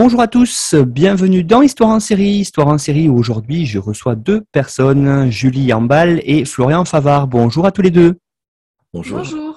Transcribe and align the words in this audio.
Bonjour 0.00 0.20
à 0.20 0.28
tous, 0.28 0.76
bienvenue 0.76 1.42
dans 1.42 1.60
Histoire 1.60 1.90
en 1.90 1.98
série. 1.98 2.36
Histoire 2.36 2.68
en 2.68 2.78
série, 2.78 3.08
aujourd'hui 3.08 3.66
je 3.66 3.80
reçois 3.80 4.14
deux 4.14 4.44
personnes, 4.52 5.28
Julie 5.28 5.72
Ambal 5.72 6.20
et 6.22 6.44
Florian 6.44 6.84
Favard. 6.84 7.26
Bonjour 7.26 7.66
à 7.66 7.72
tous 7.72 7.82
les 7.82 7.90
deux. 7.90 8.14
Bonjour. 8.94 9.47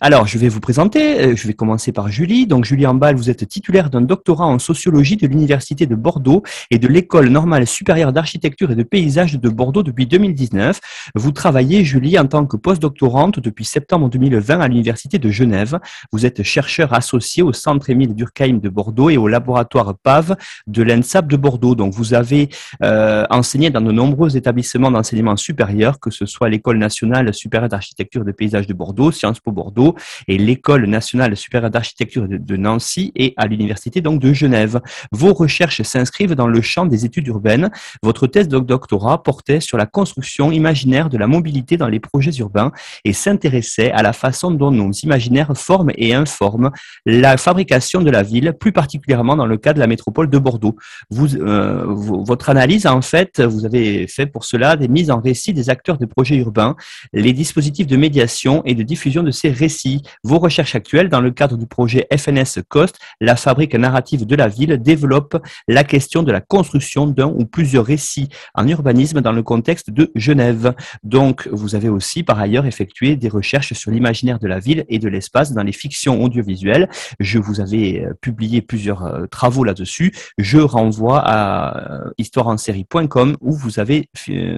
Alors, 0.00 0.26
je 0.26 0.36
vais 0.36 0.48
vous 0.48 0.60
présenter. 0.60 1.20
Euh, 1.20 1.36
je 1.36 1.46
vais 1.46 1.54
commencer 1.54 1.90
par 1.90 2.08
Julie. 2.08 2.46
Donc, 2.46 2.64
Julie 2.66 2.86
Ambal, 2.86 3.16
vous 3.16 3.30
êtes 3.30 3.48
titulaire 3.48 3.88
d'un 3.88 4.02
doctorat 4.02 4.46
en 4.46 4.58
sociologie 4.58 5.16
de 5.16 5.26
l'Université 5.26 5.86
de 5.86 5.94
Bordeaux 5.94 6.42
et 6.70 6.78
de 6.78 6.86
l'École 6.86 7.28
normale 7.28 7.66
supérieure 7.66 8.12
d'architecture 8.12 8.70
et 8.70 8.74
de 8.74 8.82
paysage 8.82 9.38
de 9.38 9.48
Bordeaux 9.48 9.82
depuis 9.82 10.06
2019. 10.06 10.80
Vous 11.14 11.32
travaillez, 11.32 11.82
Julie, 11.84 12.18
en 12.18 12.26
tant 12.26 12.44
que 12.44 12.58
postdoctorante 12.58 13.40
depuis 13.40 13.64
septembre 13.64 14.10
2020 14.10 14.60
à 14.60 14.68
l'Université 14.68 15.18
de 15.18 15.30
Genève. 15.30 15.78
Vous 16.12 16.26
êtes 16.26 16.42
chercheur 16.42 16.92
associé 16.92 17.42
au 17.42 17.54
Centre 17.54 17.88
Émile 17.88 18.14
Durkheim 18.14 18.58
de 18.58 18.68
Bordeaux 18.68 19.08
et 19.08 19.16
au 19.16 19.28
laboratoire 19.28 19.94
PAV 19.96 20.36
de 20.66 20.82
l'ENSAP 20.82 21.26
de 21.26 21.36
Bordeaux. 21.36 21.74
Donc, 21.74 21.94
vous 21.94 22.12
avez 22.12 22.50
euh, 22.82 23.24
enseigné 23.30 23.70
dans 23.70 23.80
de 23.80 23.92
nombreux 23.92 24.36
établissements 24.36 24.90
d'enseignement 24.90 25.36
supérieur, 25.36 26.00
que 26.00 26.10
ce 26.10 26.26
soit 26.26 26.50
l'École 26.50 26.78
nationale 26.78 27.32
supérieure 27.32 27.70
d'architecture 27.70 28.22
et 28.22 28.26
de 28.26 28.32
paysage 28.32 28.66
de 28.66 28.74
Bordeaux, 28.74 29.10
Sciences 29.10 29.40
Po 29.40 29.52
Bordeaux, 29.52 29.85
et 30.28 30.38
l'École 30.38 30.86
nationale 30.86 31.36
supérieure 31.36 31.70
d'architecture 31.70 32.26
de, 32.28 32.56
Nancy 32.56 33.12
et 33.14 33.34
à 33.36 33.46
l'Université 33.46 34.00
donc 34.00 34.20
de 34.20 34.32
Genève. 34.32 34.80
Vos 35.12 35.34
recherches 35.34 35.82
s'inscrivent 35.82 36.34
dans 36.34 36.46
le 36.46 36.60
champ 36.62 36.86
des 36.86 37.04
études 37.04 37.26
urbaines. 37.28 37.70
Votre 38.02 38.26
thèse 38.26 38.48
de 38.48 38.58
doctorat 38.58 39.22
portait 39.22 39.60
sur 39.60 39.76
la 39.76 39.86
construction 39.86 40.50
imaginaire 40.52 41.08
de 41.08 41.18
la 41.18 41.26
mobilité 41.26 41.76
dans 41.76 41.88
les 41.88 42.00
projets 42.00 42.32
urbains 42.38 42.72
et 43.04 43.12
s'intéressait 43.12 43.92
à 43.92 44.02
la 44.02 44.12
façon 44.12 44.50
dont 44.50 44.70
nos 44.70 44.90
imaginaires 44.92 45.52
forment 45.54 45.92
et 45.96 46.14
informent 46.14 46.70
la 47.04 47.36
fabrication 47.36 48.00
de 48.00 48.10
la 48.10 48.22
ville, 48.22 48.54
plus 48.58 48.72
particulièrement 48.72 49.36
dans 49.36 49.46
le 49.46 49.56
cas 49.56 49.72
de 49.72 49.80
la 49.80 49.86
métropole 49.86 50.30
de 50.30 50.38
Bordeaux. 50.38 50.76
Euh, 51.12 51.84
votre 51.86 52.50
analyse, 52.50 52.86
en 52.86 53.02
fait, 53.02 53.40
vous 53.40 53.64
avez 53.64 54.06
fait 54.06 54.26
pour 54.26 54.44
cela 54.44 54.76
des 54.76 54.88
mises 54.88 55.10
en 55.10 55.20
récit 55.20 55.52
des 55.52 55.70
acteurs 55.70 55.98
des 55.98 56.06
projets 56.06 56.36
urbains, 56.36 56.76
les 57.12 57.32
dispositifs 57.32 57.86
de 57.86 57.96
médiation 57.96 58.62
et 58.64 58.74
de 58.74 58.82
diffusion 58.82 59.22
de 59.22 59.30
ces 59.30 59.50
récits 59.50 59.75
vos 60.24 60.38
recherches 60.38 60.74
actuelles 60.74 61.08
dans 61.08 61.20
le 61.20 61.30
cadre 61.30 61.56
du 61.56 61.66
projet 61.66 62.06
FNS 62.16 62.62
Cost, 62.68 62.98
la 63.20 63.36
fabrique 63.36 63.74
narrative 63.74 64.26
de 64.26 64.36
la 64.36 64.48
ville, 64.48 64.80
développent 64.80 65.42
la 65.68 65.84
question 65.84 66.22
de 66.22 66.32
la 66.32 66.40
construction 66.40 67.06
d'un 67.06 67.26
ou 67.26 67.44
plusieurs 67.44 67.84
récits 67.84 68.28
en 68.54 68.66
urbanisme 68.66 69.20
dans 69.20 69.32
le 69.32 69.42
contexte 69.42 69.90
de 69.90 70.10
Genève. 70.14 70.74
Donc, 71.02 71.48
vous 71.52 71.74
avez 71.74 71.88
aussi 71.88 72.22
par 72.22 72.38
ailleurs 72.38 72.66
effectué 72.66 73.16
des 73.16 73.28
recherches 73.28 73.72
sur 73.72 73.90
l'imaginaire 73.90 74.38
de 74.38 74.46
la 74.46 74.58
ville 74.58 74.84
et 74.88 74.98
de 74.98 75.08
l'espace 75.08 75.52
dans 75.52 75.62
les 75.62 75.72
fictions 75.72 76.22
audiovisuelles. 76.22 76.88
Je 77.20 77.38
vous 77.38 77.60
avais 77.60 78.04
euh, 78.04 78.14
publié 78.20 78.62
plusieurs 78.62 79.04
euh, 79.04 79.26
travaux 79.26 79.64
là-dessus. 79.64 80.12
Je 80.38 80.58
renvoie 80.58 81.20
à 81.20 81.76
euh, 81.78 82.10
histoireensérie.com 82.18 83.36
où 83.40 83.52
vous 83.52 83.80
avez 83.80 84.08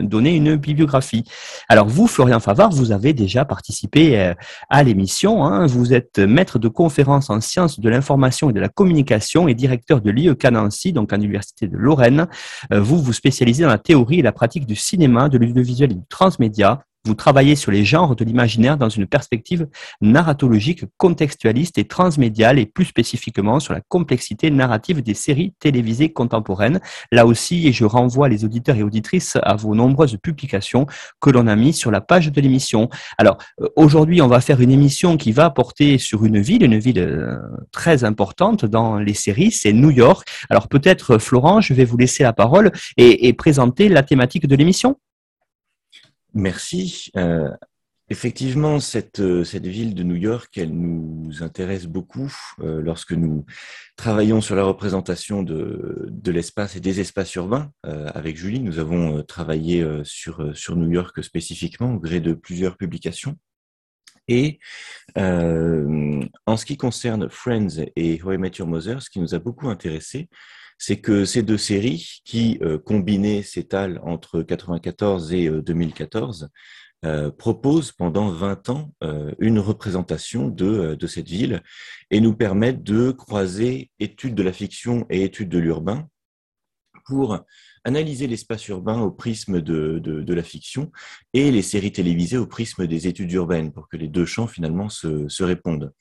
donné 0.03 0.35
une 0.35 0.57
bibliographie. 0.57 1.25
Alors 1.69 1.89
vous, 1.89 2.07
Florian 2.07 2.41
Favard, 2.41 2.71
vous 2.71 2.93
avez 2.93 3.13
déjà 3.13 3.45
participé 3.45 4.33
à 4.69 4.83
l'émission 4.83 5.08
Hein. 5.45 5.67
Vous 5.67 5.93
êtes 5.93 6.19
maître 6.19 6.59
de 6.59 6.69
conférences 6.69 7.31
en 7.31 7.41
sciences 7.41 7.81
de 7.81 7.89
l'information 7.89 8.51
et 8.51 8.53
de 8.53 8.61
la 8.61 8.69
communication 8.69 9.49
et 9.49 9.55
directeur 9.55 10.01
de 10.01 10.11
l'IEK 10.11 10.45
Nancy, 10.45 10.93
donc 10.93 11.13
à 11.13 11.17
l'Université 11.17 11.67
de 11.67 11.77
Lorraine. 11.77 12.27
Euh, 12.73 12.81
vous 12.81 13.03
vous 13.03 13.13
spécialisez 13.13 13.65
dans 13.65 13.71
la 13.71 13.79
théorie 13.79 14.21
et 14.21 14.23
la 14.23 14.33
pratique 14.33 14.67
du 14.67 14.77
cinéma, 14.77 15.29
de 15.29 15.39
l'audiovisuel 15.39 15.93
et 15.93 15.95
du 15.95 16.07
transmédia. 16.09 16.85
Vous 17.09 17.15
travaillez 17.15 17.57
sur 17.57 17.73
les 17.73 17.87
genres 17.87 18.15
de 18.17 18.23
l'imaginaire 18.23 18.77
dans 18.77 18.91
une 18.91 19.07
perspective 19.07 19.67
narratologique, 20.03 20.85
contextualiste 20.99 21.79
et 21.79 21.85
transmédiale 21.85 22.59
et 22.59 22.67
plus 22.67 22.85
spécifiquement 22.85 23.61
sur 23.61 23.73
la 23.73 23.81
complexité 23.81 24.51
narrative 24.51 25.03
des 25.03 25.15
séries 25.15 25.55
télévisées 25.59 26.13
contemporaines. 26.13 26.81
Là 27.11 27.25
aussi, 27.25 27.73
je 27.73 27.87
renvoie 27.87 28.29
les 28.29 28.45
auditeurs 28.45 28.77
et 28.77 28.83
auditrices 28.83 29.39
à 29.43 29.57
vos 29.57 29.75
nombreuses 29.75 30.19
publications 30.23 30.85
que 31.19 31.31
l'on 31.31 31.47
a 31.47 31.57
mis 31.57 31.73
sur 31.73 31.91
la 31.91 32.03
page 32.03 32.31
de 32.31 32.41
l'émission. 32.43 32.91
Alors, 33.17 33.39
euh, 33.63 33.69
aujourd'hui, 33.77 34.21
on 34.21 34.29
va 34.29 34.43
faire 34.43 34.61
une 34.61 34.71
émission 34.71 35.17
qui 35.17 35.33
va 35.33 35.49
porter 35.49 35.97
sur 35.97 36.27
une 36.27 36.43
ville, 36.43 36.63
une 36.63 36.79
ville 36.79 36.99
euh, 36.99 37.39
très 37.73 38.05
importante 38.05 38.67
dans 38.67 38.99
les 38.99 39.15
séries, 39.15 39.51
c'est 39.51 39.73
New 39.73 39.91
York. 39.91 40.29
Alors 40.51 40.69
peut-être, 40.69 41.17
Florent, 41.17 41.63
je 41.63 41.73
vais 41.73 41.87
vous 41.87 41.97
laisser 41.97 42.23
la 42.23 42.35
parole 42.35 42.71
et 42.99 43.33
présenter 43.33 43.89
la 43.89 44.03
thématique 44.03 44.47
de 44.47 44.57
l'émission. 44.57 44.99
Merci. 46.35 47.11
Euh, 47.17 47.51
effectivement, 48.11 48.81
cette, 48.81 49.21
euh, 49.21 49.45
cette 49.45 49.67
ville 49.67 49.95
de 49.95 50.03
New 50.03 50.17
York, 50.17 50.57
elle 50.59 50.73
nous 50.73 51.43
intéresse 51.43 51.87
beaucoup 51.87 52.33
euh, 52.61 52.81
lorsque 52.83 53.13
nous 53.13 53.45
travaillons 53.97 54.41
sur 54.41 54.55
la 54.55 54.65
représentation 54.65 55.43
de, 55.43 56.11
l'espace 56.27 56.77
et 56.77 56.81
des 56.81 57.01
espaces 57.01 57.35
urbains. 57.35 57.73
avec 57.83 58.37
Julie, 58.37 58.61
nous 58.61 58.79
avons 58.79 59.23
travaillé 59.23 59.87
sur, 60.05 60.57
sur 60.57 60.77
New 60.77 60.91
York 60.91 61.23
spécifiquement 61.23 61.95
au 61.95 61.99
gré 61.99 62.21
de 62.21 62.35
plusieurs 62.35 62.77
publications. 62.77 63.37
Et 64.31 64.59
en 65.17 66.57
ce 66.59 66.67
qui 66.67 66.77
concerne 66.77 67.31
Friends 67.31 67.83
et 67.97 68.21
How 68.23 68.33
I 68.33 68.39
Met 68.39 68.53
Your 68.59 68.69
Mother, 68.69 69.01
ce 69.01 69.09
qui 69.09 69.21
nous 69.21 69.35
a 69.35 69.39
beaucoup 69.39 69.69
intéressé, 69.69 70.29
c'est 70.79 71.01
que 71.01 71.25
ces 71.25 71.43
deux 71.43 71.59
séries 71.59 72.21
qui 72.25 72.59
euh, 72.63 72.79
combinées 72.79 73.43
s'étalent 73.43 74.01
entre 74.05 74.43
94 74.43 75.33
et 75.33 75.51
2014 75.51 76.45
euh, 76.45 76.47
euh, 77.05 77.31
proposent 77.31 77.93
pendant 77.93 78.31
20 78.31 78.71
ans 78.71 78.93
une 79.39 79.61
représentation 79.61 80.49
de, 80.49 80.97
de 80.97 81.07
cette 81.07 81.29
ville 81.29 81.63
et 82.11 82.21
nous 82.21 82.35
permettent 82.35 82.83
de 82.83 83.13
croiser 83.13 83.91
études 84.01 84.35
de 84.35 84.43
la 84.43 84.53
fiction 84.53 85.07
et 85.09 85.23
études 85.23 85.49
de 85.49 85.59
l'urbain 85.59 86.09
pour 87.07 87.39
analyser 87.85 88.27
l'espace 88.27 88.67
urbain 88.67 89.01
au 89.01 89.13
prisme 89.13 89.61
de, 89.61 90.01
de, 90.01 90.35
la 90.35 90.43
fiction 90.43 90.91
et 91.33 91.53
les 91.53 91.63
séries 91.63 91.93
télévisées 91.93 92.37
au 92.37 92.47
prisme 92.47 92.89
des 92.89 93.07
études 93.07 93.33
urbaines 93.33 93.73
pour 93.73 93.89
que 93.89 93.97
les 93.97 94.09
deux 94.09 94.27
champs 94.27 94.49
finalement 94.49 94.89
se 94.89 95.43
répondent. 95.45 95.93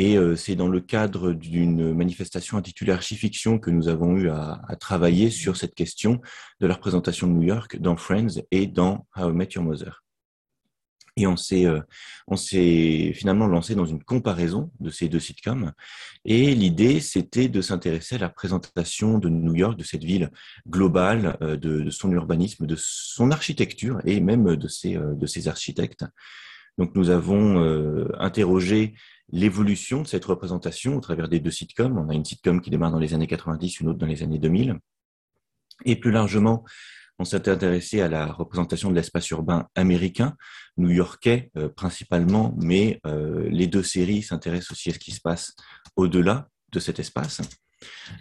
Et 0.00 0.16
euh, 0.16 0.34
c'est 0.34 0.54
dans 0.54 0.68
le 0.68 0.80
cadre 0.80 1.34
d'une 1.34 1.92
manifestation 1.92 2.56
intitulée 2.56 2.90
Archifiction 2.92 3.58
que 3.58 3.70
nous 3.70 3.86
avons 3.86 4.16
eu 4.16 4.30
à, 4.30 4.58
travailler 4.80 5.28
sur 5.28 5.58
cette 5.58 5.74
question 5.74 6.22
de 6.58 6.66
la 6.66 6.72
représentation 6.72 7.26
de 7.26 7.34
New 7.34 7.42
York 7.42 7.78
dans 7.78 7.98
Friends 7.98 8.40
et 8.50 8.66
dans 8.66 9.06
How 9.14 9.28
I 9.28 9.34
Met 9.34 9.48
Your 9.56 9.64
Mother. 9.64 10.02
Et 11.18 11.26
on 11.26 11.36
s'est, 11.36 11.66
euh, 11.66 11.82
on 12.28 12.36
s'est 12.36 13.12
finalement 13.14 13.46
lancé 13.46 13.74
dans 13.74 13.84
une 13.84 14.02
comparaison 14.02 14.70
de 14.80 14.88
ces 14.88 15.10
deux 15.10 15.20
sitcoms. 15.20 15.70
Et 16.24 16.54
l'idée, 16.54 17.00
c'était 17.00 17.50
de 17.50 17.60
s'intéresser 17.60 18.14
à 18.14 18.20
la 18.20 18.30
présentation 18.30 19.18
de 19.18 19.28
New 19.28 19.54
York, 19.54 19.78
de 19.78 19.84
cette 19.84 20.04
ville 20.04 20.30
globale, 20.66 21.36
euh, 21.42 21.58
de, 21.58 21.90
son 21.90 22.10
urbanisme, 22.10 22.64
de 22.64 22.76
son 22.78 23.30
architecture 23.32 24.00
et 24.06 24.20
même 24.20 24.56
de 24.56 24.66
ses 24.66 25.48
architectes. 25.48 26.06
Donc 26.80 26.94
nous 26.94 27.10
avons 27.10 27.62
interrogé 28.18 28.94
l'évolution 29.32 30.02
de 30.02 30.06
cette 30.06 30.24
représentation 30.24 30.96
au 30.96 31.00
travers 31.00 31.28
des 31.28 31.38
deux 31.38 31.50
sitcoms. 31.50 31.98
On 31.98 32.08
a 32.08 32.14
une 32.14 32.24
sitcom 32.24 32.60
qui 32.60 32.70
démarre 32.70 32.90
dans 32.90 32.98
les 32.98 33.12
années 33.12 33.26
90, 33.26 33.80
une 33.80 33.88
autre 33.90 33.98
dans 33.98 34.06
les 34.06 34.22
années 34.22 34.38
2000. 34.38 34.78
Et 35.84 35.96
plus 35.96 36.10
largement, 36.10 36.64
on 37.18 37.24
s'est 37.24 37.50
intéressé 37.50 38.00
à 38.00 38.08
la 38.08 38.26
représentation 38.26 38.90
de 38.90 38.94
l'espace 38.94 39.28
urbain 39.28 39.68
américain, 39.74 40.36
new-yorkais 40.78 41.50
euh, 41.58 41.68
principalement, 41.68 42.54
mais 42.56 42.98
euh, 43.06 43.46
les 43.50 43.66
deux 43.66 43.82
séries 43.82 44.22
s'intéressent 44.22 44.72
aussi 44.72 44.88
à 44.88 44.94
ce 44.94 44.98
qui 44.98 45.12
se 45.12 45.20
passe 45.20 45.54
au-delà 45.96 46.48
de 46.72 46.80
cet 46.80 46.98
espace. 46.98 47.42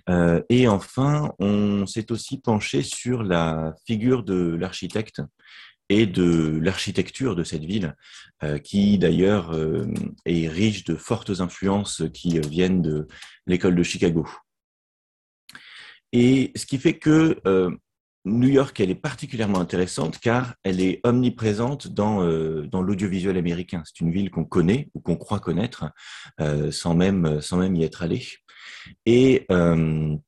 Euh, 0.09 0.41
et 0.49 0.67
enfin, 0.67 1.31
on 1.39 1.85
s'est 1.85 2.11
aussi 2.11 2.39
penché 2.39 2.81
sur 2.81 3.23
la 3.23 3.73
figure 3.85 4.23
de 4.23 4.55
l'architecte 4.59 5.21
et 5.89 6.05
de 6.05 6.59
l'architecture 6.61 7.35
de 7.35 7.43
cette 7.43 7.65
ville, 7.65 7.95
euh, 8.43 8.59
qui 8.59 8.97
d'ailleurs 8.97 9.51
euh, 9.51 9.87
est 10.25 10.47
riche 10.47 10.83
de 10.83 10.95
fortes 10.95 11.41
influences 11.41 12.03
qui 12.13 12.39
viennent 12.39 12.81
de 12.81 13.07
l'école 13.47 13.75
de 13.75 13.83
Chicago. 13.83 14.27
Et 16.13 16.51
ce 16.55 16.65
qui 16.65 16.77
fait 16.77 16.97
que 16.97 17.39
euh, 17.45 17.71
New 18.25 18.49
York, 18.49 18.79
elle 18.79 18.91
est 18.91 18.95
particulièrement 18.95 19.59
intéressante 19.59 20.19
car 20.19 20.53
elle 20.63 20.79
est 20.79 20.99
omniprésente 21.03 21.87
dans, 21.87 22.21
dans 22.65 22.81
l'audiovisuel 22.81 23.37
américain. 23.37 23.81
C'est 23.85 24.01
une 24.01 24.11
ville 24.11 24.29
qu'on 24.29 24.43
connaît 24.43 24.89
ou 24.93 24.99
qu'on 24.99 25.15
croit 25.15 25.39
connaître 25.39 25.85
sans, 26.69 26.95
même, 26.95 27.41
sans 27.41 27.57
même 27.57 27.75
y 27.75 27.83
être 27.83 28.03
allé. 28.03 28.27
Et 29.05 29.47
on 29.49 30.19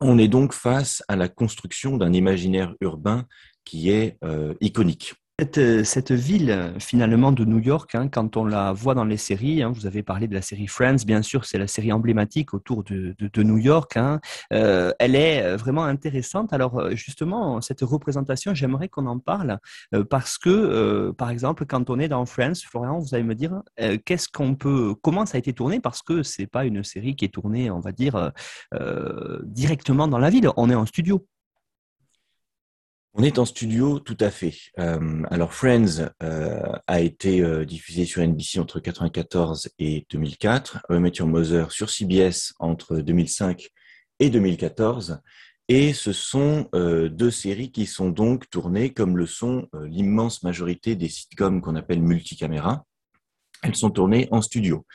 est 0.00 0.28
donc 0.28 0.52
face 0.52 1.02
à 1.08 1.16
la 1.16 1.28
construction 1.28 1.96
d'un 1.96 2.12
imaginaire 2.12 2.74
urbain 2.80 3.26
qui 3.66 3.90
est 3.90 4.18
iconique. 4.60 5.14
Cette, 5.38 5.84
cette, 5.84 6.12
ville 6.12 6.72
finalement 6.78 7.30
de 7.30 7.44
New 7.44 7.58
York, 7.58 7.94
hein, 7.94 8.08
quand 8.08 8.38
on 8.38 8.46
la 8.46 8.72
voit 8.72 8.94
dans 8.94 9.04
les 9.04 9.18
séries, 9.18 9.62
hein, 9.62 9.70
vous 9.70 9.84
avez 9.84 10.02
parlé 10.02 10.28
de 10.28 10.32
la 10.32 10.40
série 10.40 10.66
Friends, 10.66 11.04
bien 11.06 11.20
sûr, 11.20 11.44
c'est 11.44 11.58
la 11.58 11.66
série 11.66 11.92
emblématique 11.92 12.54
autour 12.54 12.82
de, 12.84 13.14
New 13.42 13.58
York. 13.58 13.98
Hein, 13.98 14.18
euh, 14.54 14.92
elle 14.98 15.14
est 15.14 15.54
vraiment 15.56 15.84
intéressante. 15.84 16.54
Alors 16.54 16.78
euh, 16.78 16.94
justement, 16.94 17.60
cette 17.60 17.82
représentation, 17.82 18.54
j'aimerais 18.54 18.88
qu'on 18.88 19.04
en 19.04 19.18
parle 19.18 19.58
euh, 19.92 20.04
parce 20.04 20.38
que, 20.38 20.48
euh, 20.48 21.12
par 21.12 21.28
exemple, 21.28 21.66
quand 21.66 21.90
on 21.90 21.98
est 21.98 22.08
dans 22.08 22.24
Friends, 22.24 22.54
Florian, 22.66 22.98
vous 22.98 23.14
allez 23.14 23.22
me 23.22 23.34
dire 23.34 23.62
euh, 23.78 23.98
qu'est-ce 24.02 24.30
qu'on 24.30 24.54
peut, 24.54 24.94
comment 25.02 25.26
ça 25.26 25.36
a 25.36 25.38
été 25.38 25.52
tourné? 25.52 25.80
Parce 25.80 26.00
que 26.00 26.22
c'est 26.22 26.46
pas 26.46 26.64
une 26.64 26.82
série 26.82 27.14
qui 27.14 27.26
est 27.26 27.34
tournée, 27.34 27.70
on 27.70 27.80
va 27.80 27.92
dire, 27.92 28.32
directement 29.42 30.08
dans 30.08 30.18
la 30.18 30.30
ville. 30.30 30.48
On 30.56 30.70
est 30.70 30.74
en 30.74 30.86
studio. 30.86 31.26
On 33.18 33.22
est 33.22 33.38
en 33.38 33.46
studio, 33.46 33.98
tout 33.98 34.18
à 34.20 34.30
fait. 34.30 34.52
Euh, 34.78 35.22
alors 35.30 35.54
Friends 35.54 36.10
euh, 36.22 36.60
a 36.86 37.00
été 37.00 37.40
euh, 37.40 37.64
diffusé 37.64 38.04
sur 38.04 38.20
NBC 38.20 38.58
entre 38.58 38.76
1994 38.76 39.70
et 39.78 40.06
2004, 40.10 40.84
How 40.90 40.96
I 41.02 41.22
Mother 41.22 41.72
sur 41.72 41.88
CBS 41.88 42.52
entre 42.58 42.98
2005 42.98 43.70
et 44.18 44.28
2014. 44.28 45.22
Et 45.68 45.94
ce 45.94 46.12
sont 46.12 46.68
deux 46.72 47.30
séries 47.30 47.72
qui 47.72 47.86
sont 47.86 48.10
donc 48.10 48.48
tournées 48.50 48.92
comme 48.92 49.16
le 49.16 49.26
sont 49.26 49.66
l'immense 49.82 50.44
majorité 50.44 50.94
des 50.94 51.08
sitcoms 51.08 51.60
qu'on 51.60 51.74
appelle 51.74 52.02
multicaméra. 52.02 52.84
Elles 53.64 53.74
sont 53.74 53.90
tournées 53.90 54.28
en 54.30 54.42
studio. 54.42 54.86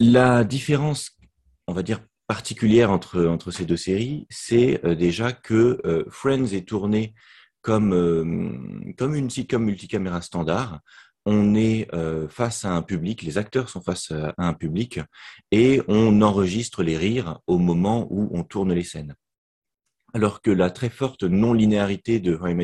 La 0.00 0.44
différence, 0.44 1.12
on 1.66 1.72
va 1.72 1.82
dire 1.82 2.00
particulière 2.26 2.90
entre, 2.90 3.26
entre 3.26 3.50
ces 3.50 3.64
deux 3.64 3.76
séries, 3.76 4.26
c'est 4.30 4.84
euh, 4.84 4.94
déjà 4.94 5.32
que 5.32 5.80
euh, 5.84 6.04
Friends 6.08 6.52
est 6.52 6.66
tourné 6.66 7.14
comme, 7.60 7.92
euh, 7.92 8.94
comme 8.96 9.14
une 9.14 9.30
sitcom 9.30 9.64
multicaméra 9.64 10.20
standard. 10.22 10.80
On 11.26 11.54
est 11.54 11.88
face 12.28 12.66
à 12.66 12.72
un 12.72 12.82
public, 12.82 13.22
les 13.22 13.38
acteurs 13.38 13.70
sont 13.70 13.80
face 13.80 14.10
à 14.10 14.34
un 14.36 14.52
public 14.52 15.00
et 15.50 15.80
on 15.88 16.20
enregistre 16.20 16.82
les 16.82 16.98
rires 16.98 17.40
au 17.46 17.56
moment 17.56 18.06
où 18.10 18.28
on 18.32 18.44
tourne 18.44 18.74
les 18.74 18.84
scènes. 18.84 19.14
Alors 20.12 20.42
que 20.42 20.50
la 20.50 20.68
très 20.68 20.90
forte 20.90 21.22
non-linéarité 21.22 22.20
de 22.20 22.36
How 22.36 22.48
I 22.48 22.54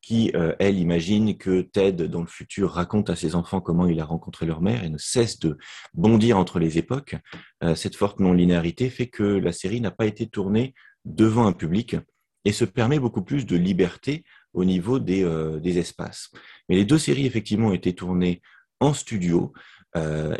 qui, 0.00 0.30
euh, 0.34 0.54
elle, 0.58 0.78
imagine 0.78 1.36
que 1.36 1.62
Ted, 1.62 2.08
dans 2.08 2.20
le 2.20 2.26
futur, 2.26 2.70
raconte 2.70 3.10
à 3.10 3.16
ses 3.16 3.34
enfants 3.34 3.60
comment 3.60 3.86
il 3.86 4.00
a 4.00 4.04
rencontré 4.04 4.46
leur 4.46 4.60
mère 4.60 4.84
et 4.84 4.88
ne 4.88 4.98
cesse 4.98 5.38
de 5.38 5.58
bondir 5.94 6.38
entre 6.38 6.58
les 6.58 6.78
époques. 6.78 7.16
Euh, 7.64 7.74
cette 7.74 7.96
forte 7.96 8.20
non-linéarité 8.20 8.88
fait 8.88 9.08
que 9.08 9.24
la 9.24 9.52
série 9.52 9.80
n'a 9.80 9.90
pas 9.90 10.06
été 10.06 10.26
tournée 10.26 10.74
devant 11.04 11.46
un 11.46 11.52
public 11.52 11.96
et 12.44 12.52
se 12.52 12.64
permet 12.64 13.00
beaucoup 13.00 13.22
plus 13.22 13.46
de 13.46 13.56
liberté 13.56 14.24
au 14.52 14.64
niveau 14.64 14.98
des, 14.98 15.24
euh, 15.24 15.58
des 15.58 15.78
espaces. 15.78 16.30
Mais 16.68 16.76
les 16.76 16.84
deux 16.84 16.98
séries, 16.98 17.26
effectivement, 17.26 17.68
ont 17.68 17.74
été 17.74 17.94
tournées 17.94 18.42
en 18.80 18.94
studio 18.94 19.52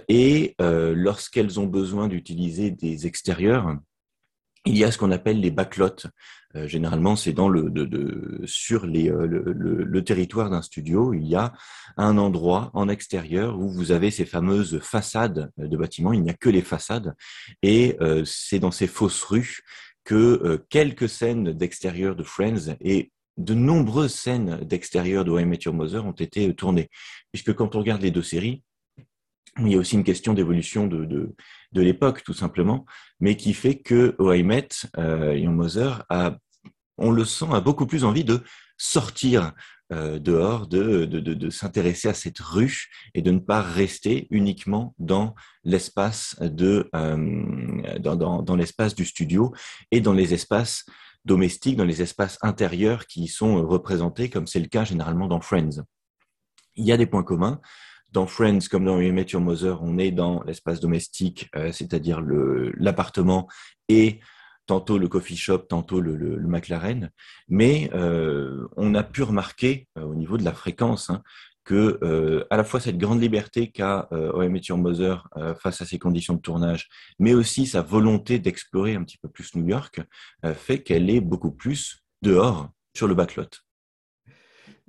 et 0.09 0.55
lorsqu'elles 0.59 1.59
ont 1.59 1.67
besoin 1.67 2.09
d'utiliser 2.09 2.71
des 2.71 3.07
extérieurs, 3.07 3.75
il 4.67 4.77
y 4.77 4.85
a 4.85 4.91
ce 4.91 4.99
qu'on 4.99 5.13
appelle 5.13 5.41
les 5.41 5.51
backlots. 5.51 6.09
Euh, 6.57 6.69
généralement, 6.69 7.17
c'est 7.17 7.33
dans 7.33 7.49
le, 7.49 7.73
sur 8.45 8.85
euh, 8.85 9.27
le, 9.27 10.05
territoire 10.05 10.51
d'un 10.51 10.63
studio, 10.63 11.15
il 11.15 11.27
y 11.27 11.35
a 11.35 11.53
un 11.97 12.19
endroit 12.19 12.71
en 12.75 12.89
extérieur 12.89 13.59
où 13.59 13.69
vous 13.69 13.93
avez 13.93 14.11
ces 14.11 14.25
fameuses 14.25 14.79
façades 14.81 15.51
de 15.57 15.77
bâtiments. 15.77 16.13
Il 16.13 16.23
n'y 16.23 16.31
a 16.31 16.35
que 16.35 16.49
les 16.49 16.63
façades, 16.63 17.15
et 17.63 17.97
euh, 18.01 18.23
c'est 18.25 18.59
dans 18.59 18.71
ces 18.71 18.87
fausses 18.87 19.23
rues 19.23 19.61
que 20.05 20.65
quelques 20.71 21.09
scènes 21.09 21.53
d'extérieur 21.53 22.15
de 22.15 22.23
Friends 22.23 22.77
et 22.81 23.11
de 23.39 23.55
nombreuses 23.55 24.15
scènes 24.15 24.61
d'extérieur 24.63 25.25
de 25.25 25.33
Met 25.33 25.59
Your 25.65 25.75
Mother 25.75 26.07
ont 26.07 26.13
été 26.13 26.55
tournées. 26.55 26.89
Puisque 27.33 27.53
quand 27.55 27.75
on 27.75 27.81
regarde 27.81 28.03
les 28.03 28.13
deux 28.13 28.23
séries, 28.23 28.63
il 29.59 29.69
y 29.69 29.75
a 29.75 29.79
aussi 29.79 29.97
une 29.97 30.05
question 30.05 30.33
d'évolution 30.33 30.87
de, 30.87 31.05
de, 31.05 31.35
de 31.73 31.83
l'époque, 31.83 32.23
tout 32.25 32.35
simplement, 32.35 32.85
mais 33.21 33.37
qui 33.37 33.55
fait 33.55 33.79
que 33.79 34.17
I 34.21 34.43
Met 34.43 34.69
euh, 34.99 35.49
Mother 35.49 36.05
a 36.09 36.37
on 36.99 37.11
le 37.11 37.25
sent, 37.25 37.47
a 37.53 37.61
beaucoup 37.61 37.87
plus 37.87 38.05
envie 38.05 38.25
de 38.25 38.43
sortir 38.79 39.53
euh, 39.93 40.19
dehors, 40.19 40.67
de, 40.67 41.05
de, 41.05 41.21
de, 41.21 41.51
s'intéresser 41.51 42.09
à 42.09 42.15
cette 42.15 42.41
ruche 42.41 42.91
et 43.15 43.23
de 43.23 43.31
ne 43.31 43.39
pas 43.39 43.63
rester 43.63 44.27
uniquement 44.31 44.95
dans 44.99 45.35
l'espace 45.63 46.37
euh, 46.41 46.85
dans, 48.01 48.17
dans, 48.17 48.43
dans 48.43 48.57
l'espace 48.57 48.95
du 48.95 49.05
studio 49.05 49.55
et 49.93 50.01
dans 50.01 50.13
les 50.13 50.35
espaces 50.35 50.85
domestiques, 51.25 51.77
dans 51.77 51.85
les 51.85 52.03
espaces 52.03 52.39
intérieurs 52.43 53.07
qui 53.07 53.25
y 53.25 53.29
sont 53.29 53.65
représentés, 53.67 54.29
comme 54.29 54.47
c'est 54.47 54.61
le 54.61 54.67
cas 54.67 54.85
généralement 54.85 55.29
dans 55.29 55.41
Friends. 55.41 55.85
Il 56.75 56.85
y 56.85 56.93
a 56.93 56.97
des 56.97 57.07
points 57.07 57.25
communs. 57.25 57.61
Dans 58.13 58.27
Friends, 58.27 58.69
comme 58.71 58.85
dans 58.85 58.97
We 58.97 59.11
Met 59.13 59.35
on 59.35 59.99
est 59.99 60.11
dans 60.11 60.43
l'espace 60.45 60.81
domestique, 60.81 61.49
euh, 61.57 61.73
c'est-à-dire 61.73 62.23
l'appartement 62.77 63.49
et 63.89 64.21
tantôt 64.67 64.99
le 64.99 65.09
coffee 65.09 65.37
shop, 65.37 65.59
tantôt 65.69 66.01
le, 66.01 66.39
McLaren, 66.47 67.11
mais 67.49 67.91
euh, 67.95 68.67
on 68.77 68.95
a 68.95 69.03
pu 69.03 69.23
remarquer 69.23 69.89
euh, 69.97 70.03
au 70.03 70.15
niveau 70.15 70.37
de 70.37 70.45
la 70.45 70.53
fréquence 70.53 71.11
hein, 71.11 71.23
que 71.65 72.47
à 72.49 72.57
la 72.57 72.63
fois 72.63 72.79
cette 72.79 72.97
grande 72.97 73.21
liberté 73.21 73.73
qu'a 73.73 74.09
euh, 74.13 74.31
euh, 74.33 75.55
face 75.57 75.83
à 75.83 75.85
ses 75.85 75.99
conditions 75.99 76.35
de 76.35 76.41
tournage, 76.41 76.89
mais 77.19 77.35
aussi 77.35 77.67
sa 77.67 77.83
volonté 77.83 78.39
d'explorer 78.39 78.95
un 78.95 79.03
petit 79.03 79.19
peu 79.19 79.29
plus 79.29 79.55
New 79.57 79.67
York, 79.67 80.01
fait 80.55 80.83
qu'elle 80.83 81.11
est 81.11 81.21
beaucoup 81.21 81.51
plus 81.51 82.05
dehors 82.23 82.71
sur 82.97 83.09
le 83.09 83.15
backlot. 83.15 83.66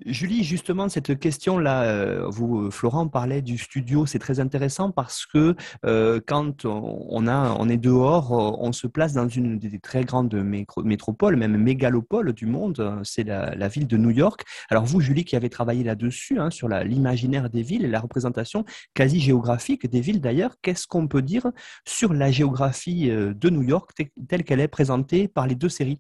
Julie, 0.06 0.44
justement, 0.44 0.90
cette 0.90 1.20
question-là, 1.20 1.84
euh, 1.86 2.28
vous, 2.28 2.70
Florent, 2.70 3.08
parlait 3.08 3.42
du 3.42 3.58
studio, 3.58 4.06
c'est 4.06 4.20
très 4.20 4.40
intéressant 4.40 4.92
parce 4.92 5.26
que 5.26 5.56
euh, 5.86 6.22
quand 6.26 6.66
on, 6.66 7.70
est 7.70 7.78
dehors, 7.78 8.32
on 8.32 8.72
se 8.74 8.86
place 8.86 9.14
dans 9.14 9.28
une 9.28 9.58
des 9.58 9.80
très 9.80 10.04
grandes 10.04 10.36
métropoles, 10.84 11.36
même 11.36 11.58
mégalopoles 11.58 12.34
du 12.34 12.46
monde, 12.46 13.02
c'est 13.04 13.24
la, 13.24 13.68
ville 13.68 13.88
de 13.88 13.98
New 13.98 14.12
York. 14.12 14.44
Alors 14.70 14.86
vous, 14.86 15.02
Julie, 15.02 15.26
qui 15.26 15.36
avez 15.36 15.50
travaillé 15.50 15.84
là-dessus, 15.84 16.40
hein, 16.40 16.52
sur 16.52 16.70
l'imaginaire 16.70 17.50
des 17.50 17.64
villes 17.64 17.84
et 17.84 17.90
la 17.90 18.00
représentation 18.00 18.66
quasi 18.94 19.20
géographique 19.20 19.90
des 19.90 20.02
villes 20.02 20.22
d'ailleurs, 20.22 20.56
qu'est-ce 20.62 20.86
qu'on 20.86 21.08
peut 21.08 21.24
dire 21.24 21.52
sur 21.86 22.14
la 22.14 22.30
géographie 22.30 23.10
euh, 23.10 23.34
de 23.34 23.50
New 23.50 23.64
York 23.64 23.92
telle 24.28 24.44
qu'elle 24.44 24.60
est 24.60 24.68
présentée 24.68 25.28
par 25.28 25.48
les 25.48 25.56
deux 25.56 25.70
séries? 25.70 26.00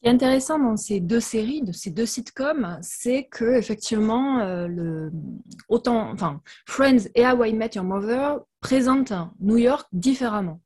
Qui 0.00 0.08
est 0.08 0.10
intéressant 0.10 0.58
dans 0.58 0.76
ces 0.76 1.00
deux 1.00 1.20
séries, 1.20 1.62
de 1.62 1.72
ces 1.72 1.90
deux 1.90 2.06
sitcoms, 2.06 2.78
c'est 2.80 3.28
que 3.30 3.56
effectivement, 3.56 4.40
euh, 4.40 5.10
autant, 5.68 6.14
Friends 6.66 7.08
et 7.14 7.26
How 7.26 7.44
I 7.44 7.52
Met 7.52 7.72
Your 7.74 7.84
Mother 7.84 8.40
présentent 8.60 9.12
New 9.40 9.58
York 9.58 9.86
différemment. 9.92 10.60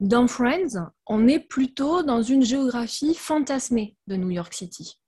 Dans 0.00 0.26
Friends, 0.26 0.90
on 1.06 1.26
est 1.26 1.40
plutôt 1.40 2.02
dans 2.02 2.20
une 2.20 2.42
géographie 2.42 3.14
fantasmée 3.14 3.96
de 4.08 4.16
New 4.16 4.30
York 4.30 4.52
City. 4.52 5.00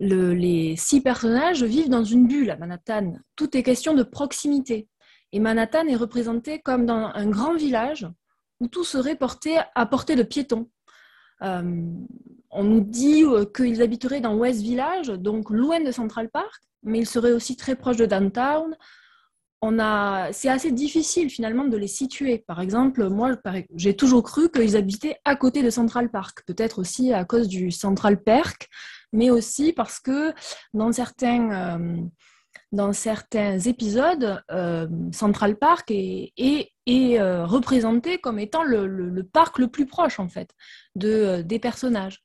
Le, 0.00 0.32
les 0.32 0.74
six 0.76 1.02
personnages 1.02 1.62
vivent 1.62 1.90
dans 1.90 2.02
une 2.02 2.26
bulle 2.26 2.50
à 2.50 2.56
Manhattan. 2.56 3.18
Tout 3.36 3.56
est 3.56 3.62
question 3.62 3.94
de 3.94 4.02
proximité. 4.02 4.88
Et 5.32 5.38
Manhattan 5.38 5.86
est 5.86 5.96
représenté 5.96 6.60
comme 6.60 6.86
dans 6.86 7.12
un 7.14 7.28
grand 7.28 7.54
village 7.54 8.08
où 8.58 8.66
tout 8.66 8.84
serait 8.84 9.16
porté 9.16 9.58
à 9.74 9.86
portée 9.86 10.16
de 10.16 10.22
piétons. 10.22 10.68
Euh, 11.42 11.84
on 12.50 12.64
nous 12.64 12.80
dit 12.80 13.24
euh, 13.24 13.44
qu'ils 13.44 13.82
habiteraient 13.82 14.20
dans 14.20 14.36
West 14.36 14.60
Village, 14.60 15.08
donc 15.08 15.50
loin 15.50 15.80
de 15.80 15.92
Central 15.92 16.28
Park, 16.30 16.60
mais 16.82 17.00
ils 17.00 17.06
seraient 17.06 17.32
aussi 17.32 17.56
très 17.56 17.76
proches 17.76 17.96
de 17.96 18.06
downtown. 18.06 18.76
C'est 20.32 20.48
assez 20.48 20.72
difficile 20.72 21.28
finalement 21.28 21.64
de 21.64 21.76
les 21.76 21.86
situer. 21.86 22.38
Par 22.46 22.62
exemple, 22.62 23.08
moi, 23.10 23.36
j'ai 23.76 23.94
toujours 23.94 24.22
cru 24.22 24.50
qu'ils 24.50 24.74
habitaient 24.74 25.18
à 25.26 25.36
côté 25.36 25.62
de 25.62 25.68
Central 25.68 26.10
Park, 26.10 26.42
peut-être 26.46 26.78
aussi 26.78 27.12
à 27.12 27.26
cause 27.26 27.46
du 27.46 27.70
Central 27.70 28.22
Park, 28.22 28.68
mais 29.12 29.28
aussi 29.28 29.74
parce 29.74 30.00
que 30.00 30.32
dans 30.72 30.92
certains, 30.92 31.78
euh, 31.78 31.96
dans 32.72 32.92
certains 32.92 33.58
épisodes, 33.58 34.42
euh, 34.50 34.86
Central 35.12 35.56
Park 35.56 35.90
est, 35.90 36.32
euh, 36.88 37.46
représenté 37.46 38.18
comme 38.18 38.38
étant 38.38 38.62
le, 38.62 39.22
parc 39.22 39.58
le 39.58 39.68
plus 39.68 39.86
proche 39.86 40.18
en 40.18 40.28
fait 40.28 40.50
de, 40.96 41.08
euh, 41.08 41.42
des 41.42 41.58
personnages. 41.58 42.22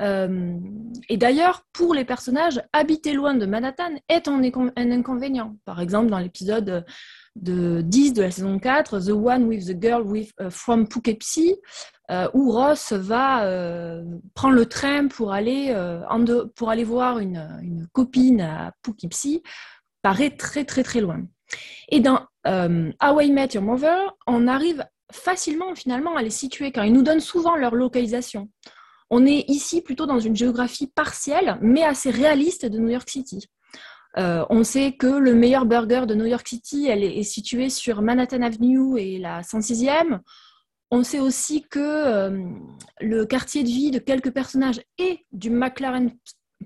et 0.00 1.16
d'ailleurs, 1.16 1.64
pour 1.72 1.92
les 1.92 2.04
personnages, 2.04 2.62
habiter 2.72 3.12
loin 3.14 3.34
de 3.34 3.46
Manhattan 3.46 3.94
est 4.08 4.28
un, 4.28 4.40
inconvénient. 4.76 5.56
Par 5.64 5.80
exemple, 5.80 6.08
dans 6.08 6.20
l'épisode 6.20 6.84
de 7.34 7.80
10 7.82 8.12
de 8.12 8.22
la 8.22 8.30
saison 8.30 8.60
4, 8.60 9.00
The 9.00 9.10
One 9.10 9.46
with 9.46 9.66
the 9.66 9.82
Girl 9.82 10.02
with, 10.02 10.32
from 10.50 10.86
Poughkeepsie, 10.86 11.56
où 12.32 12.52
Ross 12.52 12.92
va 12.92 13.42
prendre 14.34 14.54
le 14.54 14.66
train 14.66 15.08
pour 15.08 15.32
aller, 15.32 15.74
pour 16.54 16.70
aller 16.70 16.84
voir 16.84 17.18
une 17.18 17.88
copine 17.92 18.40
à 18.40 18.72
Poughkeepsie, 18.82 19.42
très 20.14 20.64
très 20.64 20.82
très 20.82 21.00
loin. 21.00 21.22
Et 21.88 22.00
dans 22.00 22.26
euh, 22.46 22.90
How 23.02 23.20
I 23.20 23.32
Met 23.32 23.50
Your 23.54 23.64
Mother, 23.64 24.16
on 24.26 24.46
arrive 24.46 24.84
facilement 25.10 25.74
finalement 25.74 26.16
à 26.16 26.22
les 26.22 26.30
situer 26.30 26.70
car 26.70 26.84
ils 26.84 26.92
nous 26.92 27.02
donnent 27.02 27.20
souvent 27.20 27.56
leur 27.56 27.74
localisation. 27.74 28.50
On 29.10 29.24
est 29.24 29.44
ici 29.48 29.80
plutôt 29.80 30.04
dans 30.04 30.18
une 30.18 30.36
géographie 30.36 30.86
partielle 30.86 31.58
mais 31.62 31.82
assez 31.82 32.10
réaliste 32.10 32.66
de 32.66 32.78
New 32.78 32.90
York 32.90 33.08
City. 33.08 33.48
Euh, 34.18 34.44
on 34.50 34.64
sait 34.64 34.92
que 34.92 35.06
le 35.06 35.34
meilleur 35.34 35.66
burger 35.66 36.04
de 36.06 36.14
New 36.14 36.26
York 36.26 36.46
City 36.46 36.88
elle 36.88 37.04
est, 37.04 37.22
situé 37.22 37.70
sur 37.70 38.02
Manhattan 38.02 38.42
Avenue 38.42 38.98
et 38.98 39.18
la 39.18 39.42
106e. 39.42 40.20
On 40.90 41.02
sait 41.02 41.20
aussi 41.20 41.62
que 41.62 41.78
euh, 41.78 42.42
le 43.00 43.26
quartier 43.26 43.62
de 43.62 43.68
vie 43.68 43.90
de 43.90 43.98
quelques 43.98 44.32
personnages 44.32 44.80
et 44.98 45.26
du 45.32 45.50
McLaren, 45.50 46.10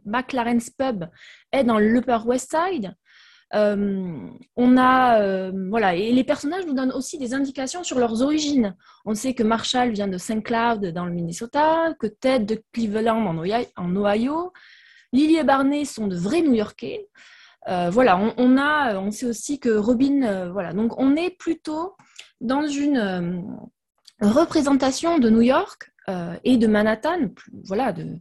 McLaren's 0.04 0.70
Pub 0.70 1.06
est 1.52 1.64
dans 1.64 1.78
l'Upper 1.78 2.18
West 2.24 2.54
Side. 2.56 2.94
Euh, 3.54 4.28
on 4.56 4.76
a, 4.78 5.20
euh, 5.20 5.52
voilà, 5.68 5.94
et 5.94 6.10
les 6.12 6.24
personnages 6.24 6.64
nous 6.66 6.72
donnent 6.72 6.92
aussi 6.92 7.18
des 7.18 7.34
indications 7.34 7.84
sur 7.84 7.98
leurs 7.98 8.22
origines. 8.22 8.74
On 9.04 9.14
sait 9.14 9.34
que 9.34 9.42
Marshall 9.42 9.90
vient 9.90 10.08
de 10.08 10.16
Saint 10.18 10.40
Cloud 10.40 10.86
dans 10.86 11.04
le 11.04 11.12
Minnesota, 11.12 11.92
que 12.00 12.06
Ted 12.06 12.44
de 12.46 12.62
Cleveland 12.72 13.26
en 13.26 13.96
Ohio, 13.96 14.52
Lily 15.12 15.36
et 15.36 15.44
Barney 15.44 15.84
sont 15.84 16.06
de 16.06 16.16
vrais 16.16 16.40
New-Yorkais. 16.40 17.08
Euh, 17.68 17.90
voilà, 17.90 18.18
on, 18.38 18.56
a, 18.56 18.98
on 18.98 19.10
sait 19.10 19.26
aussi 19.26 19.60
que 19.60 19.68
Robin, 19.68 20.50
voilà, 20.50 20.72
donc 20.72 20.98
on 20.98 21.14
est 21.14 21.30
plutôt 21.30 21.94
dans 22.40 22.66
une 22.66 23.44
représentation 24.20 25.18
de 25.18 25.28
New 25.28 25.42
York 25.42 25.92
et 26.42 26.56
de 26.56 26.66
Manhattan, 26.66 27.28
voilà, 27.64 27.92
de, 27.92 28.18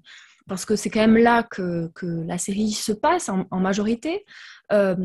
parce 0.48 0.66
que 0.66 0.76
c'est 0.76 0.90
quand 0.90 1.02
même 1.02 1.18
là 1.18 1.44
que, 1.44 1.92
la 2.02 2.38
série 2.38 2.72
se 2.72 2.92
passe 2.92 3.30
en, 3.30 3.60
majorité. 3.60 4.26
Euh, 4.72 4.96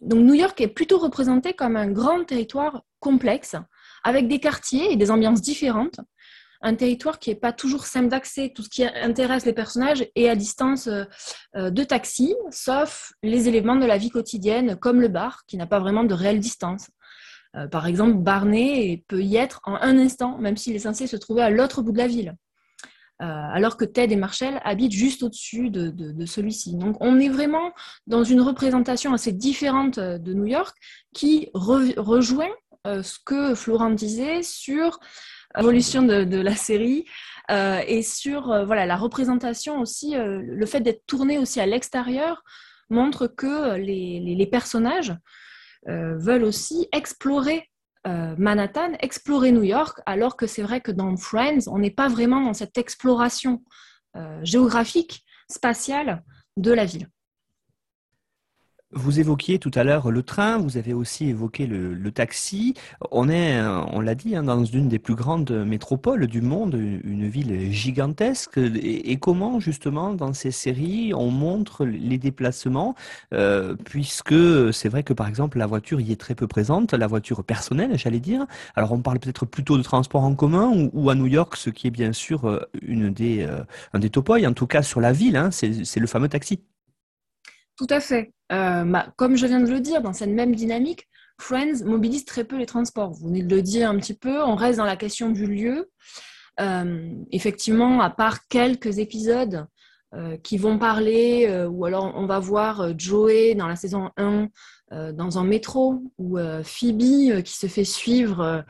donc 0.00 0.20
New 0.20 0.34
York 0.34 0.60
est 0.60 0.68
plutôt 0.68 0.98
représenté 0.98 1.52
comme 1.52 1.76
un 1.76 1.90
grand 1.90 2.24
territoire 2.24 2.82
complexe, 3.00 3.56
avec 4.04 4.28
des 4.28 4.40
quartiers 4.40 4.92
et 4.92 4.96
des 4.96 5.10
ambiances 5.10 5.42
différentes. 5.42 6.00
Un 6.62 6.74
territoire 6.74 7.18
qui 7.18 7.30
n'est 7.30 7.36
pas 7.36 7.52
toujours 7.52 7.86
simple 7.86 8.08
d'accès. 8.08 8.52
Tout 8.54 8.62
ce 8.62 8.68
qui 8.68 8.84
intéresse 8.84 9.46
les 9.46 9.54
personnages 9.54 10.06
est 10.14 10.28
à 10.28 10.36
distance 10.36 10.88
euh, 10.88 11.70
de 11.70 11.84
taxi, 11.84 12.34
sauf 12.50 13.12
les 13.22 13.48
éléments 13.48 13.76
de 13.76 13.86
la 13.86 13.96
vie 13.96 14.10
quotidienne, 14.10 14.76
comme 14.76 15.00
le 15.00 15.08
bar, 15.08 15.44
qui 15.46 15.56
n'a 15.56 15.66
pas 15.66 15.80
vraiment 15.80 16.04
de 16.04 16.12
réelle 16.12 16.40
distance. 16.40 16.88
Euh, 17.56 17.66
par 17.66 17.86
exemple, 17.86 18.18
Barney 18.18 19.04
peut 19.08 19.22
y 19.22 19.36
être 19.36 19.60
en 19.64 19.74
un 19.74 19.98
instant, 19.98 20.38
même 20.38 20.56
s'il 20.56 20.76
est 20.76 20.80
censé 20.80 21.06
se 21.06 21.16
trouver 21.16 21.42
à 21.42 21.50
l'autre 21.50 21.82
bout 21.82 21.92
de 21.92 21.98
la 21.98 22.06
ville. 22.06 22.36
Euh, 23.20 23.24
alors 23.26 23.76
que 23.76 23.84
Ted 23.84 24.14
et 24.14 24.16
Marshall 24.16 24.60
habitent 24.64 24.92
juste 24.92 25.22
au-dessus 25.22 25.68
de, 25.68 26.24
celui-ci. 26.24 26.74
Donc 26.76 26.96
on 27.00 27.18
est 27.18 27.28
vraiment 27.28 27.72
dans 28.06 28.24
une 28.24 28.40
représentation 28.40 29.12
assez 29.12 29.32
différente 29.32 29.98
euh, 29.98 30.16
de 30.16 30.32
New 30.32 30.46
York 30.46 30.74
qui 31.12 31.50
rejoint 31.52 32.48
euh, 32.86 33.02
ce 33.02 33.18
que 33.24 33.54
Florent 33.54 33.90
disait 33.90 34.42
sur 34.42 35.00
l'évolution 35.54 36.02
de, 36.02 36.40
la 36.40 36.54
série 36.54 37.04
et 37.50 38.02
sur 38.02 38.64
voilà, 38.64 38.86
la 38.86 38.96
représentation 38.96 39.80
aussi, 39.80 40.14
le 40.14 40.66
fait 40.66 40.80
d'être 40.80 41.04
tourné 41.06 41.36
aussi 41.36 41.60
à 41.60 41.66
l'extérieur 41.66 42.44
montre 42.90 43.26
que 43.26 43.74
les 43.74 44.46
personnages 44.46 45.12
veulent 45.88 46.44
aussi 46.44 46.86
explorer 46.92 47.68
euh, 48.06 48.34
Manhattan, 48.38 48.92
explorer 49.00 49.52
New 49.52 49.62
York, 49.62 50.00
alors 50.06 50.36
que 50.36 50.46
c'est 50.46 50.62
vrai 50.62 50.80
que 50.80 50.90
dans 50.90 51.16
Friends, 51.16 51.66
on 51.66 51.78
n'est 51.78 51.90
pas 51.90 52.08
vraiment 52.08 52.40
dans 52.40 52.54
cette 52.54 52.78
exploration 52.78 53.62
euh, 54.16 54.40
géographique, 54.42 55.24
spatiale 55.48 56.22
de 56.56 56.72
la 56.72 56.84
ville. 56.84 57.08
Vous 58.92 59.20
évoquiez 59.20 59.60
tout 59.60 59.70
à 59.76 59.84
l'heure 59.84 60.10
le 60.10 60.24
train, 60.24 60.58
vous 60.58 60.76
avez 60.76 60.92
aussi 60.92 61.28
évoqué 61.28 61.68
le, 61.68 62.10
taxi. 62.10 62.74
On 63.12 63.28
est, 63.28 63.60
on 63.62 64.00
l'a 64.00 64.16
dit, 64.16 64.34
hein, 64.34 64.42
dans 64.42 64.64
une 64.64 64.88
des 64.88 64.98
plus 64.98 65.14
grandes 65.14 65.52
métropoles 65.52 66.26
du 66.26 66.40
monde, 66.40 66.74
une 66.74 67.28
ville 67.28 67.70
gigantesque. 67.70 68.58
Et, 68.58 69.16
comment, 69.18 69.60
justement, 69.60 70.12
dans 70.12 70.32
ces 70.32 70.50
séries, 70.50 71.14
on 71.14 71.30
montre 71.30 71.84
les 71.84 72.18
déplacements, 72.18 72.96
euh, 73.32 73.76
puisque 73.84 74.34
c'est 74.72 74.88
vrai 74.88 75.04
que, 75.04 75.12
par 75.12 75.28
exemple, 75.28 75.58
la 75.58 75.66
voiture 75.66 76.00
y 76.00 76.10
est 76.10 76.20
très 76.20 76.34
peu 76.34 76.48
présente, 76.48 76.92
la 76.92 77.06
voiture 77.06 77.44
personnelle, 77.44 77.96
j'allais 77.96 78.18
dire. 78.18 78.44
Alors, 78.74 78.90
on 78.90 79.02
parle 79.02 79.20
peut-être 79.20 79.46
plutôt 79.46 79.78
de 79.78 79.84
transport 79.84 80.24
en 80.24 80.34
commun 80.34 80.88
ou, 80.92 81.10
à 81.10 81.14
New 81.14 81.28
York, 81.28 81.54
ce 81.56 81.70
qui 81.70 81.86
est 81.86 81.92
bien 81.92 82.12
sûr 82.12 82.44
euh, 82.48 82.58
une 82.82 83.10
des, 83.12 83.42
euh, 83.42 83.62
un 83.92 84.00
des 84.00 84.10
topoïs, 84.10 84.48
en 84.48 84.52
tout 84.52 84.66
cas 84.66 84.82
sur 84.82 85.00
la 85.00 85.12
ville, 85.12 85.36
hein, 85.36 85.50
c'est 85.52 86.00
le 86.00 86.06
fameux 86.08 86.28
taxi. 86.28 86.64
Tout 87.76 87.86
à 87.88 88.00
fait. 88.00 88.32
Euh, 88.52 88.84
bah, 88.84 89.12
comme 89.16 89.36
je 89.36 89.46
viens 89.46 89.60
de 89.60 89.70
le 89.70 89.80
dire, 89.80 90.02
dans 90.02 90.12
cette 90.12 90.30
même 90.30 90.54
dynamique, 90.54 91.08
Friends 91.38 91.84
mobilise 91.84 92.24
très 92.24 92.44
peu 92.44 92.58
les 92.58 92.66
transports. 92.66 93.12
Vous 93.12 93.28
venez 93.28 93.42
de 93.42 93.54
le 93.54 93.62
dire 93.62 93.88
un 93.88 93.96
petit 93.96 94.14
peu, 94.14 94.42
on 94.42 94.56
reste 94.56 94.78
dans 94.78 94.84
la 94.84 94.96
question 94.96 95.30
du 95.30 95.46
lieu. 95.46 95.90
Euh, 96.60 97.14
effectivement, 97.32 98.00
à 98.02 98.10
part 98.10 98.46
quelques 98.48 98.98
épisodes 98.98 99.66
euh, 100.14 100.36
qui 100.42 100.58
vont 100.58 100.78
parler, 100.78 101.66
ou 101.70 101.84
alors 101.86 102.12
on 102.14 102.26
va 102.26 102.38
voir 102.38 102.98
Joey 102.98 103.54
dans 103.54 103.68
la 103.68 103.76
saison 103.76 104.10
1 104.16 104.48
dans 105.12 105.38
un 105.38 105.44
métro, 105.44 106.02
ou 106.18 106.36
Phoebe 106.64 107.42
qui 107.42 107.56
se 107.56 107.68
fait 107.68 107.84
suivre, 107.84 108.64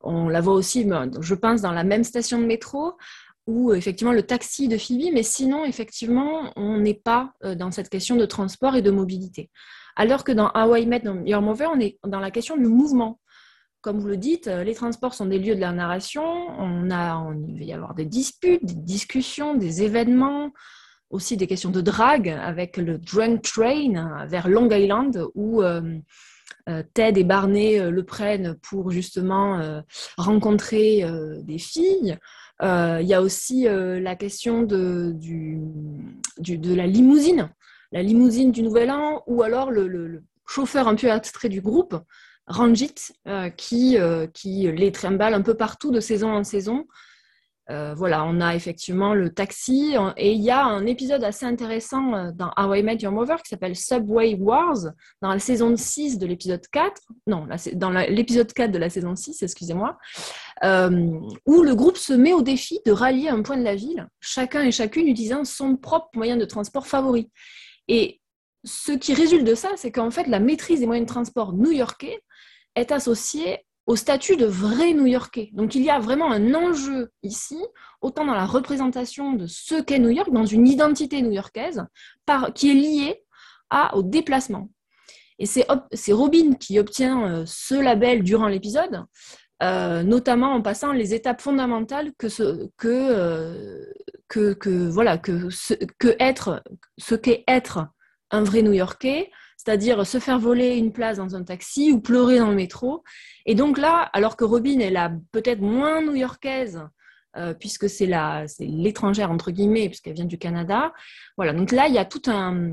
on 0.00 0.28
la 0.28 0.40
voit 0.40 0.54
aussi, 0.54 0.88
je 1.20 1.34
pense, 1.34 1.60
dans 1.60 1.72
la 1.72 1.84
même 1.84 2.02
station 2.02 2.40
de 2.40 2.46
métro 2.46 2.94
ou 3.46 3.72
effectivement 3.72 4.12
le 4.12 4.22
taxi 4.22 4.68
de 4.68 4.76
Phoebe, 4.76 5.12
mais 5.12 5.22
sinon, 5.22 5.64
effectivement, 5.64 6.52
on 6.56 6.78
n'est 6.78 6.94
pas 6.94 7.32
euh, 7.44 7.54
dans 7.54 7.70
cette 7.70 7.88
question 7.88 8.16
de 8.16 8.26
transport 8.26 8.74
et 8.74 8.82
de 8.82 8.90
mobilité. 8.90 9.50
Alors 9.94 10.24
que 10.24 10.32
dans 10.32 10.50
How 10.54 10.76
I 10.76 10.86
Met 10.86 11.04
Your 11.24 11.42
Mother, 11.42 11.70
on 11.72 11.80
est 11.80 11.98
dans 12.04 12.20
la 12.20 12.30
question 12.30 12.56
du 12.56 12.66
mouvement. 12.66 13.20
Comme 13.82 14.00
vous 14.00 14.08
le 14.08 14.16
dites, 14.16 14.48
euh, 14.48 14.64
les 14.64 14.74
transports 14.74 15.14
sont 15.14 15.26
des 15.26 15.38
lieux 15.38 15.54
de 15.54 15.60
la 15.60 15.72
narration, 15.72 16.24
on 16.24 16.90
a, 16.90 17.18
on, 17.18 17.40
il 17.48 17.58
va 17.58 17.64
y 17.64 17.72
avoir 17.72 17.94
des 17.94 18.04
disputes, 18.04 18.64
des 18.64 18.74
discussions, 18.74 19.54
des 19.54 19.84
événements, 19.84 20.50
aussi 21.10 21.36
des 21.36 21.46
questions 21.46 21.70
de 21.70 21.80
drague 21.80 22.28
avec 22.28 22.76
le 22.76 22.98
Drunk 22.98 23.42
Train 23.42 24.26
vers 24.26 24.48
Long 24.48 24.68
Island 24.68 25.24
où 25.36 25.62
euh, 25.62 26.00
Ted 26.94 27.20
et 27.20 27.22
Barney 27.22 27.78
le 27.78 28.02
prennent 28.02 28.56
pour 28.60 28.90
justement 28.90 29.80
rencontrer 30.18 31.04
des 31.44 31.58
filles. 31.58 32.18
Euh, 32.62 32.98
il 33.02 33.06
y 33.06 33.14
a 33.14 33.20
aussi 33.20 33.68
euh, 33.68 34.00
la 34.00 34.16
question 34.16 34.62
de, 34.62 35.14
la 36.74 36.86
limousine, 36.86 37.50
la 37.92 38.02
limousine 38.02 38.52
du 38.52 38.62
Nouvel 38.62 38.90
An, 38.90 39.22
ou 39.26 39.42
alors 39.42 39.70
le, 39.70 40.22
chauffeur 40.46 40.86
un 40.86 40.94
peu 40.94 41.10
abstrait 41.10 41.48
du 41.48 41.60
groupe, 41.60 41.96
Ranjit, 42.46 42.94
euh, 43.26 43.50
qui, 43.50 43.98
qui 44.32 44.70
les 44.70 44.92
trimballe 44.92 45.34
un 45.34 45.42
peu 45.42 45.54
partout 45.54 45.90
de 45.90 46.00
saison 46.00 46.32
en 46.32 46.44
saison. 46.44 46.86
Voilà, 47.68 48.24
on 48.24 48.40
a 48.40 48.54
effectivement 48.54 49.12
le 49.12 49.30
taxi 49.34 49.96
et 50.16 50.32
il 50.32 50.40
y 50.40 50.52
a 50.52 50.64
un 50.64 50.86
épisode 50.86 51.24
assez 51.24 51.44
intéressant 51.44 52.30
dans 52.32 52.52
How 52.56 52.74
I 52.74 52.82
Met 52.84 52.98
Your 52.98 53.10
Mother 53.10 53.42
qui 53.42 53.48
s'appelle 53.48 53.74
Subway 53.74 54.36
Wars 54.36 54.92
dans 55.20 55.30
la 55.30 55.40
saison 55.40 55.76
6 55.76 56.20
de 56.20 56.26
l'épisode 56.26 56.64
4, 56.70 57.02
non, 57.26 57.48
dans 57.74 57.90
l'épisode 57.90 58.52
4 58.52 58.70
de 58.70 58.78
la 58.78 58.88
saison 58.88 59.16
6, 59.16 59.42
excusez-moi, 59.42 59.98
euh, 60.64 61.20
où 61.44 61.62
le 61.62 61.74
groupe 61.74 61.96
se 61.96 62.12
met 62.12 62.32
au 62.32 62.42
défi 62.42 62.80
de 62.86 62.92
rallier 62.92 63.28
un 63.28 63.42
point 63.42 63.56
de 63.56 63.62
la 63.62 63.74
ville, 63.74 64.08
chacun 64.20 64.62
et 64.62 64.72
chacune 64.72 65.06
utilisant 65.06 65.44
son 65.44 65.76
propre 65.76 66.08
moyen 66.14 66.36
de 66.36 66.44
transport 66.44 66.86
favori. 66.86 67.30
Et 67.88 68.20
ce 68.64 68.92
qui 68.92 69.14
résulte 69.14 69.44
de 69.44 69.54
ça, 69.54 69.70
c'est 69.76 69.92
qu'en 69.92 70.10
fait, 70.10 70.26
la 70.26 70.40
maîtrise 70.40 70.80
des 70.80 70.86
moyens 70.86 71.06
de 71.06 71.12
transport 71.12 71.52
new-yorkais 71.52 72.20
est 72.74 72.92
associée 72.92 73.66
au 73.86 73.94
statut 73.94 74.36
de 74.36 74.46
vrai 74.46 74.94
New-Yorkais. 74.94 75.50
Donc 75.52 75.74
il 75.76 75.82
y 75.82 75.90
a 75.90 76.00
vraiment 76.00 76.30
un 76.32 76.54
enjeu 76.54 77.12
ici, 77.22 77.56
autant 78.00 78.24
dans 78.24 78.34
la 78.34 78.44
représentation 78.44 79.34
de 79.34 79.46
ce 79.46 79.80
qu'est 79.80 80.00
New 80.00 80.10
York, 80.10 80.32
dans 80.32 80.44
une 80.44 80.66
identité 80.66 81.22
new-yorkaise, 81.22 81.84
qui 82.54 82.70
est 82.70 82.74
liée 82.74 83.22
au 83.94 84.02
déplacement. 84.02 84.70
Et 85.38 85.46
c'est 85.46 86.12
Robin 86.12 86.54
qui 86.54 86.78
obtient 86.78 87.28
euh, 87.28 87.44
ce 87.46 87.74
label 87.74 88.22
durant 88.22 88.48
l'épisode, 88.48 89.04
euh, 89.62 90.02
notamment 90.02 90.52
en 90.52 90.62
passant 90.62 90.92
les 90.92 91.14
étapes 91.14 91.40
fondamentales 91.40 92.12
que 92.18 92.28
ce 92.28 92.68
que, 92.76 92.88
euh, 92.88 93.84
que, 94.28 94.52
que, 94.52 94.88
voilà 94.88 95.18
que 95.18 95.50
ce 95.50 95.74
que 95.98 96.14
être 96.18 96.62
ce 96.98 97.14
qu'est 97.14 97.44
être 97.48 97.86
un 98.30 98.42
vrai 98.42 98.62
New-Yorkais, 98.62 99.30
c'est-à-dire 99.56 100.06
se 100.06 100.18
faire 100.18 100.38
voler 100.38 100.76
une 100.76 100.92
place 100.92 101.16
dans 101.16 101.34
un 101.36 101.42
taxi 101.42 101.92
ou 101.92 102.00
pleurer 102.00 102.38
dans 102.38 102.50
le 102.50 102.56
métro. 102.56 103.02
Et 103.46 103.54
donc 103.54 103.78
là, 103.78 104.10
alors 104.12 104.36
que 104.36 104.44
Robin 104.44 104.78
est 104.80 104.90
la 104.90 105.12
peut-être 105.32 105.60
moins 105.60 106.02
new-yorkaise 106.02 106.82
euh, 107.36 107.54
puisque 107.54 107.88
c'est 107.88 108.08
l'étrangère 108.60 109.30
entre 109.30 109.50
guillemets, 109.50 109.88
puisqu'elle 109.88 110.14
vient 110.14 110.24
du 110.24 110.38
Canada. 110.38 110.92
Voilà, 111.36 111.52
donc 111.52 111.72
là 111.72 111.88
il 111.88 111.94
y 111.94 111.98
a 111.98 112.04
tout 112.04 112.22
un, 112.26 112.72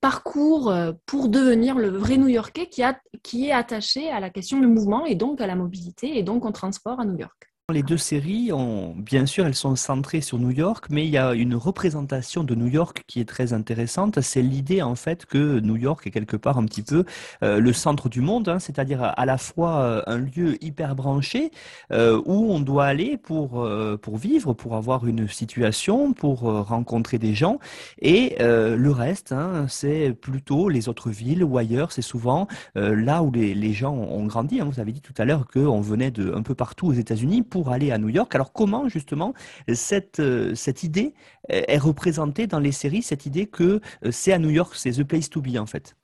parcours 0.00 0.70
euh, 0.70 0.92
pour 1.06 1.28
devenir 1.28 1.76
le 1.76 1.88
vrai 1.88 2.16
New-Yorkais 2.16 2.66
qui, 2.66 2.82
qui 3.22 3.48
est 3.48 3.52
attaché 3.52 4.10
à 4.10 4.20
la 4.20 4.30
question 4.30 4.60
du 4.60 4.66
mouvement 4.66 5.06
et 5.06 5.14
donc 5.14 5.40
à 5.40 5.46
la 5.46 5.54
mobilité 5.54 6.18
et 6.18 6.22
donc 6.22 6.44
au 6.44 6.50
transport 6.50 7.00
à 7.00 7.04
New 7.04 7.18
York. 7.18 7.53
Les 7.72 7.82
deux 7.82 7.96
séries, 7.96 8.52
ont, 8.52 8.94
bien 8.94 9.24
sûr, 9.24 9.46
elles 9.46 9.54
sont 9.54 9.74
centrées 9.74 10.20
sur 10.20 10.38
New 10.38 10.50
York, 10.50 10.84
mais 10.90 11.06
il 11.06 11.10
y 11.10 11.16
a 11.16 11.32
une 11.32 11.54
représentation 11.54 12.44
de 12.44 12.54
New 12.54 12.66
York 12.66 13.04
qui 13.06 13.20
est 13.20 13.24
très 13.24 13.54
intéressante. 13.54 14.20
C'est 14.20 14.42
l'idée, 14.42 14.82
en 14.82 14.96
fait, 14.96 15.24
que 15.24 15.60
New 15.60 15.76
York 15.76 16.06
est 16.06 16.10
quelque 16.10 16.36
part 16.36 16.58
un 16.58 16.66
petit 16.66 16.82
peu 16.82 17.06
euh, 17.42 17.60
le 17.60 17.72
centre 17.72 18.10
du 18.10 18.20
monde, 18.20 18.50
hein, 18.50 18.58
c'est-à-dire 18.58 19.02
à 19.02 19.24
la 19.24 19.38
fois 19.38 19.78
euh, 19.78 20.02
un 20.06 20.18
lieu 20.18 20.62
hyper 20.62 20.94
branché 20.94 21.52
euh, 21.90 22.20
où 22.26 22.52
on 22.52 22.60
doit 22.60 22.84
aller 22.84 23.16
pour, 23.16 23.66
pour 24.02 24.18
vivre, 24.18 24.52
pour 24.52 24.76
avoir 24.76 25.06
une 25.06 25.26
situation, 25.26 26.12
pour 26.12 26.40
rencontrer 26.40 27.16
des 27.18 27.32
gens, 27.32 27.60
et 27.98 28.36
le 28.40 28.90
reste, 28.90 29.32
hein, 29.32 29.64
c'est 29.70 30.12
plutôt 30.12 30.68
les 30.68 30.90
autres 30.90 31.08
villes 31.08 31.42
ou 31.42 31.56
ailleurs. 31.56 31.92
C'est 31.92 32.02
souvent 32.02 32.46
là 32.74 33.22
où 33.22 33.32
les, 33.32 33.54
les 33.54 33.72
gens 33.72 33.94
ont 33.94 34.26
grandi. 34.26 34.60
Hein. 34.60 34.68
Vous 34.70 34.80
avez 34.80 34.92
dit 34.92 35.00
tout 35.00 35.14
à 35.16 35.24
l'heure 35.24 35.46
qu'on 35.46 35.80
venait 35.80 36.10
de 36.10 36.34
un 36.34 36.42
peu 36.42 36.54
partout 36.54 36.88
aux 36.88 36.92
États-Unis 36.92 37.42
pour 37.54 37.70
aller 37.70 37.92
à 37.92 37.98
New 37.98 38.08
York. 38.08 38.34
Alors 38.34 38.52
comment 38.52 38.88
justement 38.88 39.32
cette, 39.72 40.18
euh, 40.18 40.56
cette 40.56 40.82
idée 40.82 41.14
est 41.48 41.78
représentée 41.78 42.48
dans 42.48 42.58
les 42.58 42.72
séries, 42.72 43.00
cette 43.02 43.26
idée 43.26 43.46
que 43.46 43.80
euh, 44.04 44.10
c'est 44.10 44.32
à 44.32 44.40
New 44.40 44.50
York, 44.50 44.72
c'est 44.74 44.90
the 44.90 45.04
place 45.04 45.30
to 45.30 45.40
be 45.40 45.56
en 45.56 45.66
fait? 45.66 45.94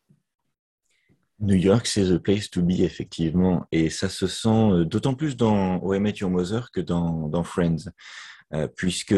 New 1.41 1.57
York, 1.57 1.89
c'est 1.89 2.05
the 2.05 2.19
place 2.19 2.49
to 2.51 2.63
be, 2.63 2.83
effectivement. 2.83 3.67
Et 3.73 3.91
ça 3.91 4.09
se 4.09 4.29
sent 4.29 4.49
euh, 4.49 4.85
d'autant 4.85 5.15
plus 5.15 5.37
dans 5.37 5.79
O 5.79 5.99
Met 5.99 6.15
Your 6.21 6.31
Mother 6.31 6.71
que 6.71 6.81
dans, 6.81 7.43
Friends. 7.43 7.91
puisque 8.77 9.17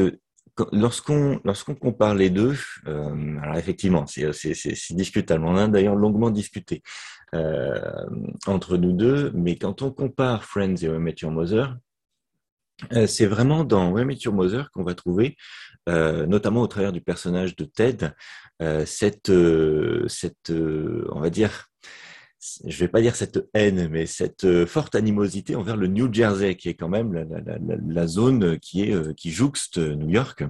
lorsqu'on 0.72 1.38
lorsqu'on 1.44 1.74
compare 1.74 2.14
les 2.14 2.30
deux, 2.30 2.56
alors 2.86 3.56
effectivement, 3.56 4.06
c'est 4.06 4.94
discutable. 4.94 5.44
On 5.44 5.56
a 5.56 5.68
d'ailleurs 5.68 5.96
longuement 5.96 6.30
discuté 6.30 6.82
entre 8.46 8.76
nous 8.76 8.92
deux, 8.92 9.32
mais 9.34 9.56
quand 9.56 9.82
on 9.82 9.90
compare 9.90 10.44
Friends 10.44 10.76
et 10.82 10.88
O 10.88 10.98
Met 10.98 11.16
Your 11.22 11.32
Mother, 11.32 11.66
euh, 11.68 11.91
c'est 13.06 13.26
vraiment 13.26 13.64
dans 13.64 13.90
Where 13.90 14.10
Your 14.10 14.34
Mother 14.34 14.70
qu'on 14.72 14.84
va 14.84 14.94
trouver, 14.94 15.36
euh, 15.88 16.26
notamment 16.26 16.62
au 16.62 16.66
travers 16.66 16.92
du 16.92 17.00
personnage 17.00 17.56
de 17.56 17.64
Ted, 17.64 18.10
euh, 18.60 18.84
cette, 18.86 19.32
cette 20.08 20.50
on 20.50 21.20
va 21.20 21.30
dire, 21.30 21.68
je 22.66 22.78
vais 22.78 22.88
pas 22.88 23.00
dire 23.00 23.14
cette 23.14 23.48
haine, 23.54 23.88
mais 23.88 24.06
cette 24.06 24.66
forte 24.66 24.94
animosité 24.94 25.54
envers 25.54 25.76
le 25.76 25.86
New 25.86 26.12
Jersey, 26.12 26.56
qui 26.56 26.68
est 26.68 26.74
quand 26.74 26.88
même 26.88 27.12
la 27.86 28.06
zone 28.06 28.58
qui 28.58 28.82
est 28.82 29.14
qui 29.14 29.30
jouxte 29.30 29.78
New 29.78 30.10
York. 30.10 30.44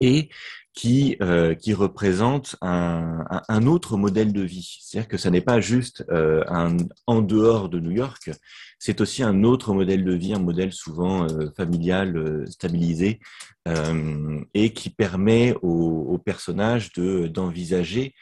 Et 0.00 0.28
qui, 0.76 1.16
euh, 1.22 1.54
qui 1.54 1.72
représente 1.72 2.56
un, 2.60 3.24
un, 3.48 3.66
autre 3.66 3.96
modèle 3.96 4.34
de 4.34 4.42
vie. 4.42 4.78
C'est-à-dire 4.82 5.08
que 5.08 5.16
ce 5.16 5.28
n'est 5.30 5.40
pas 5.40 5.58
juste 5.58 6.04
euh, 6.10 6.44
un 6.48 6.76
en 7.06 7.22
dehors 7.22 7.70
de 7.70 7.80
New 7.80 7.92
York, 7.92 8.30
c'est 8.78 9.00
aussi 9.00 9.22
un 9.22 9.42
autre 9.42 9.72
modèle 9.72 10.04
de 10.04 10.12
vie, 10.12 10.34
un 10.34 10.38
modèle 10.38 10.72
souvent 10.72 11.24
euh, 11.24 11.50
familial, 11.56 12.16
euh, 12.18 12.46
stabilisé, 12.46 13.20
euh, 13.66 14.38
et 14.52 14.74
qui 14.74 14.90
permet 14.90 15.54
aux, 15.62 16.06
aux 16.10 16.18
personnages 16.18 16.92
de 16.92 17.26
d'envisager 17.26 18.14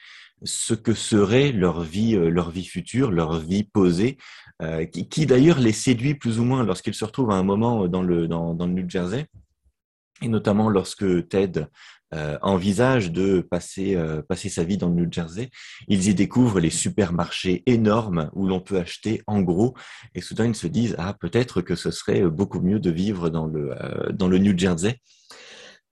ce 0.44 0.75
que 0.75 0.94
serait 0.94 1.50
leur 1.50 1.82
vie, 1.82 2.14
leur 2.16 2.50
vie 2.50 2.64
future, 2.64 3.11
leur 3.11 3.38
vie 3.40 3.64
posée, 3.64 4.18
qui, 4.92 5.08
qui 5.08 5.26
d'ailleurs 5.26 5.58
les 5.58 5.73
séduit 5.73 6.14
plus 6.14 6.38
ou 6.38 6.44
moins 6.44 6.64
lorsqu'ils 6.64 6.94
se 6.94 7.04
retrouvent 7.04 7.30
à 7.30 7.37
un 7.37 7.42
moment 7.42 7.88
dans 7.88 8.02
le, 8.02 8.28
dans, 8.28 8.54
dans 8.54 8.67
le 8.67 8.75
New 8.75 8.88
Jersey 8.88 9.26
notamment 10.28 10.69
lorsque 10.69 11.28
Ted 11.28 11.67
euh, 12.15 12.39
envisage 12.43 13.10
de 13.10 13.41
passer, 13.41 13.97
euh, 13.97 14.23
passer 14.23 14.49
sa 14.49 14.63
vie 14.63 14.76
dans 14.76 14.89
le 14.89 14.95
New 14.95 15.08
Jersey, 15.10 15.50
ils 15.89 16.08
y 16.08 16.15
découvrent 16.15 16.60
les 16.60 16.71
supermarchés 16.71 17.65
énormes 17.67 18.30
où 18.34 18.47
l'on 18.47 18.60
peut 18.60 18.78
acheter 18.78 19.23
en 19.26 19.41
gros, 19.41 19.75
et 20.15 20.21
soudain 20.21 20.47
ils 20.47 20.54
se 20.54 20.69
disent 20.69 20.95
ah 20.99 21.17
peut-être 21.19 21.60
que 21.60 21.75
ce 21.75 21.91
serait 21.91 22.23
beaucoup 22.23 22.60
mieux 22.60 22.78
de 22.78 22.91
vivre 22.91 23.30
dans 23.30 23.47
le 23.47 23.73
euh, 23.73 24.13
dans 24.13 24.28
le 24.28 24.39
New 24.39 24.56
Jersey. 24.56 25.00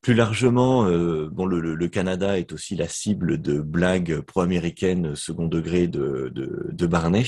Plus 0.01 0.15
largement, 0.15 0.83
bon, 1.31 1.47
le, 1.47 1.89
Canada 1.89 2.37
est 2.37 2.53
aussi 2.53 2.75
la 2.75 2.89
cible 2.89 3.41
de 3.41 3.61
blagues 3.61 4.21
pro-américaines 4.21 5.15
second 5.15 5.47
degré 5.47 5.87
de, 5.87 6.33
de, 6.35 6.87
Barney. 6.89 7.25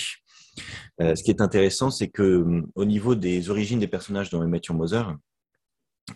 ce 0.99 1.23
qui 1.23 1.31
est 1.31 1.41
intéressant, 1.41 1.93
c'est 1.93 2.09
que 2.09 2.65
au 2.75 2.85
niveau 2.85 3.15
des 3.15 3.49
origines 3.49 3.79
des 3.79 3.87
personnages 3.87 4.29
dans 4.31 4.45
Matthew 4.49 4.73
Moser, 4.73 5.05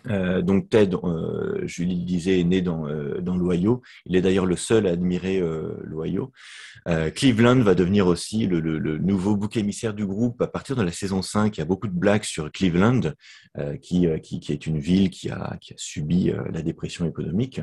euh, 0.07 0.41
donc 0.41 0.69
Ted, 0.69 0.95
euh, 1.03 1.61
Julie 1.65 1.99
le 1.99 2.05
disait, 2.05 2.39
est 2.39 2.43
né 2.43 2.61
dans, 2.61 2.87
euh, 2.87 3.19
dans 3.21 3.35
l'Ohio. 3.35 3.81
Il 4.05 4.15
est 4.15 4.21
d'ailleurs 4.21 4.45
le 4.45 4.55
seul 4.55 4.87
à 4.87 4.91
admirer 4.91 5.41
l'Ohio. 5.83 6.31
Cleveland 7.15 7.61
va 7.61 7.75
devenir 7.75 8.07
aussi 8.07 8.47
le, 8.47 8.97
nouveau 8.97 9.35
bouc 9.35 9.57
émissaire 9.57 9.93
du 9.93 10.05
groupe 10.05 10.41
à 10.41 10.47
partir 10.47 10.75
de 10.75 10.83
la 10.83 10.91
saison 10.91 11.21
5. 11.21 11.57
Il 11.57 11.59
y 11.59 11.63
a 11.63 11.65
beaucoup 11.65 11.87
de 11.87 11.97
blagues 11.97 12.23
sur 12.23 12.51
Cleveland, 12.51 13.13
qui, 13.81 14.07
qui, 14.23 14.51
est 14.51 14.65
une 14.65 14.79
ville 14.79 15.09
qui 15.09 15.29
a, 15.29 15.57
qui 15.61 15.73
a 15.73 15.77
subi 15.77 16.31
la 16.51 16.61
dépression 16.61 17.05
économique. 17.05 17.61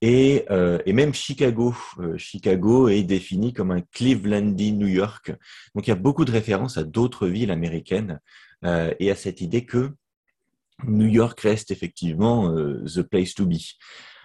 Et, 0.00 0.46
et, 0.86 0.92
même 0.92 1.12
Chicago, 1.12 1.74
Chicago 2.16 2.88
est 2.88 3.02
défini 3.02 3.52
comme 3.52 3.70
un 3.70 3.80
Clevelandi 3.80 4.72
New 4.72 4.88
York. 4.88 5.32
Donc 5.74 5.86
il 5.86 5.90
y 5.90 5.94
a 5.94 5.96
beaucoup 5.96 6.24
de 6.24 6.32
références 6.32 6.78
à 6.78 6.84
d'autres 6.84 7.26
villes 7.26 7.50
américaines 7.50 8.20
et 8.64 9.10
à 9.10 9.16
cette 9.16 9.40
idée 9.40 9.66
que 9.66 9.92
New 10.86 11.06
York 11.06 11.40
reste 11.40 11.70
effectivement 11.70 12.50
euh, 12.50 12.84
the 12.84 13.02
place 13.02 13.34
to 13.34 13.46
be. 13.46 13.58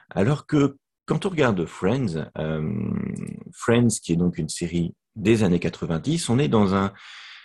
Alors 0.10 0.46
que 0.46 0.78
quand 1.06 1.26
on 1.26 1.30
regarde 1.30 1.66
Friends, 1.66 2.30
euh, 2.38 2.74
Friends 3.54 4.00
qui 4.02 4.14
est 4.14 4.18
donc 4.18 4.38
une 4.38 4.50
série 4.50 4.94
des 5.16 5.44
années 5.44 5.60
90, 5.60 6.30
on 6.30 6.40
est 6.40 6.48
dans 6.48 6.76
un 6.76 6.94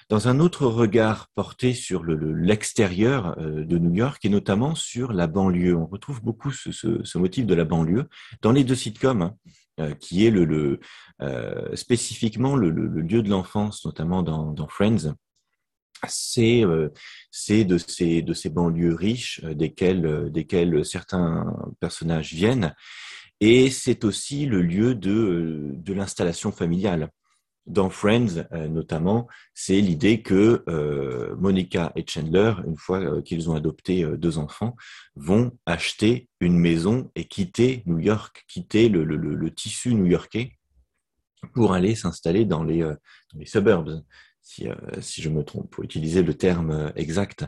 dans 0.09 0.29
un 0.29 0.41
autre 0.41 0.67
regard 0.67 1.29
porté 1.35 1.73
sur 1.73 2.05
l'extérieur 2.05 3.35
le, 3.39 3.61
euh, 3.61 3.65
de 3.65 3.79
New 3.79 3.95
York 3.95 4.23
et 4.25 4.29
notamment 4.29 4.75
sur 4.75 5.13
la 5.13 5.27
banlieue. 5.27 5.77
On 5.77 5.87
retrouve 5.87 6.23
beaucoup 6.23 6.51
ce, 6.51 7.19
motif 7.19 7.47
de 7.47 7.55
la 7.55 7.65
banlieue 7.65 8.09
dans 8.43 8.53
les 8.53 8.65
deux 8.65 8.75
sitcoms, 8.75 9.33
hein, 9.79 9.95
qui 10.01 10.27
est 10.27 10.31
le, 10.31 10.45
le 10.45 10.81
spécifiquement 11.75 12.57
le, 12.57 12.71
lieu 12.71 13.23
de 13.23 13.31
l'enfance, 13.31 13.85
notamment 13.87 14.23
dans 14.23 14.69
Friends 14.69 15.15
c'est 16.09 16.65
euh, 16.65 16.89
c'est 17.31 17.65
de 17.65 17.79
ces 17.79 18.51
banlieues 18.51 18.95
riches 18.95 19.41
euh, 19.45 19.55
desquelles 19.55 20.07
euh, 20.07 20.29
desquelles 20.29 20.85
certains 20.85 21.55
personnages 21.81 22.33
viennent 22.33 22.75
et 23.41 23.71
c'est 23.71 24.05
aussi 24.05 24.47
le 24.47 24.63
lieu 24.63 24.95
de 24.95 25.93
l'installation 25.93 26.53
familiale. 26.53 27.11
Dans 27.67 27.91
Friends, 27.91 28.47
notamment, 28.71 29.27
c'est 29.53 29.81
l'idée 29.81 30.23
que 30.23 30.65
Monica 31.37 31.93
et 31.97 32.05
Chandler, 32.07 32.53
une 32.65 32.77
fois 32.77 33.21
qu'ils 33.23 33.51
ont 33.51 33.57
adopté 33.57 34.05
deux 34.17 34.39
enfants, 34.39 34.77
vont 35.17 35.51
acheter 35.67 36.29
une 36.39 36.57
maison 36.57 37.11
et 37.17 37.25
quitter 37.25 37.83
New 37.87 37.99
York, 37.99 38.45
quitter 38.47 38.89
le, 38.89 39.51
tissu 39.51 39.93
new-yorkais 39.95 40.53
pour 41.53 41.73
aller 41.73 41.97
s'installer 41.97 42.45
dans 42.45 42.63
les 42.63 42.85
suburbs, 43.45 44.05
si, 44.43 44.69
euh, 44.69 44.75
si 45.01 45.23
je 45.23 45.29
me 45.29 45.45
trompe, 45.45 45.71
pour 45.71 45.85
utiliser 45.85 46.23
le 46.23 46.35
terme 46.35 46.71
euh, 46.71 46.91
exact. 46.97 47.47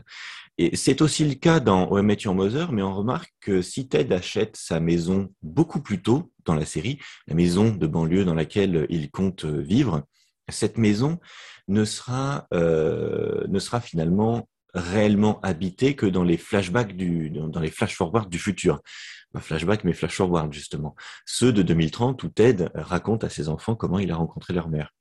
Et 0.57 0.75
c'est 0.75 1.01
aussi 1.01 1.25
le 1.25 1.35
cas 1.35 1.59
dans 1.59 1.89
O 1.89 2.01
Met 2.01 2.17
Your 2.21 2.33
Mother, 2.33 2.71
mais 2.71 2.81
on 2.81 2.95
remarque 2.95 3.33
que 3.41 3.61
si 3.61 3.87
Ted 3.87 4.13
achète 4.13 4.55
sa 4.55 4.79
maison 4.79 5.33
beaucoup 5.43 5.81
plus 5.81 6.01
tôt 6.01 6.31
dans 6.45 6.55
la 6.55 6.65
série, 6.65 6.99
la 7.27 7.35
maison 7.35 7.71
de 7.71 7.87
banlieue 7.87 8.23
dans 8.23 8.33
laquelle 8.33 8.85
il 8.89 9.11
compte 9.11 9.45
euh, 9.45 9.59
vivre, 9.59 10.03
cette 10.49 10.77
maison 10.77 11.19
ne 11.67 11.83
sera, 11.83 12.47
euh, 12.53 13.45
ne 13.47 13.59
sera 13.59 13.81
finalement 13.81 14.47
réellement 14.73 15.41
habitée 15.41 15.95
que 15.95 16.05
dans 16.05 16.23
les 16.23 16.37
flashbacks 16.37 16.95
du, 16.95 17.29
dans 17.29 17.59
les 17.59 17.71
flash 17.71 17.95
forward 17.95 18.29
du 18.29 18.39
futur. 18.39 18.81
Pas 19.33 19.39
flashback, 19.39 19.83
mais 19.83 19.93
flash 19.93 20.15
forward, 20.15 20.53
justement. 20.53 20.95
Ceux 21.25 21.51
de 21.51 21.61
2030 21.61 22.21
où 22.23 22.29
Ted 22.29 22.69
raconte 22.75 23.23
à 23.23 23.29
ses 23.29 23.49
enfants 23.49 23.75
comment 23.75 23.99
il 23.99 24.11
a 24.11 24.15
rencontré 24.15 24.53
leur 24.53 24.69
mère. 24.69 24.91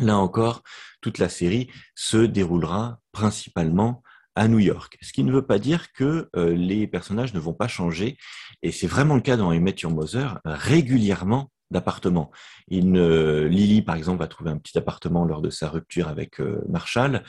Là 0.00 0.16
encore, 0.16 0.62
toute 1.00 1.18
la 1.18 1.28
série 1.28 1.70
se 1.94 2.16
déroulera 2.16 3.00
principalement 3.12 4.02
à 4.34 4.48
New 4.48 4.58
York. 4.58 4.96
Ce 5.02 5.12
qui 5.12 5.24
ne 5.24 5.32
veut 5.32 5.46
pas 5.46 5.58
dire 5.58 5.92
que 5.92 6.28
euh, 6.36 6.54
les 6.54 6.86
personnages 6.86 7.34
ne 7.34 7.40
vont 7.40 7.52
pas 7.52 7.68
changer. 7.68 8.16
Et 8.62 8.72
c'est 8.72 8.86
vraiment 8.86 9.14
le 9.14 9.20
cas 9.20 9.36
dans 9.36 9.52
Emmett 9.52 9.80
Your 9.80 9.92
Mother. 9.92 10.40
Régulièrement, 10.44 11.50
d'appartements. 11.70 12.30
Lily, 12.68 13.82
par 13.82 13.96
exemple, 13.96 14.18
va 14.18 14.28
trouver 14.28 14.50
un 14.50 14.58
petit 14.58 14.76
appartement 14.76 15.24
lors 15.24 15.42
de 15.42 15.50
sa 15.50 15.68
rupture 15.68 16.08
avec 16.08 16.40
euh, 16.40 16.62
Marshall. 16.68 17.22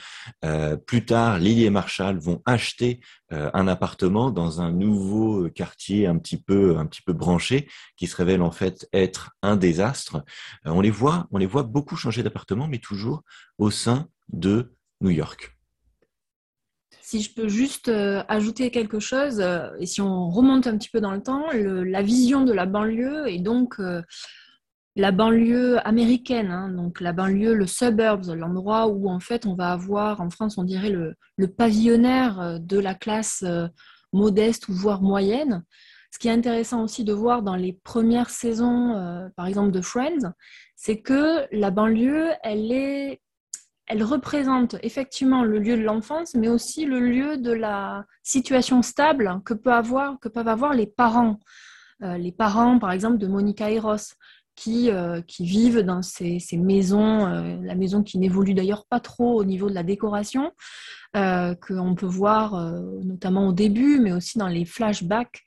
Euh, 0.44 0.76
plus 0.76 1.04
tard, 1.04 1.38
Lily 1.38 1.64
et 1.64 1.70
Marshall 1.70 2.18
vont 2.18 2.42
acheter 2.44 3.00
euh, 3.32 3.50
un 3.54 3.68
appartement 3.68 4.30
dans 4.30 4.60
un 4.60 4.72
nouveau 4.72 5.48
quartier 5.50 6.06
un 6.06 6.18
petit 6.18 6.40
peu, 6.40 6.76
un 6.76 6.86
petit 6.86 7.02
peu 7.02 7.12
branché, 7.12 7.68
qui 7.96 8.06
se 8.06 8.16
révèle 8.16 8.42
en 8.42 8.50
fait 8.50 8.88
être 8.92 9.32
un 9.42 9.56
désastre. 9.56 10.24
on 10.64 10.80
les 10.80 10.90
voit, 10.90 11.26
on 11.30 11.38
les 11.38 11.46
voit 11.46 11.62
beaucoup 11.62 11.96
changer 11.96 12.22
d'appartement, 12.22 12.68
mais 12.68 12.78
toujours 12.78 13.22
au 13.58 13.70
sein 13.70 14.08
de 14.32 14.74
New 15.00 15.10
York. 15.10 15.56
Si 17.02 17.20
je 17.20 17.34
peux 17.34 17.48
juste 17.48 17.90
ajouter 18.28 18.70
quelque 18.70 19.00
chose, 19.00 19.44
et 19.78 19.86
si 19.86 20.00
on 20.00 20.30
remonte 20.30 20.66
un 20.66 20.78
petit 20.78 20.88
peu 20.88 21.00
dans 21.00 21.10
le 21.10 21.22
temps, 21.22 21.46
la 21.52 22.00
vision 22.00 22.44
de 22.44 22.52
la 22.52 22.64
banlieue 22.64 23.28
et 23.28 23.38
donc 23.38 23.80
la 24.94 25.10
banlieue 25.10 25.86
américaine, 25.86 26.50
hein, 26.50 26.68
donc 26.68 27.00
la 27.00 27.12
banlieue, 27.12 27.54
le 27.54 27.66
suburbs, 27.66 28.34
l'endroit 28.34 28.88
où 28.88 29.08
en 29.08 29.20
fait 29.20 29.46
on 29.46 29.54
va 29.54 29.72
avoir, 29.72 30.20
en 30.20 30.28
France 30.28 30.58
on 30.58 30.64
dirait 30.64 30.90
le, 30.90 31.16
pavillonnaire 31.56 32.40
euh, 32.40 32.58
de 32.58 32.78
la 32.78 32.94
classe 32.94 33.42
euh, 33.46 33.68
modeste 34.12 34.68
ou 34.68 34.72
voire 34.74 35.02
moyenne. 35.02 35.64
Ce 36.10 36.18
qui 36.18 36.28
est 36.28 36.32
intéressant 36.32 36.82
aussi 36.82 37.04
de 37.04 37.12
voir 37.14 37.42
dans 37.42 37.56
les 37.56 37.72
premières 37.84 38.28
saisons, 38.28 38.94
euh, 38.96 39.28
par 39.34 39.46
exemple 39.46 39.70
de 39.70 39.80
Friends, 39.80 40.32
c'est 40.76 41.00
que 41.00 41.46
la 41.52 41.70
banlieue, 41.70 42.28
elle 42.42 42.70
est, 42.70 43.22
elle 43.92 44.02
représente 44.02 44.76
effectivement 44.82 45.44
le 45.44 45.58
lieu 45.58 45.76
de 45.76 45.82
l'enfance, 45.82 46.34
mais 46.34 46.48
aussi 46.48 46.86
le 46.86 46.98
lieu 46.98 47.36
de 47.36 47.52
la 47.52 48.06
situation 48.22 48.80
stable 48.80 49.42
que, 49.44 49.52
peuvent 49.52 50.48
avoir 50.48 50.72
les 50.72 50.86
parents. 50.86 51.38
les 52.00 52.32
parents, 52.32 52.78
par 52.78 52.90
exemple, 52.92 53.18
de 53.18 53.26
Monica 53.26 53.70
Eros 53.70 54.14
qui, 54.54 54.90
euh, 54.90 55.20
qui 55.22 55.44
vivent 55.44 55.80
dans 55.80 56.00
ces, 56.00 56.40
maisons, 56.54 57.26
euh, 57.26 57.56
la 57.62 57.74
maison 57.74 58.02
qui 58.02 58.18
n'évolue 58.18 58.54
d'ailleurs 58.54 58.86
pas 58.86 59.00
trop 59.00 59.38
au 59.38 59.44
niveau 59.44 59.68
de 59.68 59.74
la 59.74 59.82
décoration, 59.82 60.52
euh, 61.16 61.54
qu'on 61.54 61.94
peut 61.94 62.06
voir 62.06 62.54
notamment 63.04 63.48
au 63.48 63.52
début, 63.52 64.00
mais 64.00 64.12
aussi 64.12 64.38
dans 64.38 64.48
les 64.48 64.64
flashbacks 64.64 65.42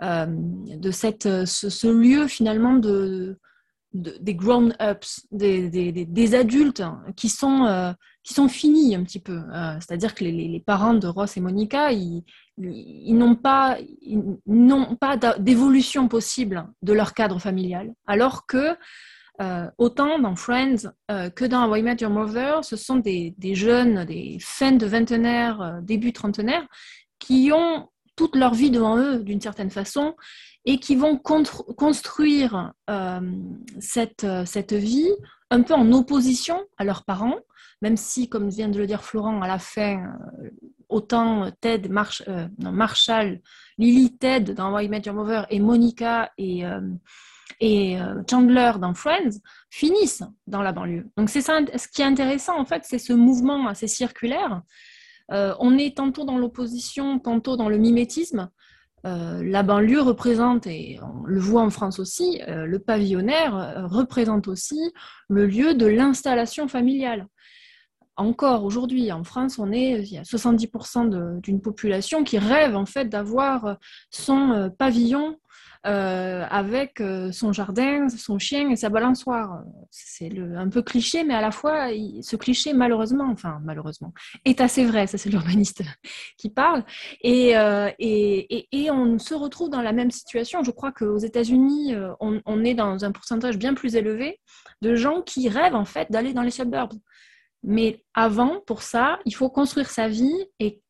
de 0.00 0.90
cette, 0.90 1.46
ce, 1.46 1.86
lieu 1.86 2.26
finalement 2.26 2.74
de, 2.74 3.38
des 3.94 4.34
grown-ups, 4.34 5.26
des, 5.30 5.70
des, 5.70 5.92
des, 5.92 6.34
adultes 6.34 6.82
qui 7.16 7.28
sont, 7.28 7.94
qui 8.24 8.34
sont 8.34 8.48
finis 8.48 8.96
un 8.96 9.04
petit 9.04 9.20
peu. 9.20 9.40
C'est-à-dire 9.80 10.14
que 10.14 10.24
les, 10.24 10.62
parents 10.66 10.94
de 10.94 11.06
Ross 11.06 11.36
et 11.36 11.40
Monica, 11.40 11.92
ils, 11.92 12.24
n'ont 12.58 13.36
pas, 13.36 13.78
pas 15.00 15.16
d'évolution 15.38 16.08
possible 16.08 16.66
de 16.82 16.92
leur 16.92 17.14
cadre 17.14 17.38
familial, 17.38 17.94
alors 18.06 18.46
que 18.46 18.76
euh, 19.40 19.68
autant 19.78 20.20
dans 20.20 20.36
Friends 20.36 20.88
euh, 21.10 21.28
que 21.28 21.44
dans 21.44 21.68
How 21.68 21.82
Met 21.82 21.96
Your 22.00 22.10
Mother, 22.10 22.64
ce 22.64 22.76
sont 22.76 22.96
des, 22.96 23.34
jeunes, 23.54 24.04
des 24.04 24.38
fins 24.40 24.72
de 24.72 24.86
vingtenaire, 24.86 25.60
euh, 25.60 25.80
début 25.80 26.12
trentenaire, 26.12 26.64
qui 27.18 27.50
ont 27.52 27.88
toute 28.16 28.36
leur 28.36 28.54
vie 28.54 28.70
devant 28.70 28.96
eux 28.98 29.18
d'une 29.18 29.40
certaine 29.40 29.70
façon 29.70 30.14
et 30.64 30.78
qui 30.78 30.96
vont 30.96 31.18
construire 31.18 32.72
cette, 33.80 34.26
cette 34.46 34.72
vie 34.72 35.10
un 35.50 35.62
peu 35.62 35.74
en 35.74 35.92
opposition 35.92 36.64
à 36.78 36.84
leurs 36.84 37.04
parents, 37.04 37.38
même 37.82 37.96
si, 37.96 38.28
comme 38.28 38.48
vient 38.48 38.68
de 38.68 38.78
le 38.78 38.86
dire 38.86 39.04
Florent, 39.04 39.42
à 39.42 39.46
la 39.46 39.58
fin, 39.58 40.02
autant 40.88 41.50
Ted, 41.60 41.88
euh, 42.28 42.48
Marshall, 42.58 43.40
Lily, 43.78 44.16
Ted 44.16 44.54
dans 44.54 44.74
Why 44.74 44.88
Met 44.88 45.02
Your 45.06 45.14
Mother 45.14 45.46
et 45.50 45.60
Monica 45.60 46.30
et, 46.38 46.64
euh, 46.64 46.80
et 47.60 48.00
euh, 48.00 48.22
Chandler 48.28 48.72
dans 48.80 48.94
Friends 48.94 49.38
finissent 49.70 50.22
dans 50.46 50.62
la 50.62 50.72
banlieue. 50.72 51.08
Donc 51.16 51.30
c'est 51.30 51.40
ça, 51.40 51.60
ce 51.76 51.88
qui 51.88 52.02
est 52.02 52.06
intéressant 52.06 52.58
en 52.58 52.64
fait, 52.64 52.82
c'est 52.84 52.98
ce 52.98 53.12
mouvement 53.12 53.66
assez 53.66 53.88
circulaire. 53.88 54.62
On 55.30 55.78
est 55.78 55.96
tantôt 55.96 56.24
dans 56.24 56.38
l'opposition, 56.38 57.18
tantôt 57.18 57.56
dans 57.56 57.68
le 57.68 57.78
mimétisme. 57.78 58.50
la 59.04 59.62
banlieue 59.62 60.00
représente, 60.00 60.66
et 60.66 60.98
on 61.02 61.24
le 61.24 61.40
voit 61.40 61.62
en 61.62 61.70
France 61.70 61.98
aussi, 61.98 62.40
le 62.46 62.78
pavillonnaire 62.78 63.84
représente 63.90 64.48
aussi 64.48 64.92
le 65.28 65.46
lieu 65.46 65.74
de 65.74 65.86
l'installation 65.86 66.68
familiale 66.68 67.28
encore 68.16 68.64
aujourd'hui 68.64 69.10
en 69.12 69.24
France, 69.24 69.58
on 69.58 69.72
est 69.72 70.00
il 70.02 70.12
y 70.12 70.18
a 70.18 70.22
70% 70.22 71.40
d'une 71.40 71.60
population 71.60 72.24
qui 72.24 72.38
rêve 72.38 72.76
en 72.76 72.86
fait 72.86 73.06
d'avoir 73.06 73.66
euh, 73.66 73.74
son 74.10 74.52
euh, 74.52 74.68
pavillon 74.68 75.38
euh, 75.86 76.44
avec 76.50 77.02
son 77.32 77.52
jardin, 77.52 78.08
son 78.08 78.38
chien 78.38 78.70
et 78.70 78.76
sa 78.76 78.88
balançoire. 78.88 79.62
C'est 79.90 80.30
un 80.56 80.68
peu 80.68 80.82
cliché, 80.82 81.24
mais 81.24 81.34
à 81.34 81.40
la 81.40 81.50
fois, 81.50 81.88
ce 82.22 82.36
cliché, 82.36 82.72
malheureusement, 82.72 83.28
enfin 83.30 83.60
malheureusement, 83.64 84.12
est 84.44 84.60
assez 84.60 84.84
vrai. 84.84 85.06
Ça, 85.06 85.18
c'est 85.18 85.30
l'urbaniste 85.30 85.82
qui 86.38 86.50
parle. 86.50 86.84
Et, 87.22 87.54
et, 87.98 88.68
et, 88.72 88.90
on 88.90 89.18
se 89.18 89.34
retrouve 89.34 89.70
dans 89.70 89.82
la 89.82 89.92
même 89.92 90.10
situation. 90.10 90.62
Je 90.62 90.70
crois 90.70 90.92
qu'aux 90.92 91.18
États-Unis, 91.18 91.94
on, 92.20 92.40
on, 92.46 92.64
est 92.64 92.74
dans 92.74 93.04
un 93.04 93.12
pourcentage 93.12 93.58
bien 93.58 93.74
plus 93.74 93.96
élevé 93.96 94.40
de 94.82 94.94
gens 94.94 95.22
qui 95.22 95.48
rêvent 95.48 95.74
en 95.74 95.84
fait 95.84 96.10
d'aller 96.10 96.32
dans 96.32 96.42
les 96.42 96.50
suburbs. 96.50 96.94
Mais 97.64 98.04
avant, 98.12 98.60
pour 98.66 98.82
ça, 98.82 99.18
il 99.24 99.34
faut 99.34 99.48
construire 99.48 99.90
sa 99.90 100.06
vie. 100.06 100.46
Et 100.60 100.82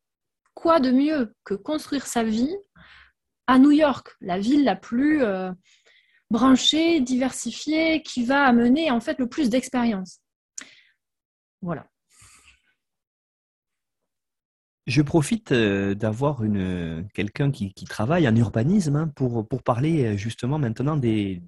quoi 0.53 0.79
de 0.79 0.91
mieux 0.91 1.33
que 1.43 1.53
construire 1.53 2.05
sa 2.05 2.23
vie 2.23 2.55
à 3.47 3.59
New 3.59 3.71
York, 3.71 4.15
la 4.21 4.39
ville 4.39 4.63
la 4.63 4.75
plus 4.75 5.23
euh, 5.23 5.51
branchée, 6.29 6.99
diversifiée, 7.01 8.01
qui 8.01 8.23
va 8.23 8.43
amener 8.45 8.91
en 8.91 8.99
fait 8.99 9.19
le 9.19 9.27
plus 9.27 9.49
d'expérience. 9.49 10.19
Voilà. 11.61 11.87
Je 14.87 15.01
profite 15.01 15.51
euh, 15.51 15.95
d'avoir 15.95 16.43
quelqu'un 17.15 17.49
qui, 17.49 17.73
travaille 17.89 18.27
en 18.27 18.35
urbanisme 18.35 18.95
hein, 18.95 19.11
pour, 19.15 19.47
pour 19.47 19.63
parler 19.63 20.05
euh, 20.05 20.17
justement 20.17 20.59
maintenant 20.59 20.95
de 20.95 21.39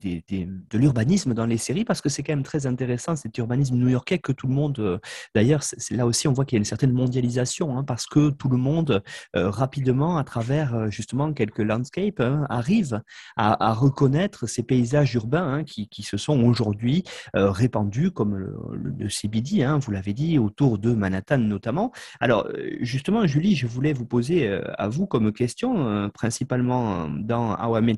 l'urbanisme 0.74 1.36
dans 1.36 1.46
les 1.46 1.58
séries 1.58 1.86
parce 1.86 2.02
que 2.02 2.10
c'est 2.10 2.24
quand 2.24 2.34
même 2.34 2.42
très 2.42 2.66
intéressant 2.66 3.16
cet 3.16 3.38
urbanisme 3.38 3.76
new-yorkais 3.76 4.18
que 4.18 4.32
tout 4.32 4.48
le 4.48 4.56
monde. 4.56 4.80
Euh, 4.80 4.98
d'ailleurs, 5.36 5.62
là 5.92 6.08
aussi 6.08 6.28
on 6.28 6.34
voit 6.34 6.46
qu'il 6.46 6.56
y 6.56 6.58
a 6.58 6.62
une 6.62 6.66
certaine 6.66 6.94
mondialisation 6.94 7.78
hein, 7.78 7.84
parce 7.84 8.08
que 8.08 8.32
tout 8.32 8.50
le 8.50 8.58
monde 8.58 9.04
rapidement 9.36 10.18
à 10.18 10.24
travers 10.24 10.90
justement 10.90 11.32
quelques 11.32 11.60
landscapes 11.60 12.20
hein, 12.20 12.48
arrive 12.50 13.02
à, 13.36 13.70
à, 13.70 13.74
reconnaître 13.74 14.48
ces 14.48 14.64
paysages 14.64 15.14
urbains 15.14 15.64
qui, 15.64 15.88
qui, 15.90 16.02
se 16.02 16.18
sont 16.18 16.42
aujourd'hui 16.44 17.04
répandus 17.34 18.12
comme 18.12 18.36
le, 18.36 18.56
le 18.74 19.10
CBD, 19.10 19.68
vous 19.80 19.92
l'avez 19.92 20.14
dit, 20.14 20.40
autour 20.40 20.80
de 20.80 20.94
Manhattan 20.94 21.38
notamment. 21.38 21.92
Alors 22.20 22.50
justement 22.82 23.27
Julie, 23.28 23.56
je 23.56 23.68
voulais 23.68 23.94
vous 23.94 24.06
poser 24.06 24.48
euh, 24.48 24.62
à 24.78 24.88
vous 24.88 25.06
comme 25.06 25.32
question, 25.32 25.88
euh, 25.88 26.08
principalement 26.08 27.04
euh, 27.04 27.08
dans 27.12 27.56
How 27.56 27.78
I 27.78 27.82
Met 27.82 27.96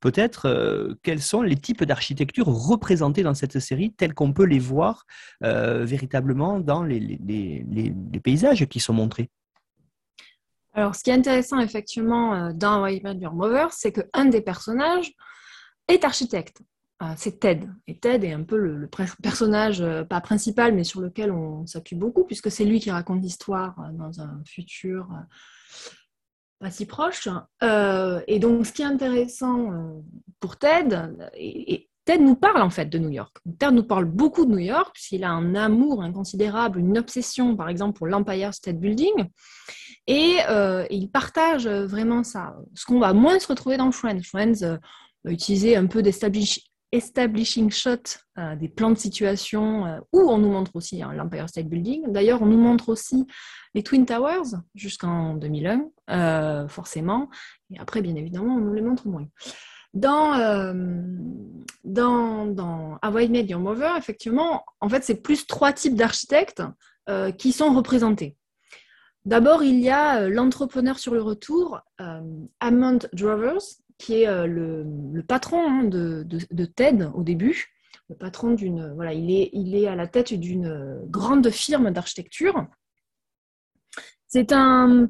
peut-être 0.00 0.96
quels 1.02 1.20
sont 1.20 1.42
les 1.42 1.56
types 1.56 1.84
d'architecture 1.84 2.46
représentés 2.46 3.22
dans 3.22 3.34
cette 3.34 3.58
série 3.58 3.92
tels 3.92 4.14
qu'on 4.14 4.32
peut 4.32 4.44
les 4.44 4.58
voir 4.58 5.04
véritablement 5.40 6.60
dans 6.60 6.82
les, 6.82 7.18
paysages 8.22 8.66
qui 8.66 8.80
sont 8.80 8.92
montrés? 8.92 9.30
Alors, 10.74 10.94
ce 10.94 11.02
qui 11.02 11.10
est 11.10 11.14
intéressant 11.14 11.58
effectivement 11.58 12.52
dans 12.52 12.82
How 12.82 12.88
I 12.88 13.00
Met 13.02 13.16
Your 13.16 13.34
Mother, 13.34 13.72
c'est 13.72 13.92
qu'un 13.92 14.26
des 14.26 14.40
personnages 14.40 15.12
est 15.88 16.04
architecte. 16.04 16.62
Ah, 17.00 17.14
c'est 17.16 17.38
Ted. 17.38 17.68
Et 17.86 17.96
Ted 17.96 18.26
est 18.26 18.32
un 18.32 18.42
peu 18.42 18.56
le, 18.56 18.88
personnage, 19.22 19.80
euh, 19.80 20.02
pas 20.02 20.20
principal, 20.20 20.74
mais 20.74 20.82
sur 20.82 21.00
lequel 21.00 21.30
on 21.30 21.64
s'occupe 21.64 21.98
beaucoup, 21.98 22.24
puisque 22.24 22.50
c'est 22.50 22.64
lui 22.64 22.80
qui 22.80 22.90
raconte 22.90 23.22
l'histoire 23.22 23.78
euh, 23.78 23.92
dans 23.92 24.20
un 24.20 24.42
futur 24.44 25.08
euh, 25.12 25.90
pas 26.58 26.72
si 26.72 26.86
proche. 26.86 27.28
et 28.26 28.38
donc, 28.40 28.66
ce 28.66 28.72
qui 28.72 28.82
est 28.82 28.86
intéressant 28.86 30.02
pour 30.40 30.56
Ted, 30.56 30.92
et, 31.34 31.88
Ted 32.04 32.24
nous 32.24 32.34
parle 32.34 32.62
en 32.62 32.70
fait 32.70 32.86
de 32.86 32.98
New 32.98 33.10
York. 33.10 33.36
Ted 33.60 33.70
nous 33.72 33.84
parle 33.84 34.06
beaucoup 34.06 34.44
de 34.44 34.50
New 34.50 34.58
York, 34.58 34.90
puisqu'il 34.92 35.22
a 35.22 35.30
un 35.30 35.54
amour 35.54 36.02
inconsidérable, 36.02 36.80
une 36.80 36.98
obsession, 36.98 37.54
par 37.54 37.68
exemple, 37.68 37.96
pour 37.96 38.08
l'Empire 38.08 38.52
State 38.52 38.80
Building. 38.80 39.28
Et, 40.08 40.38
il 40.90 41.10
partage 41.12 41.68
vraiment 41.68 42.24
ça. 42.24 42.56
Ce 42.74 42.84
qu'on 42.84 42.98
va 42.98 43.12
moins 43.12 43.38
se 43.38 43.46
retrouver 43.46 43.76
dans 43.76 43.92
Friends. 43.92 44.22
Friends 44.24 44.78
va 45.24 45.30
utiliser 45.30 45.76
un 45.76 45.86
peu 45.86 46.02
establishing 46.92 47.70
shot, 47.70 48.18
euh, 48.38 48.56
des 48.56 48.68
plans 48.68 48.90
de 48.90 48.98
situation, 48.98 49.86
euh, 49.86 49.98
où 50.12 50.20
on 50.20 50.38
nous 50.38 50.50
montre 50.50 50.74
aussi 50.74 51.02
hein, 51.02 51.12
l'Empire 51.12 51.48
State 51.48 51.68
Building. 51.68 52.12
D'ailleurs, 52.12 52.42
on 52.42 52.46
nous 52.46 52.58
montre 52.58 52.88
aussi 52.88 53.26
les 53.74 53.82
Twin 53.82 54.06
Towers 54.06 54.56
jusqu'en 54.74 55.34
2001, 55.34 55.90
euh, 56.10 56.68
forcément. 56.68 57.28
Et 57.70 57.78
après, 57.78 58.00
bien 58.00 58.14
évidemment, 58.14 58.54
on 58.54 58.60
nous 58.60 58.74
les 58.74 58.82
montre 58.82 59.06
moins. 59.06 59.26
Dans, 59.94 60.74
dans, 61.82 62.46
dans 62.46 62.98
Avoid 63.00 63.30
Made 63.30 63.48
Your 63.48 63.58
Mover, 63.58 63.92
effectivement, 63.96 64.62
en 64.80 64.88
fait, 64.88 65.02
c'est 65.02 65.22
plus 65.22 65.46
trois 65.46 65.72
types 65.72 65.94
d'architectes 65.94 66.62
qui 67.38 67.52
sont 67.52 67.72
représentés. 67.74 68.36
D'abord, 69.24 69.62
il 69.62 69.80
y 69.80 69.88
a 69.88 70.28
l'entrepreneur 70.28 70.98
sur 70.98 71.14
le 71.14 71.22
retour, 71.22 71.80
Hammond 72.60 72.98
Drovers, 73.14 73.62
qui 73.98 74.22
est 74.22 74.28
euh, 74.28 74.46
le, 74.46 75.22
patron 75.22 75.60
hein, 75.60 75.84
de, 75.84 76.24
TED 76.64 77.10
au 77.14 77.22
début. 77.22 77.66
Le 78.08 78.16
patron 78.16 78.52
d'une. 78.52 78.94
Voilà, 78.94 79.12
il 79.12 79.30
est, 79.30 79.50
il 79.52 79.74
est 79.74 79.86
à 79.86 79.94
la 79.94 80.06
tête 80.06 80.32
d'une 80.32 81.02
grande 81.10 81.50
firme 81.50 81.90
d'architecture. 81.90 82.66
C'est 84.28 84.52
un, 84.52 85.08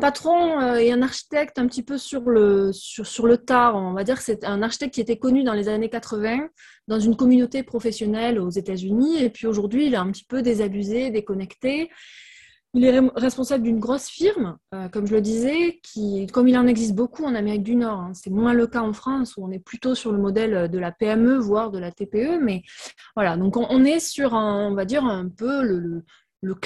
patron 0.00 0.60
euh, 0.60 0.76
et 0.76 0.90
un 0.90 1.02
architecte 1.02 1.58
un 1.58 1.66
petit 1.66 1.82
peu 1.82 1.98
sur 1.98 2.22
le, 2.22 2.72
sur, 2.72 3.06
sur 3.06 3.26
le 3.26 3.38
tard. 3.38 3.76
On 3.76 3.92
va 3.92 4.04
dire 4.04 4.20
c'est 4.20 4.44
un 4.44 4.62
architecte 4.62 4.94
qui 4.94 5.00
était 5.00 5.18
connu 5.18 5.44
dans 5.44 5.52
les 5.54 5.68
années 5.68 5.88
80 5.88 6.48
dans 6.88 6.98
une 6.98 7.16
communauté 7.16 7.62
professionnelle 7.62 8.38
aux 8.38 8.50
États-Unis. 8.50 9.22
Et 9.22 9.30
puis 9.30 9.46
aujourd'hui, 9.46 9.86
il 9.86 9.94
est 9.94 9.98
un 9.98 10.10
petit 10.10 10.24
peu 10.24 10.42
désabusé, 10.42 11.10
déconnecté. 11.10 11.90
Il 12.74 12.84
est 12.84 13.00
responsable 13.16 13.64
d'une 13.64 13.80
grosse 13.80 14.08
firme, 14.08 14.58
euh, 14.74 14.88
comme 14.88 15.06
je 15.06 15.14
le 15.14 15.22
disais, 15.22 15.80
qui, 15.82 16.26
comme 16.26 16.48
il 16.48 16.58
en 16.58 16.66
existe 16.66 16.94
beaucoup 16.94 17.24
en 17.24 17.34
Amérique 17.34 17.62
du 17.62 17.76
Nord, 17.76 18.00
hein, 18.00 18.12
c'est 18.14 18.30
moins 18.30 18.52
le 18.52 18.66
cas 18.66 18.82
en 18.82 18.92
France 18.92 19.36
où 19.36 19.44
on 19.44 19.50
est 19.50 19.58
plutôt 19.58 19.94
sur 19.94 20.12
le 20.12 20.18
modèle 20.18 20.70
de 20.70 20.78
la 20.78 20.92
PME, 20.92 21.38
voire 21.38 21.70
de 21.70 21.78
la 21.78 21.90
TPE, 21.90 22.38
mais 22.42 22.62
voilà, 23.16 23.36
donc 23.36 23.56
on, 23.56 23.84
est 23.84 24.00
sur, 24.00 24.34
un, 24.34 24.68
on 24.68 24.74
va 24.74 24.84
dire, 24.84 25.04
un 25.04 25.28
peu 25.28 25.62
le, 25.62 26.04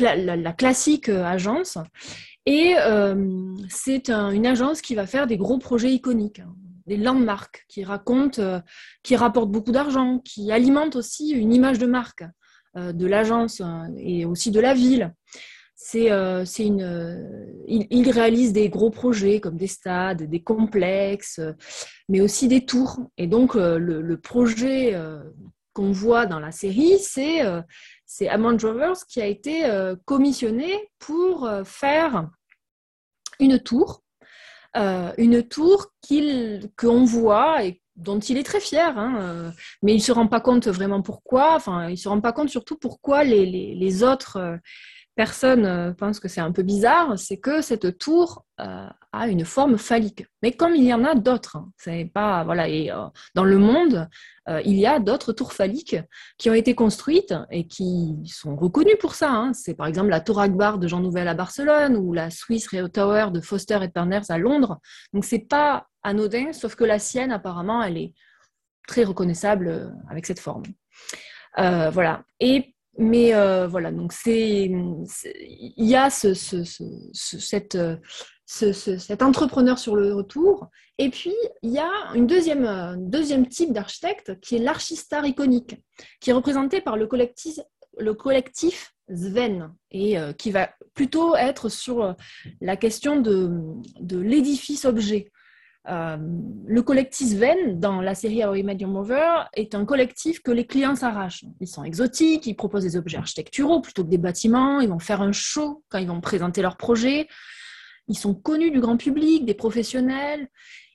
la, 0.00 0.52
classique 0.52 1.08
euh, 1.08 1.24
agence. 1.24 1.78
Et 2.46 2.74
euh, 2.78 3.54
c'est 3.68 4.10
une 4.10 4.46
agence 4.46 4.82
qui 4.82 4.96
va 4.96 5.06
faire 5.06 5.28
des 5.28 5.36
gros 5.36 5.58
projets 5.58 5.92
iconiques, 5.92 6.40
hein, 6.40 6.52
des 6.88 6.96
landmarks, 6.96 7.64
qui 7.68 7.84
racontent, 7.84 8.60
qui 9.04 9.14
rapportent 9.14 9.52
beaucoup 9.52 9.70
d'argent, 9.70 10.18
qui 10.18 10.50
alimentent 10.50 10.96
aussi 10.96 11.30
une 11.30 11.54
image 11.54 11.78
de 11.78 11.86
marque 11.86 12.24
de 12.74 13.06
l'agence 13.06 13.62
et 13.98 14.24
aussi 14.24 14.50
de 14.50 14.58
la 14.58 14.74
ville 14.74 15.14
c'est 15.84 16.12
euh, 16.12 16.44
une 16.60 16.80
euh, 16.80 17.46
il, 17.66 18.08
réalise 18.08 18.52
des 18.52 18.68
gros 18.68 18.90
projets 18.90 19.40
comme 19.40 19.56
des 19.56 19.66
stades, 19.66 20.22
des 20.22 20.40
complexes, 20.40 21.40
mais 22.08 22.20
aussi 22.20 22.46
des 22.46 22.64
tours. 22.64 23.00
Et 23.18 23.26
donc 23.26 23.56
euh, 23.56 23.78
le, 23.78 24.16
projet 24.16 24.96
qu'on 25.72 25.90
voit 25.90 26.26
dans 26.26 26.38
la 26.38 26.52
série, 26.52 26.98
c'est 27.00 27.40
c'est 28.06 28.28
Amand 28.28 28.52
Drovers 28.52 29.04
qui 29.08 29.20
a 29.20 29.26
été 29.26 29.64
commissionné 30.04 30.88
pour 31.00 31.50
faire 31.64 32.28
une 33.40 33.58
tour, 33.58 34.04
une 34.76 35.42
tour 35.42 35.92
qu'on 36.76 37.04
voit 37.04 37.64
et 37.64 37.82
dont 37.96 38.20
il 38.20 38.38
est 38.38 38.44
très 38.44 38.60
fier, 38.60 38.96
hein, 38.96 39.52
mais 39.82 39.92
il 39.92 39.98
ne 39.98 40.02
se 40.02 40.12
rend 40.12 40.28
pas 40.28 40.40
compte 40.40 40.68
vraiment 40.68 41.02
pourquoi, 41.02 41.56
enfin, 41.56 41.88
il 41.88 41.92
ne 41.92 41.96
se 41.96 42.08
rend 42.08 42.20
pas 42.20 42.32
compte 42.32 42.50
surtout 42.50 42.76
pourquoi 42.76 43.24
les, 43.24 43.46
les 43.46 44.02
autres, 44.04 44.58
personne 45.14 45.66
euh, 45.66 45.92
pense 45.92 46.20
que 46.20 46.28
c'est 46.28 46.40
un 46.40 46.52
peu 46.52 46.62
bizarre, 46.62 47.18
c'est 47.18 47.36
que 47.36 47.60
cette 47.60 47.98
tour 47.98 48.44
euh, 48.60 48.88
a 49.12 49.28
une 49.28 49.44
forme 49.44 49.76
phallique. 49.76 50.26
Mais 50.42 50.52
comme 50.52 50.74
il 50.74 50.84
y 50.84 50.94
en 50.94 51.04
a 51.04 51.14
d'autres, 51.14 51.56
hein, 51.56 52.06
pas 52.14 52.44
voilà. 52.44 52.68
Et 52.68 52.90
euh, 52.90 53.06
dans 53.34 53.44
le 53.44 53.58
monde, 53.58 54.08
il 54.64 54.74
y 54.74 54.86
a 54.86 54.98
d'autres 54.98 55.32
tours 55.32 55.52
phalliques 55.52 55.96
qui 56.36 56.50
ont 56.50 56.54
été 56.54 56.74
construites 56.74 57.32
et 57.50 57.68
qui 57.68 58.16
sont 58.26 58.56
reconnues 58.56 58.96
pour 58.98 59.14
ça. 59.14 59.30
Hein. 59.30 59.52
C'est 59.52 59.74
par 59.74 59.86
exemple 59.86 60.08
la 60.08 60.20
Tour 60.20 60.40
Akbar 60.40 60.78
de 60.78 60.88
Jean 60.88 60.98
Nouvel 60.98 61.28
à 61.28 61.34
Barcelone 61.34 61.96
ou 61.96 62.12
la 62.12 62.28
Swiss 62.30 62.66
Rio 62.66 62.88
Tower 62.88 63.28
de 63.32 63.40
Foster 63.40 63.78
et 63.82 63.88
Partners 63.88 64.30
à 64.30 64.38
Londres. 64.38 64.80
Donc 65.12 65.24
c'est 65.24 65.46
pas 65.46 65.86
anodin, 66.02 66.52
sauf 66.52 66.74
que 66.74 66.82
la 66.82 66.98
sienne 66.98 67.30
apparemment, 67.30 67.84
elle 67.84 67.98
est 67.98 68.14
très 68.88 69.04
reconnaissable 69.04 69.94
avec 70.10 70.26
cette 70.26 70.40
forme. 70.40 70.64
voilà. 71.56 72.24
Et 72.40 72.74
mais 72.98 73.34
euh, 73.34 73.66
voilà, 73.66 73.90
donc 73.90 74.12
c'est, 74.12 74.64
il 74.66 75.72
y 75.76 75.96
a 75.96 76.10
ce, 76.10 76.34
cette, 76.34 77.78
cet 78.44 79.22
entrepreneur 79.22 79.78
sur 79.78 79.96
le 79.96 80.14
retour. 80.14 80.68
Et 80.98 81.08
puis, 81.08 81.34
il 81.62 81.70
y 81.70 81.78
a 81.78 81.90
une 82.14 82.26
deuxième, 82.26 82.66
un 82.66 82.98
deuxième 82.98 83.48
type 83.48 83.72
d'architecte 83.72 84.38
qui 84.40 84.56
est 84.56 84.58
l'archistar 84.58 85.24
iconique, 85.26 85.76
qui 86.20 86.30
est 86.30 86.34
représenté 86.34 86.82
par 86.82 86.96
le 86.96 87.06
collectif, 87.06 87.58
le 87.98 88.12
collectif 88.12 88.94
Sven, 89.08 89.72
et 89.90 90.18
euh, 90.18 90.32
qui 90.32 90.50
va 90.50 90.70
plutôt 90.94 91.34
être 91.34 91.70
sur 91.70 92.14
la 92.60 92.76
question 92.76 93.20
de, 93.20 93.50
de 94.00 94.18
l'édifice 94.18 94.84
objet. 94.84 95.31
Euh, 95.88 96.16
le 96.66 96.82
collectif 96.82 97.34
Venn, 97.34 97.80
dans 97.80 98.00
la 98.00 98.14
série 98.14 98.44
How 98.44 98.54
I 98.54 98.62
Met 98.62 98.76
Your 98.76 99.04
est 99.54 99.74
un 99.74 99.84
collectif 99.84 100.40
que 100.40 100.52
les 100.52 100.66
clients 100.66 100.94
s'arrachent. 100.94 101.44
Ils 101.60 101.66
sont 101.66 101.82
exotiques, 101.82 102.46
ils 102.46 102.54
proposent 102.54 102.84
des 102.84 102.96
objets 102.96 103.18
architecturaux 103.18 103.80
plutôt 103.80 104.04
que 104.04 104.08
des 104.08 104.18
bâtiments, 104.18 104.80
ils 104.80 104.88
vont 104.88 105.00
faire 105.00 105.22
un 105.22 105.32
show 105.32 105.82
quand 105.88 105.98
ils 105.98 106.06
vont 106.06 106.20
présenter 106.20 106.62
leur 106.62 106.76
projet. 106.76 107.28
Ils 108.08 108.18
sont 108.18 108.34
connus 108.34 108.70
du 108.70 108.80
grand 108.80 108.96
public, 108.96 109.44
des 109.44 109.54
professionnels, 109.54 110.48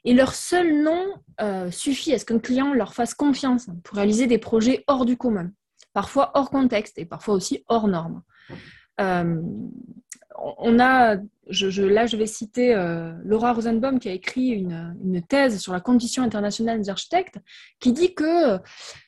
et 0.06 0.14
leur 0.14 0.34
seul 0.34 0.84
nom 0.84 1.06
euh, 1.42 1.70
suffit 1.70 2.14
à 2.14 2.20
ce 2.20 2.26
qu'un 2.26 2.40
client 2.40 2.74
leur 2.74 2.94
fasse 2.94 3.14
confiance 3.14 3.68
pour 3.84 3.98
réaliser 3.98 4.28
des 4.28 4.38
projets 4.38 4.86
hors 4.88 5.06
du 5.06 5.18
commun, 5.18 5.52
parfois 5.92 6.32
hors 6.34 6.50
contexte 6.50 6.98
et 6.98 7.06
parfois 7.06 7.34
aussi 7.34 7.64
hors 7.68 7.88
normes. 7.88 8.22
Euh, 9.02 9.42
on 10.38 10.80
a, 10.80 11.16
là 11.16 12.06
je 12.06 12.18
vais 12.18 12.28
citer 12.28 12.76
euh, 12.76 13.14
Laura 13.24 13.54
Rosenbaum 13.54 14.00
qui 14.00 14.10
a 14.10 14.12
écrit 14.12 14.50
une, 14.50 15.22
thèse 15.28 15.60
sur 15.60 15.74
la 15.74 15.80
condition 15.80 16.24
internationale 16.24 16.80
des 16.80 16.90
architectes, 16.90 17.40
qui 17.80 17.92
dit 17.92 18.14
que 18.14 18.54
euh, 18.56 18.60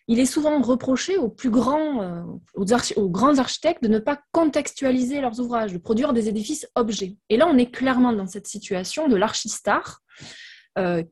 il 0.08 0.20
est 0.20 0.26
souvent 0.26 0.62
reproché 0.62 1.18
aux 1.18 1.30
plus 1.30 1.50
grands, 1.50 2.02
euh, 2.02 2.22
aux, 2.56 3.10
grands 3.10 3.38
architectes 3.38 3.84
de 3.84 3.88
ne 3.88 4.00
pas 4.00 4.20
contextualiser 4.32 5.22
leurs 5.22 5.40
ouvrages, 5.40 5.74
de 5.74 5.78
produire 5.78 6.14
des 6.14 6.30
édifices 6.30 6.68
objets. 6.76 7.16
Et 7.30 7.38
là 7.38 7.48
on 7.48 7.58
est 7.58 7.72
clairement 7.72 8.14
dans 8.14 8.28
cette 8.28 8.48
situation 8.48 9.08
de 9.08 9.16
l'archistar. 9.16 10.02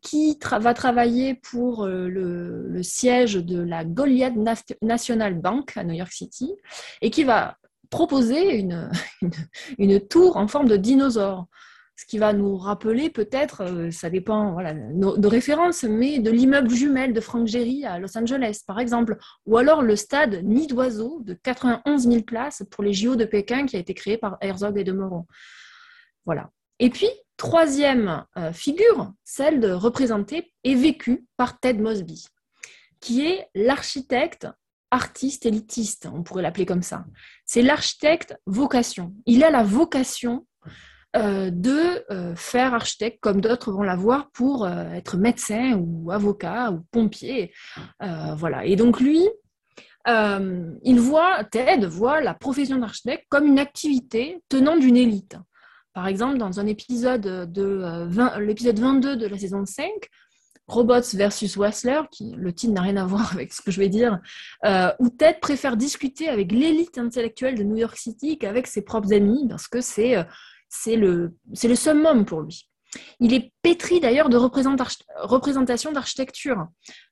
qui 0.02 0.40
va 0.50 0.74
travailler 0.74 1.36
pour 1.36 1.86
le, 1.86 2.70
le, 2.70 2.84
siège 2.84 3.34
de 3.36 3.60
la 3.60 3.84
Goliath 3.84 4.38
National 4.82 5.34
Bank 5.34 5.76
à 5.76 5.84
New 5.84 5.98
York 6.02 6.14
City 6.14 6.50
et 7.02 7.10
qui 7.10 7.26
va 7.26 7.58
proposer 7.90 8.56
une, 8.60 8.90
une, 9.78 10.00
tour 10.00 10.38
en 10.38 10.48
forme 10.48 10.68
de 10.68 10.78
dinosaure. 10.78 11.48
Ce 12.00 12.06
qui 12.06 12.20
va 12.20 12.32
nous 12.32 12.58
rappeler 12.58 13.10
peut-être, 13.10 13.64
euh, 13.64 13.90
ça 13.90 14.12
dépend 14.12 14.52
voilà, 14.52 14.76
de 14.76 15.28
références, 15.28 15.84
mais 15.84 16.20
de 16.20 16.30
l'immeuble 16.30 16.70
jumelle 16.70 17.12
de 17.12 17.20
Frank 17.20 17.48
Gehry 17.48 17.86
à 17.86 17.98
Los 17.98 18.16
Angeles, 18.16 18.62
par 18.68 18.80
exemple. 18.80 19.18
Ou 19.48 19.58
alors 19.58 19.82
le 19.82 19.96
stade 19.96 20.44
Nid 20.44 20.68
d'Oiseau 20.68 21.22
de 21.24 21.34
91 21.34 22.08
000 22.08 22.22
places 22.22 22.64
pour 22.70 22.84
les 22.84 22.94
JO 22.94 23.16
de 23.16 23.26
Pékin 23.26 23.66
qui 23.66 23.78
a 23.78 23.80
été 23.80 23.96
créé 23.96 24.18
par 24.18 24.38
Herzog 24.42 24.78
et 24.78 24.84
de 24.84 24.92
Moron. 24.92 25.26
Voilà. 26.26 26.52
Et 26.78 26.92
puis, 26.92 27.10
troisième 27.36 28.26
euh, 28.38 28.54
figure, 28.54 29.12
celle 29.24 29.60
de 29.60 29.72
représenter 29.72 30.54
et 30.64 30.76
vécue 30.76 31.26
par 31.36 31.60
Ted 31.60 31.82
Mosby, 31.82 32.28
qui 33.00 33.26
est 33.26 33.48
l'architecte 33.56 34.48
artiste 34.92 35.46
élitiste, 35.46 36.08
on 36.14 36.24
pourrait 36.24 36.44
l'appeler 36.44 36.66
comme 36.66 36.84
ça. 36.84 37.06
C'est 37.46 37.62
l'architecte 37.62 38.38
vocation. 38.46 39.14
Il 39.26 39.44
a 39.44 39.50
la 39.50 39.64
vocation 39.64 40.46
euh, 41.16 41.50
de 41.50 42.04
euh, 42.12 42.36
faire 42.36 42.74
architecte 42.74 43.20
comme 43.22 43.42
d'autres 43.42 43.72
vont 43.72 43.82
l'avoir 43.82 44.30
pour 44.32 44.66
euh, 44.66 44.92
être 44.92 45.18
médecin 45.18 45.74
ou 45.74 46.12
avocat 46.12 46.72
ou 46.72 46.82
pompier. 46.92 47.54
voilà. 48.38 48.66
Et 48.66 48.76
donc 48.76 49.00
lui, 49.00 49.28
il 50.06 51.00
voit, 51.00 51.44
Ted 51.46 51.86
voit 51.86 52.22
la 52.22 52.34
profession 52.34 52.78
d'architecte 52.78 53.26
comme 53.30 53.46
une 53.46 53.60
activité 53.60 54.42
tenant 54.48 54.78
d'une 54.78 54.96
élite. 54.96 55.38
Par 55.94 56.08
exemple, 56.08 56.38
dans 56.38 56.60
un 56.60 56.68
épisode 56.68 57.52
de 57.52 58.40
l'épisode 58.40 58.80
22 58.80 59.18
de 59.18 59.28
la 59.28 59.38
saison 59.38 59.66
5, 59.66 59.90
Robots 60.68 61.16
versus 61.16 61.56
Wassler, 61.56 62.02
qui 62.12 62.34
le 62.36 62.54
titre 62.54 62.74
n'a 62.74 62.82
rien 62.82 62.98
à 62.98 63.06
voir 63.06 63.32
avec 63.34 63.54
ce 63.54 63.62
que 63.62 63.72
je 63.72 63.80
vais 63.80 63.90
dire, 63.90 64.20
euh, 64.66 64.92
où 65.00 65.10
Ted 65.10 65.40
préfère 65.42 65.78
discuter 65.78 66.28
avec 66.28 66.52
l'élite 66.52 66.98
intellectuelle 66.98 67.56
de 67.56 67.64
New 67.64 67.78
York 67.78 67.98
City 67.98 68.38
qu'avec 68.38 68.68
ses 68.68 68.82
propres 68.82 69.14
amis, 69.14 69.48
parce 69.50 69.68
que 69.68 69.82
c'est 69.82 70.18
euh, 70.18 70.24
le, 70.88 71.34
le 71.64 71.76
summum 71.76 72.26
pour 72.26 72.42
lui. 72.42 72.70
Il 73.20 73.34
est 73.34 73.52
pétri 73.62 74.00
d'ailleurs 74.00 74.30
de 74.30 74.38
représentation 74.38 75.92
d'architecture. 75.92 76.68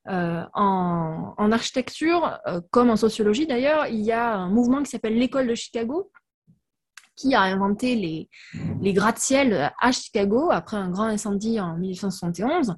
Euh, 0.07 0.41
en, 0.53 1.33
en, 1.37 1.51
architecture, 1.51 2.39
comme 2.71 2.89
en 2.89 2.95
sociologie 2.95 3.45
d'ailleurs, 3.45 3.87
il 3.87 4.01
y 4.01 4.11
a 4.11 4.35
un 4.35 4.49
mouvement 4.49 4.81
qui 4.81 4.89
s'appelle 4.89 5.17
l'école 5.17 5.47
de 5.47 5.53
Chicago, 5.53 6.11
qui 7.15 7.33
a 7.33 7.41
inventé 7.41 7.95
les, 7.95 8.93
gratte-ciel 8.93 9.71
à 9.81 9.91
Chicago 9.91 10.49
après 10.51 10.77
un 10.77 10.89
grand 10.89 11.05
incendie 11.05 11.59
en 11.59 11.77
1871, 11.77 12.75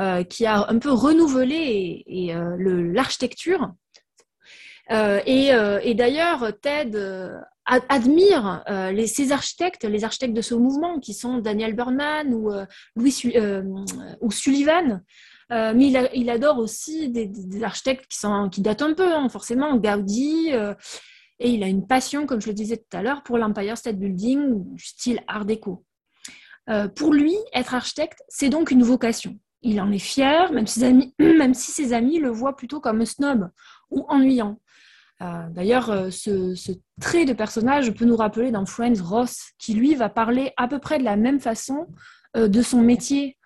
euh, 0.00 0.22
qui 0.24 0.46
a 0.46 0.68
un 0.68 0.78
peu 0.78 0.92
renouvelé 0.92 2.04
euh, 2.34 2.92
l'architecture. 2.92 3.72
Euh, 4.90 5.20
et, 5.24 5.94
d'ailleurs, 5.94 6.52
Ted 6.60 6.98
admire 7.64 8.64
les, 8.92 9.06
ces 9.06 9.30
architectes, 9.30 9.84
les 9.84 10.02
architectes 10.02 10.34
de 10.34 10.42
ce 10.42 10.54
mouvement, 10.54 10.98
qui 10.98 11.14
sont 11.14 11.38
Daniel 11.38 11.74
Burnham 11.74 12.32
ou, 12.34 12.50
Louis, 12.96 13.22
ou 14.20 14.30
Sullivan. 14.32 15.02
mais 15.50 15.92
il, 16.14 16.30
adore 16.30 16.58
aussi 16.58 17.08
des, 17.08 17.30
architectes 17.62 18.10
qui 18.50 18.60
datent 18.60 18.82
un 18.82 18.94
peu, 18.94 19.14
hein, 19.14 19.28
forcément, 19.28 19.76
Gaudi, 19.76 20.50
et 21.40 21.50
il 21.50 21.64
a 21.64 21.68
une 21.68 21.86
passion, 21.86 22.26
comme 22.26 22.40
je 22.40 22.48
le 22.48 22.54
disais 22.54 22.76
tout 22.76 22.96
à 22.96 23.02
l'heure, 23.02 23.22
pour 23.22 23.38
l'Empire 23.38 23.78
State 23.78 23.98
Building 23.98 24.74
du 24.74 24.84
style 24.84 25.22
Art 25.26 25.46
déco. 25.46 25.84
Euh, 26.68 26.86
pour 26.86 27.14
lui, 27.14 27.34
être 27.54 27.74
architecte, 27.74 28.22
c'est 28.28 28.50
donc 28.50 28.70
une 28.70 28.82
vocation. 28.82 29.38
Il 29.62 29.80
en 29.80 29.90
est 29.90 29.98
fier, 29.98 30.52
même, 30.52 30.66
ses 30.66 30.84
amis, 30.84 31.14
même 31.18 31.54
si 31.54 31.72
ses 31.72 31.94
amis 31.94 32.18
le 32.18 32.28
voient 32.28 32.56
plutôt 32.56 32.80
comme 32.80 33.04
snob 33.06 33.50
ou 33.90 34.04
ennuyant. 34.08 34.60
Euh, 35.22 35.48
d'ailleurs, 35.50 35.90
euh, 35.90 36.10
ce, 36.10 36.54
trait 37.00 37.24
de 37.24 37.32
personnage 37.32 37.90
peut 37.94 38.04
nous 38.04 38.16
rappeler 38.16 38.50
dans 38.50 38.66
Friends 38.66 39.02
Ross, 39.02 39.52
qui 39.58 39.72
lui 39.72 39.94
va 39.94 40.10
parler 40.10 40.52
à 40.58 40.68
peu 40.68 40.78
près 40.78 40.98
de 40.98 41.04
la 41.04 41.16
même 41.16 41.40
façon 41.40 41.88
de 42.36 42.62
son 42.62 42.80
métier 42.80 43.36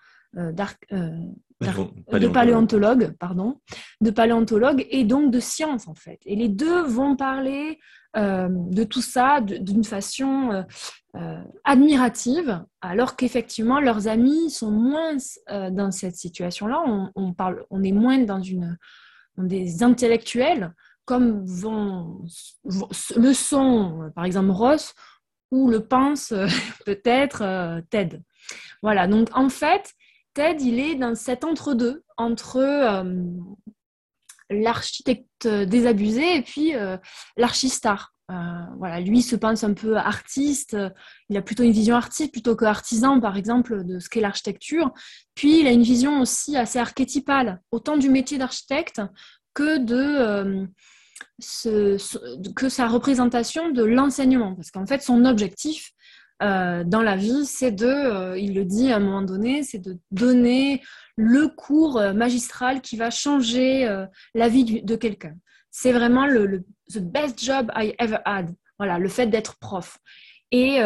de 1.64 2.28
paléontologue, 2.28 3.14
pardon, 3.18 3.60
de 4.00 4.10
paléontologue 4.10 4.86
et 4.90 5.04
donc 5.04 5.30
de 5.30 5.40
science 5.40 5.88
en 5.88 5.94
fait. 5.94 6.20
Et 6.24 6.36
les 6.36 6.48
deux 6.48 6.82
vont 6.82 7.16
parler 7.16 7.78
de 8.16 8.84
tout 8.84 9.02
ça 9.02 9.40
d'une 9.40 9.82
façon 9.82 10.64
admirative, 11.64 12.64
alors 12.80 13.16
qu'effectivement 13.16 13.80
leurs 13.80 14.06
amis 14.06 14.50
sont 14.50 14.70
moins 14.70 15.16
dans 15.70 15.90
cette 15.90 16.14
situation-là. 16.14 16.82
On, 16.86 17.10
on, 17.16 17.32
parle, 17.32 17.64
on 17.70 17.82
est 17.82 17.92
moins 17.92 18.18
dans 18.18 18.40
une 18.40 18.78
des 19.36 19.82
intellectuels 19.82 20.72
comme 21.04 21.44
vont, 21.44 22.24
le 23.16 23.32
sont, 23.32 24.10
par 24.14 24.24
exemple, 24.24 24.50
Ross, 24.50 24.94
ou 25.50 25.68
le 25.68 25.80
pense 25.80 26.32
peut-être 26.86 27.42
euh, 27.42 27.80
Ted. 27.90 28.20
Voilà, 28.82 29.06
donc 29.06 29.28
en 29.34 29.48
fait, 29.48 29.92
Ted, 30.34 30.62
il 30.62 30.78
est 30.78 30.94
dans 30.96 31.14
cet 31.14 31.44
entre-deux, 31.44 32.02
entre, 32.16 32.58
euh, 32.58 33.04
l'architecte 34.50 35.46
désabusé 35.46 36.36
et 36.36 36.42
puis 36.42 36.74
euh, 36.74 36.96
l'archistar. 37.36 38.12
voilà, 38.28 39.00
lui 39.00 39.22
se 39.22 39.36
pense 39.36 39.64
un 39.64 39.74
peu 39.74 39.96
artiste, 39.96 40.76
il 41.28 41.36
a 41.36 41.42
plutôt 41.42 41.62
une 41.62 41.72
vision 41.72 41.96
artiste 41.96 42.32
plutôt 42.32 42.56
que 42.56 42.64
artisan, 42.64 43.20
par 43.20 43.36
exemple, 43.36 43.84
de 43.84 43.98
ce 43.98 44.08
qu'est 44.08 44.20
l'architecture. 44.20 44.92
Puis 45.34 45.60
il 45.60 45.66
a 45.66 45.70
une 45.70 45.82
vision 45.82 46.20
aussi 46.20 46.56
assez 46.56 46.78
archétypale, 46.78 47.60
autant 47.70 47.96
du 47.96 48.08
métier 48.10 48.38
d'architecte 48.38 49.00
que 49.54 49.78
de 49.78 50.68
que 52.54 52.68
sa 52.68 52.88
représentation 52.88 53.70
de 53.70 53.82
l'enseignement. 53.82 54.54
Parce 54.54 54.70
qu'en 54.70 54.86
fait, 54.86 55.02
son 55.02 55.24
objectif 55.24 55.93
euh, 56.44 56.84
dans 56.84 57.02
la 57.02 57.16
vie, 57.16 57.46
c'est 57.46 57.72
de, 57.72 57.86
euh, 57.86 58.38
il 58.38 58.54
le 58.54 58.64
dit 58.64 58.92
à 58.92 58.96
un 58.96 59.00
moment 59.00 59.22
donné, 59.22 59.62
c'est 59.62 59.78
de 59.78 59.98
donner 60.10 60.82
le 61.16 61.48
cours 61.48 61.96
euh, 61.96 62.12
magistral 62.12 62.82
qui 62.82 62.96
va 62.96 63.10
changer 63.10 63.88
la 64.34 64.48
vie 64.48 64.82
de 64.82 64.96
quelqu'un. 64.96 65.34
C'est 65.70 65.92
vraiment 65.92 66.26
le, 66.26 66.64
the 66.92 66.98
best 66.98 67.42
job 67.42 67.70
I 67.74 67.94
ever 67.98 68.18
had. 68.24 68.54
Voilà, 68.78 68.98
le 68.98 69.08
fait 69.08 69.26
d'être 69.26 69.58
prof. 69.58 69.98
Et, 70.50 70.78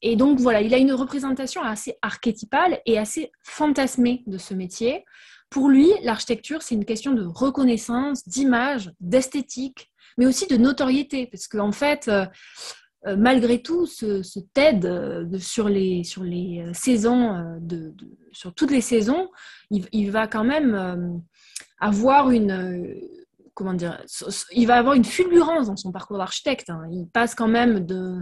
et, 0.00 0.16
donc 0.16 0.40
voilà, 0.40 0.62
il 0.62 0.72
a 0.72 0.78
une 0.78 0.92
représentation 0.92 1.62
assez 1.62 1.96
archétypale 2.00 2.80
et 2.86 2.98
assez 2.98 3.30
fantasmée 3.42 4.22
de 4.26 4.38
ce 4.38 4.54
métier. 4.54 5.04
Pour 5.50 5.68
lui, 5.68 5.90
l'architecture, 6.02 6.62
c'est 6.62 6.74
une 6.74 6.86
question 6.86 7.12
de 7.12 7.24
reconnaissance, 7.24 8.26
d'image, 8.26 8.90
d'esthétique, 9.00 9.90
mais 10.16 10.26
aussi 10.26 10.46
de 10.46 10.56
notoriété, 10.56 11.26
parce 11.26 11.48
qu'en 11.48 11.68
en 11.68 11.72
fait, 11.72 12.10
malgré 13.06 13.62
tout, 13.62 13.86
ce, 13.86 14.22
TED 14.52 14.84
euh, 14.84 15.38
sur 15.38 15.68
les, 15.68 16.04
sur 16.04 16.24
les 16.24 16.64
saisons, 16.72 17.58
de, 17.60 17.94
sur 18.32 18.54
toutes 18.54 18.70
les 18.70 18.80
saisons, 18.80 19.30
il, 19.70 20.10
va 20.10 20.26
quand 20.26 20.44
même 20.44 21.22
avoir 21.80 22.30
une 22.30 22.96
comment 23.54 23.74
dire, 23.74 24.00
il 24.52 24.68
va 24.68 24.76
avoir 24.76 24.94
une 24.94 25.04
fulgurance 25.04 25.66
dans 25.66 25.76
son 25.76 25.90
parcours 25.90 26.16
d'architecte. 26.16 26.70
Hein. 26.70 26.82
Il 26.92 27.08
passe 27.08 27.34
quand 27.34 27.48
même 27.48 27.84
de 27.84 28.20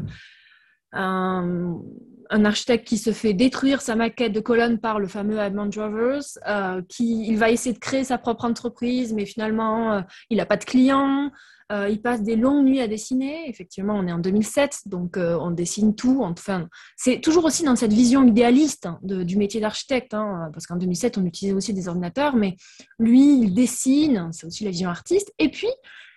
un, 0.97 2.45
architecte 2.45 2.87
qui 2.87 2.99
se 2.99 3.13
fait 3.13 3.35
détruire 3.35 3.81
sa 3.81 3.95
maquette 3.95 4.33
de 4.33 4.41
colonne 4.41 4.79
par 4.79 4.99
le 4.99 5.07
fameux 5.07 5.39
Edmond 5.39 5.67
Drovers, 5.67 6.23
euh, 6.49 6.83
qui 6.89 7.27
il 7.27 7.37
va 7.37 7.51
essayer 7.51 7.73
de 7.73 7.79
créer 7.79 8.05
sa 8.05 8.19
propre 8.19 8.45
entreprise, 8.45 9.13
mais 9.13 9.27
finalement 9.27 9.93
euh, 9.93 10.01
il 10.31 10.39
n'a 10.39 10.47
pas 10.47 10.57
de 10.57 10.65
clients. 10.65 11.31
Euh, 11.73 11.89
il 11.89 12.01
passe 12.01 12.23
des 12.23 12.37
longues 12.37 12.65
nuits 12.65 12.81
à 12.81 12.87
dessiner. 12.87 13.49
Effectivement, 13.49 13.95
on 13.95 14.07
est 14.07 14.13
en 14.13 14.21
2007, 14.21 14.83
donc 14.87 15.17
on 15.17 15.51
dessine 15.51 15.97
tout. 15.97 16.21
Enfin, 16.23 16.69
c'est 16.97 17.21
toujours 17.21 17.45
aussi 17.45 17.65
dans 17.65 17.75
cette 17.75 17.93
vision 17.93 18.25
idéaliste 18.25 18.87
hein, 18.87 19.01
du 19.03 19.37
métier 19.37 19.61
d'architecte, 19.61 20.15
hein, 20.15 20.49
parce 20.53 20.69
qu'en 20.69 20.77
2007, 20.77 21.19
on 21.19 21.25
utilisait 21.25 21.57
aussi 21.57 21.75
des 21.75 21.89
ordinateurs, 21.89 22.37
mais 22.37 22.55
lui, 23.01 23.41
il 23.41 23.53
dessine. 23.53 24.29
C'est 24.31 24.47
aussi 24.47 24.63
la 24.63 24.71
vision 24.71 24.91
artiste. 24.91 25.33
Et 25.41 25.51
puis, 25.51 25.67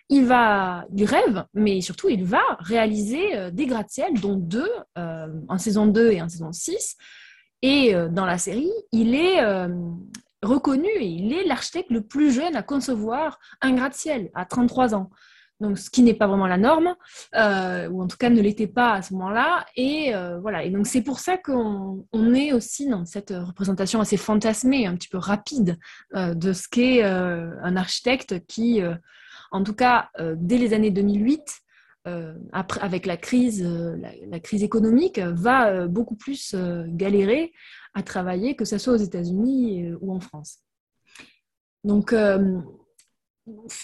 il 0.09 0.25
va, 0.25 0.85
il 0.95 1.05
rêve, 1.05 1.45
mais 1.53 1.81
surtout 1.81 2.09
il 2.09 2.25
va 2.25 2.41
réaliser 2.59 3.37
euh, 3.37 3.51
des 3.51 3.67
gratte-ciel, 3.67 4.19
dont 4.19 4.35
deux 4.35 4.69
euh, 4.97 5.27
en 5.47 5.57
saison 5.57 5.85
2 5.85 6.11
et 6.11 6.21
en 6.21 6.29
saison 6.29 6.51
6. 6.51 6.97
Et 7.61 7.95
euh, 7.95 8.09
dans 8.09 8.25
la 8.25 8.37
série, 8.37 8.71
il 8.91 9.13
est 9.15 9.39
reconnu 10.41 10.87
et 10.87 11.05
il 11.05 11.33
est 11.33 11.45
l'architecte 11.45 11.91
le 11.91 12.01
plus 12.01 12.31
jeune 12.31 12.55
à 12.55 12.63
concevoir 12.63 13.39
un 13.61 13.73
gratte-ciel 13.73 14.31
à 14.33 14.45
33 14.45 14.95
ans. 14.95 15.09
Donc, 15.59 15.77
ce 15.77 15.89
qui 15.89 16.03
n'est 16.03 16.13
pas 16.13 16.25
vraiment 16.25 16.47
la 16.47 16.57
norme, 16.57 16.95
ou 17.35 18.01
en 18.01 18.07
tout 18.07 18.15
cas 18.15 18.29
ne 18.29 18.39
l'était 18.39 18.65
pas 18.65 18.93
à 18.93 19.01
ce 19.01 19.13
moment-là. 19.13 19.65
Et 19.75 20.13
voilà. 20.41 20.63
Et 20.63 20.69
donc, 20.69 20.87
c'est 20.87 21.01
pour 21.01 21.19
ça 21.19 21.37
qu'on 21.37 22.05
est 22.33 22.53
aussi 22.53 22.87
dans 22.87 23.03
cette 23.03 23.31
représentation 23.31 23.99
assez 23.99 24.15
fantasmée, 24.15 24.87
un 24.87 24.95
petit 24.95 25.09
peu 25.09 25.17
rapide, 25.17 25.77
de 26.15 26.53
ce 26.53 26.69
qu'est 26.69 27.03
un 27.03 27.75
architecte 27.75 28.45
qui 28.47 28.81
en 29.51 29.63
tout 29.63 29.73
cas, 29.73 30.09
euh, 30.19 30.35
dès 30.37 30.57
les 30.57 30.73
années 30.73 30.91
2008, 30.91 31.61
euh, 32.07 32.33
après, 32.53 32.79
avec 32.81 33.05
la 33.05 33.17
crise, 33.17 33.63
euh, 33.65 33.97
la, 34.27 34.39
crise 34.39 34.63
économique, 34.63 35.19
va 35.19 35.87
beaucoup 35.87 36.15
plus 36.15 36.55
galérer 36.87 37.51
à 37.93 38.03
travailler, 38.03 38.55
que 38.55 38.65
ce 38.65 38.77
soit 38.77 38.93
aux 38.93 38.97
États-Unis 38.97 39.91
ou 40.01 40.13
en 40.13 40.19
France. 40.19 40.59
Donc, 41.83 42.13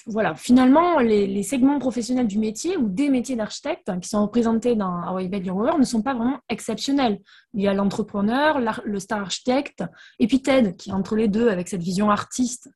voilà, 0.05 0.35
finalement, 0.35 0.99
les, 0.99 1.41
segments 1.43 1.79
professionnels 1.79 2.27
du 2.27 2.37
métier 2.37 2.77
ou 2.77 2.87
des 2.87 3.09
métiers 3.09 3.35
d'architecte 3.35 3.89
hein, 3.89 3.99
qui 3.99 4.09
sont 4.09 4.21
représentés 4.21 4.75
dans 4.75 5.01
Hawaii 5.01 5.27
Bed 5.27 5.45
Your 5.45 5.79
ne 5.79 5.83
sont 5.83 6.03
pas 6.03 6.13
vraiment 6.13 6.39
exceptionnels. 6.49 7.19
Il 7.55 7.63
y 7.63 7.67
a 7.67 7.73
l'entrepreneur, 7.73 8.59
le 8.59 8.99
star 8.99 9.21
architecte, 9.21 9.83
et 10.19 10.27
puis 10.27 10.41
Ted, 10.41 10.75
qui 10.75 10.91
est 10.91 10.93
entre 10.93 11.15
les 11.15 11.27
deux 11.27 11.49
avec 11.49 11.67
cette 11.67 11.81
vision 11.81 12.11
artiste 12.11 12.69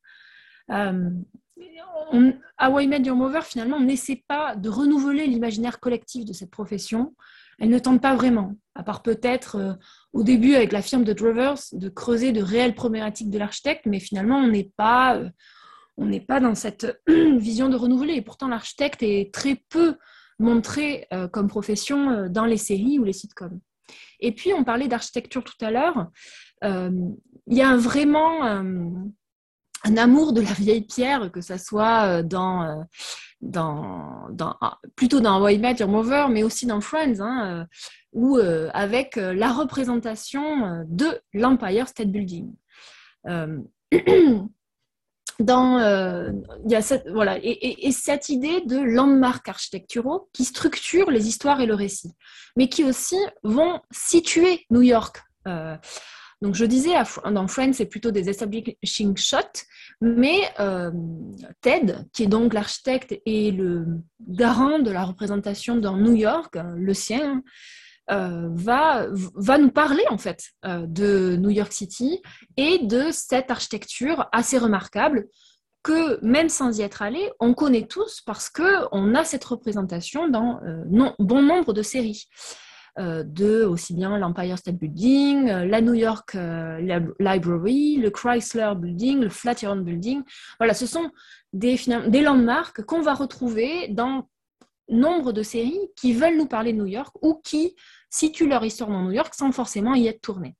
à 2.57 2.69
Why 2.69 2.87
Made 2.87 3.05
Your 3.05 3.15
Mover, 3.15 3.41
finalement, 3.43 3.77
on 3.77 3.83
n'essaie 3.83 4.23
pas 4.27 4.55
de 4.55 4.69
renouveler 4.69 5.27
l'imaginaire 5.27 5.79
collectif 5.79 6.25
de 6.25 6.33
cette 6.33 6.51
profession. 6.51 7.15
Elle 7.59 7.69
ne 7.69 7.79
tente 7.79 8.01
pas 8.01 8.15
vraiment, 8.15 8.55
à 8.75 8.83
part 8.83 9.01
peut-être 9.01 9.55
euh, 9.55 9.73
au 10.13 10.23
début 10.23 10.55
avec 10.55 10.71
la 10.71 10.81
firme 10.81 11.03
de 11.03 11.13
Drovers, 11.13 11.59
de 11.73 11.89
creuser 11.89 12.31
de 12.31 12.41
réelles 12.41 12.75
problématiques 12.75 13.29
de 13.29 13.37
l'architecte, 13.37 13.85
mais 13.85 13.99
finalement, 13.99 14.37
on 14.37 14.47
n'est 14.47 14.71
pas, 14.77 15.17
euh, 15.17 15.29
on 15.97 16.09
pas 16.19 16.39
dans 16.39 16.55
cette 16.55 17.01
vision 17.07 17.69
de 17.69 17.75
renouveler. 17.75 18.13
Et 18.13 18.21
pourtant, 18.21 18.47
l'architecte 18.47 19.03
est 19.03 19.33
très 19.33 19.61
peu 19.69 19.95
montré 20.39 21.07
euh, 21.13 21.27
comme 21.27 21.47
profession 21.47 22.29
dans 22.29 22.45
les 22.45 22.57
séries 22.57 22.97
ou 22.97 23.03
les 23.03 23.13
sitcoms. 23.13 23.59
Et 24.21 24.33
puis, 24.33 24.53
on 24.53 24.63
parlait 24.63 24.87
d'architecture 24.87 25.43
tout 25.43 25.65
à 25.65 25.71
l'heure. 25.71 26.07
Il 26.61 27.57
y 27.57 27.61
a 27.61 27.75
vraiment 27.77 28.63
un 29.83 29.97
amour 29.97 30.33
de 30.33 30.41
la 30.41 30.51
vieille 30.53 30.85
pierre, 30.85 31.31
que 31.31 31.41
ça 31.41 31.57
soit 31.57 32.05
euh, 32.05 32.23
dans, 32.23 32.63
euh, 32.63 32.75
dans, 33.41 34.27
dans 34.31 34.55
ah, 34.61 34.79
plutôt 34.95 35.19
dans 35.19 35.41
Why 35.41 35.57
Met 35.57 35.85
Mover, 35.85 36.27
mais 36.29 36.43
aussi 36.43 36.65
dans 36.65 36.81
Friends, 36.81 37.19
hein, 37.19 37.61
euh, 37.61 37.65
ou 38.13 38.39
avec 38.73 39.17
la 39.17 39.53
représentation 39.53 40.83
de 40.87 41.05
l'Empire 41.31 41.87
State 41.87 42.09
Building. 42.11 42.51
dans, 45.39 45.79
il 46.65 46.71
y 46.71 46.75
a 46.75 46.81
cette, 46.81 47.07
voilà, 47.07 47.37
et, 47.43 47.91
cette 47.91 48.29
idée 48.29 48.61
de 48.61 48.79
landmarks 48.79 49.47
architecturaux 49.47 50.27
qui 50.33 50.43
structurent 50.43 51.11
les 51.11 51.27
histoires 51.27 51.61
et 51.61 51.67
le 51.67 51.75
récit, 51.75 52.15
mais 52.55 52.67
qui 52.67 52.83
aussi 52.83 53.17
vont 53.43 53.79
situer 53.91 54.65
New 54.71 54.81
York. 54.81 55.21
Donc 56.41 56.55
je 56.55 56.65
disais, 56.65 56.93
dans 57.31 57.47
Friends, 57.47 57.73
c'est 57.73 57.85
plutôt 57.85 58.11
des 58.11 58.29
establishing 58.29 59.17
shots, 59.17 59.65
mais 59.99 60.39
euh, 60.59 60.91
Ted, 61.61 61.95
qui 62.13 62.23
est 62.23 62.27
donc 62.27 62.53
l'architecte 62.53 63.19
et 63.25 63.51
le 63.51 63.85
garant 64.21 64.79
de 64.79 64.89
la 64.89 65.03
représentation 65.03 65.75
dans 65.75 65.97
New 65.97 66.15
York, 66.15 66.57
le 66.75 66.93
sien, 66.93 67.43
euh, 68.09 68.49
va, 68.53 69.07
nous 69.57 69.69
parler 69.69 70.03
en 70.09 70.17
fait 70.17 70.45
euh, 70.65 70.87
de 70.87 71.35
New 71.35 71.51
York 71.51 71.73
City 71.73 72.21
et 72.57 72.79
de 72.79 73.11
cette 73.11 73.51
architecture 73.51 74.27
assez 74.31 74.57
remarquable 74.57 75.27
que 75.83 76.23
même 76.25 76.49
sans 76.49 76.79
y 76.79 76.81
être 76.81 77.01
allé, 77.01 77.29
on 77.39 77.53
connaît 77.53 77.85
tous 77.85 78.21
parce 78.25 78.49
qu'on 78.49 79.13
a 79.13 79.23
cette 79.23 79.43
représentation 79.43 80.27
dans 80.27 80.59
bon 81.19 81.41
nombre 81.41 81.73
de 81.73 81.81
séries. 81.81 82.27
Euh, 82.99 83.23
de 83.23 83.63
aussi 83.63 83.93
bien 83.93 84.17
l'Empire 84.17 84.57
State 84.57 84.75
Building, 84.75 85.49
euh, 85.49 85.65
la 85.65 85.79
New 85.79 85.93
York 85.93 86.35
euh, 86.35 86.79
Library, 87.19 87.95
le 87.95 88.09
Chrysler 88.09 88.73
Building, 88.75 89.21
le 89.21 89.29
Flatiron 89.29 89.77
Building. 89.77 90.21
Voilà, 90.59 90.73
ce 90.73 90.85
sont 90.85 91.09
des, 91.53 91.79
des 92.07 92.21
landmarks 92.21 92.81
qu'on 92.81 93.01
va 93.01 93.13
retrouver 93.13 93.87
dans 93.87 94.27
nombre 94.89 95.31
de 95.31 95.43
séries 95.43 95.79
qui 95.95 96.11
veulent 96.11 96.35
nous 96.35 96.47
parler 96.47 96.73
de 96.73 96.79
New 96.79 96.87
York 96.87 97.15
ou 97.21 97.39
qui 97.41 97.73
situent 98.09 98.49
leur 98.49 98.65
histoire 98.65 98.89
dans 98.89 99.03
New 99.03 99.11
York 99.11 99.33
sans 99.33 99.53
forcément 99.53 99.95
y 99.95 100.07
être 100.07 100.21
tournées. 100.21 100.57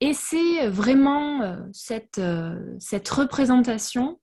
et 0.00 0.12
c'est 0.12 0.66
vraiment 0.68 1.68
cette, 1.72 2.20
cette, 2.80 3.08
représentation 3.08 4.18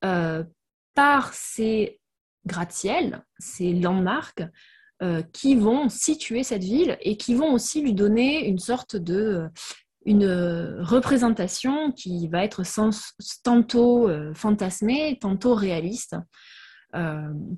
par 0.00 1.34
ces 1.34 2.00
gratte-ciels, 2.46 3.22
ces 3.38 3.74
landmarks, 3.74 4.42
euh, 5.02 5.22
qui 5.32 5.54
vont 5.54 5.88
situer 5.88 6.42
cette 6.42 6.64
ville 6.64 6.96
et 7.00 7.16
qui 7.16 7.34
vont 7.34 7.52
aussi 7.52 7.82
lui 7.82 7.92
donner 7.92 8.46
une 8.46 8.58
sorte 8.58 8.96
de 8.96 9.48
une 10.04 10.28
représentation 10.82 11.90
qui 11.90 12.28
va 12.28 12.44
être 12.44 12.62
tantôt 13.42 14.08
fantasmée, 14.34 15.18
tantôt 15.20 15.54
réaliste. 15.54 16.14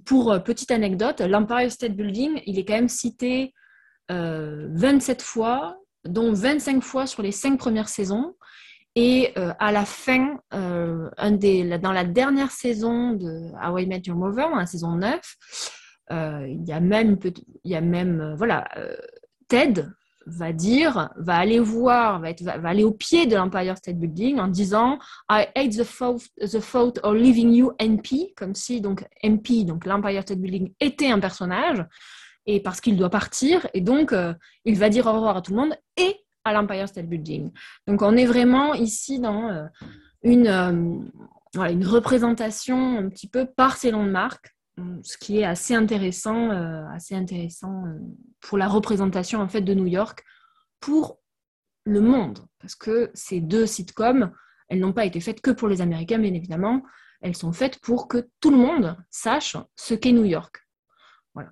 pour 0.07 0.43
petite 0.43 0.71
anecdote, 0.71 1.21
l'Empire 1.21 1.71
State 1.71 1.95
Building, 1.95 2.41
il 2.47 2.59
est 2.59 2.65
quand 2.65 2.73
même 2.73 2.89
cité 2.89 3.53
27 4.09 5.21
fois, 5.21 5.77
dont 6.07 6.33
25 6.33 6.83
fois 6.83 7.07
sur 7.07 7.23
les 7.23 7.33
5 7.33 7.59
premières 7.59 7.91
saisons. 7.91 8.35
Et 8.95 9.33
euh, 9.39 9.53
à 9.61 9.71
la 9.71 9.85
fin, 9.85 10.41
euh, 10.55 11.09
dans 11.79 11.93
la 11.93 12.05
dernière 12.05 12.51
saison 12.51 13.13
de 13.13 13.53
How 13.63 13.79
I 13.79 13.87
Met 13.87 14.03
Your 14.07 14.17
Mother, 14.17 14.51
la 14.57 14.67
saison 14.67 14.97
9, 14.97 15.15
euh, 15.15 15.78
il 16.11 16.65
y 16.67 16.73
a 16.73 16.81
même, 16.81 17.19
il 17.65 17.71
y 17.71 17.75
a 17.75 17.81
même 17.81 18.35
voilà, 18.37 18.67
Ted 19.49 19.85
va 20.27 20.53
dire, 20.53 21.09
va 21.17 21.37
aller 21.37 21.59
voir, 21.59 22.21
va, 22.21 22.29
aller 22.65 22.85
au 22.85 22.93
pied 22.93 23.27
de 23.27 23.35
l'Empire 23.35 23.77
State 23.79 23.99
Building 23.99 24.39
en 24.39 24.49
disant 24.49 24.99
I 25.31 25.47
hate 25.55 25.77
the 25.77 25.85
fault, 25.85 26.23
the 26.41 26.61
fault 26.61 26.99
of 27.03 27.15
leaving 27.15 27.53
you 27.53 27.73
MP, 27.81 28.35
comme 28.37 28.55
si 28.55 28.81
donc 28.81 29.07
MP, 29.25 29.65
donc 29.65 29.87
l'Empire 29.87 30.23
State 30.23 30.39
Building, 30.39 30.73
était 30.81 31.11
un 31.11 31.19
personnage, 31.19 31.85
et 32.47 32.61
parce 32.61 32.81
qu'il 32.81 32.97
doit 32.97 33.11
partir, 33.11 33.67
et 33.75 33.81
donc 33.81 34.15
il 34.65 34.79
va 34.79 34.89
dire 34.91 35.07
au 35.07 35.13
revoir 35.13 35.37
à 35.37 35.43
tout 35.43 35.53
le 35.53 35.59
monde, 35.59 35.75
et 35.97 36.17
à 36.45 36.53
l'Empire 36.53 36.89
State 36.89 37.07
Building. 37.07 37.51
Donc 37.87 38.03
on 38.03 38.17
est 38.17 38.27
vraiment 38.27 38.75
ici 38.75 39.21
dans 39.21 39.49
euh, 39.49 39.65
une, 40.23 40.49
euh, 40.49 41.69
une 41.69 41.87
représentation 41.87 42.99
un 42.99 43.09
petit 43.09 43.29
peu 43.29 43.47
par 43.47 43.77
ces 43.77 43.91
landmarks, 43.91 44.55
ce 45.03 45.17
qui 45.19 45.39
est 45.39 45.45
assez 45.45 45.75
intéressant, 45.75 46.51
euh, 46.51 46.87
assez 46.89 47.15
intéressant 47.15 47.85
pour 48.41 48.59
la 48.59 48.69
représentation 48.69 49.41
en 49.41 49.49
fait 49.49 49.61
de 49.61 49.75
New 49.75 49.87
York 49.87 50.25
pour 50.81 51.19
le 51.85 52.01
monde, 52.01 52.41
parce 52.61 52.75
que 52.75 53.11
ces 53.15 53.41
deux 53.41 53.67
sitcoms, 53.67 54.33
elles 54.69 54.81
n'ont 54.81 54.93
pas 54.93 55.07
été 55.07 55.21
faites 55.21 55.41
que 55.41 55.51
pour 55.51 55.69
les 55.69 55.81
Américains, 55.81 56.19
bien 56.19 56.35
évidemment, 56.35 56.83
elles 57.21 57.37
sont 57.37 57.53
faites 57.53 57.81
pour 57.81 58.09
que 58.09 58.29
tout 58.41 58.51
le 58.51 58.59
monde 58.59 58.97
sache 59.11 59.57
ce 59.77 59.95
qu'est 59.95 60.13
New 60.13 60.25
York. 60.25 60.67
Voilà, 61.35 61.51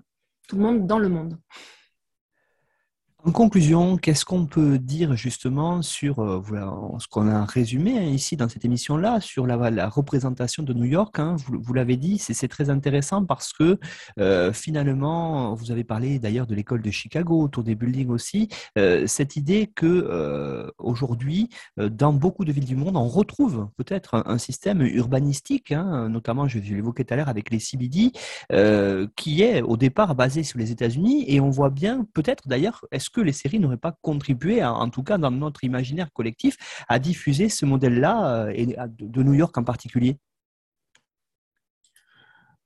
tout 0.49 0.57
le 0.57 0.63
monde 0.63 0.87
dans 0.87 0.99
le 0.99 1.09
monde. 1.09 1.39
En 3.27 3.33
conclusion, 3.33 3.97
qu'est-ce 3.97 4.25
qu'on 4.25 4.47
peut 4.47 4.79
dire 4.79 5.17
justement 5.17 5.83
sur 5.83 6.21
euh, 6.21 6.41
ce 7.01 7.09
qu'on 7.09 7.27
a 7.27 7.45
résumé 7.45 7.99
hein, 7.99 8.03
ici 8.03 8.37
dans 8.37 8.49
cette 8.49 8.65
émission-là, 8.65 9.21
sur 9.21 9.49
la, 9.49 9.89
représentation 9.89 10.63
de 10.63 10.73
New 10.73 10.85
York 10.85 11.19
hein, 11.19 11.35
Vous, 11.49 11.75
l'avez 11.75 11.97
dit, 11.97 12.19
c'est 12.19 12.47
très 12.47 12.71
intéressant 12.71 13.25
parce 13.25 13.53
que 13.53 13.81
euh, 14.21 14.53
finalement, 14.53 15.55
vous 15.55 15.73
avez 15.73 15.83
parlé 15.83 16.21
d'ailleurs 16.21 16.47
de 16.47 16.55
l'école 16.55 16.83
de 16.83 16.91
Chicago, 16.93 17.43
autour 17.43 17.65
des 17.65 17.75
buildings 17.75 18.11
aussi, 18.11 18.49
euh, 18.79 19.09
cette 19.09 19.35
idée 19.35 19.73
que 19.75 20.73
aujourd'hui, 20.79 21.49
dans 21.77 22.13
beaucoup 22.13 22.45
de 22.45 22.53
villes 22.53 22.65
du 22.65 22.77
monde, 22.77 22.97
on 22.97 23.09
retrouve 23.09 23.67
peut-être 23.77 24.23
un, 24.25 24.39
système 24.39 24.83
urbanistique, 24.83 25.73
hein, 25.73 26.09
notamment, 26.09 26.47
je, 26.47 26.61
je 26.61 26.75
l'évoquais 26.75 27.03
tout 27.03 27.15
à 27.15 27.17
l'heure 27.17 27.29
avec 27.29 27.51
les 27.51 27.59
CBD, 27.59 28.13
qui 29.17 29.43
est 29.43 29.63
au 29.63 29.77
départ 29.77 30.15
basé 30.15 30.45
sur 30.45 30.61
les 30.61 30.71
États-Unis 30.71 31.25
et 31.27 31.41
on 31.41 31.51
voit 31.51 31.71
bien 31.71 32.07
peut-être 32.15 32.47
d'ailleurs, 32.47 32.85
est-ce 32.93 33.11
que 33.17 33.23
les 33.23 33.33
séries 33.33 33.59
n'auraient 33.59 33.79
pas 33.79 33.97
contribué, 34.03 34.63
en 34.63 34.91
tout 34.91 35.03
cas 35.03 35.17
dans 35.17 35.31
notre 35.31 35.65
imaginaire 35.65 36.13
collectif, 36.13 36.59
à 36.87 36.99
diffuser 36.99 37.49
ce 37.49 37.65
modèle-là, 37.65 38.47
euh, 38.47 38.53
et 38.55 38.67
de 38.67 39.23
New 39.23 39.33
York 39.33 39.57
en 39.57 39.65
particulier? 39.65 40.19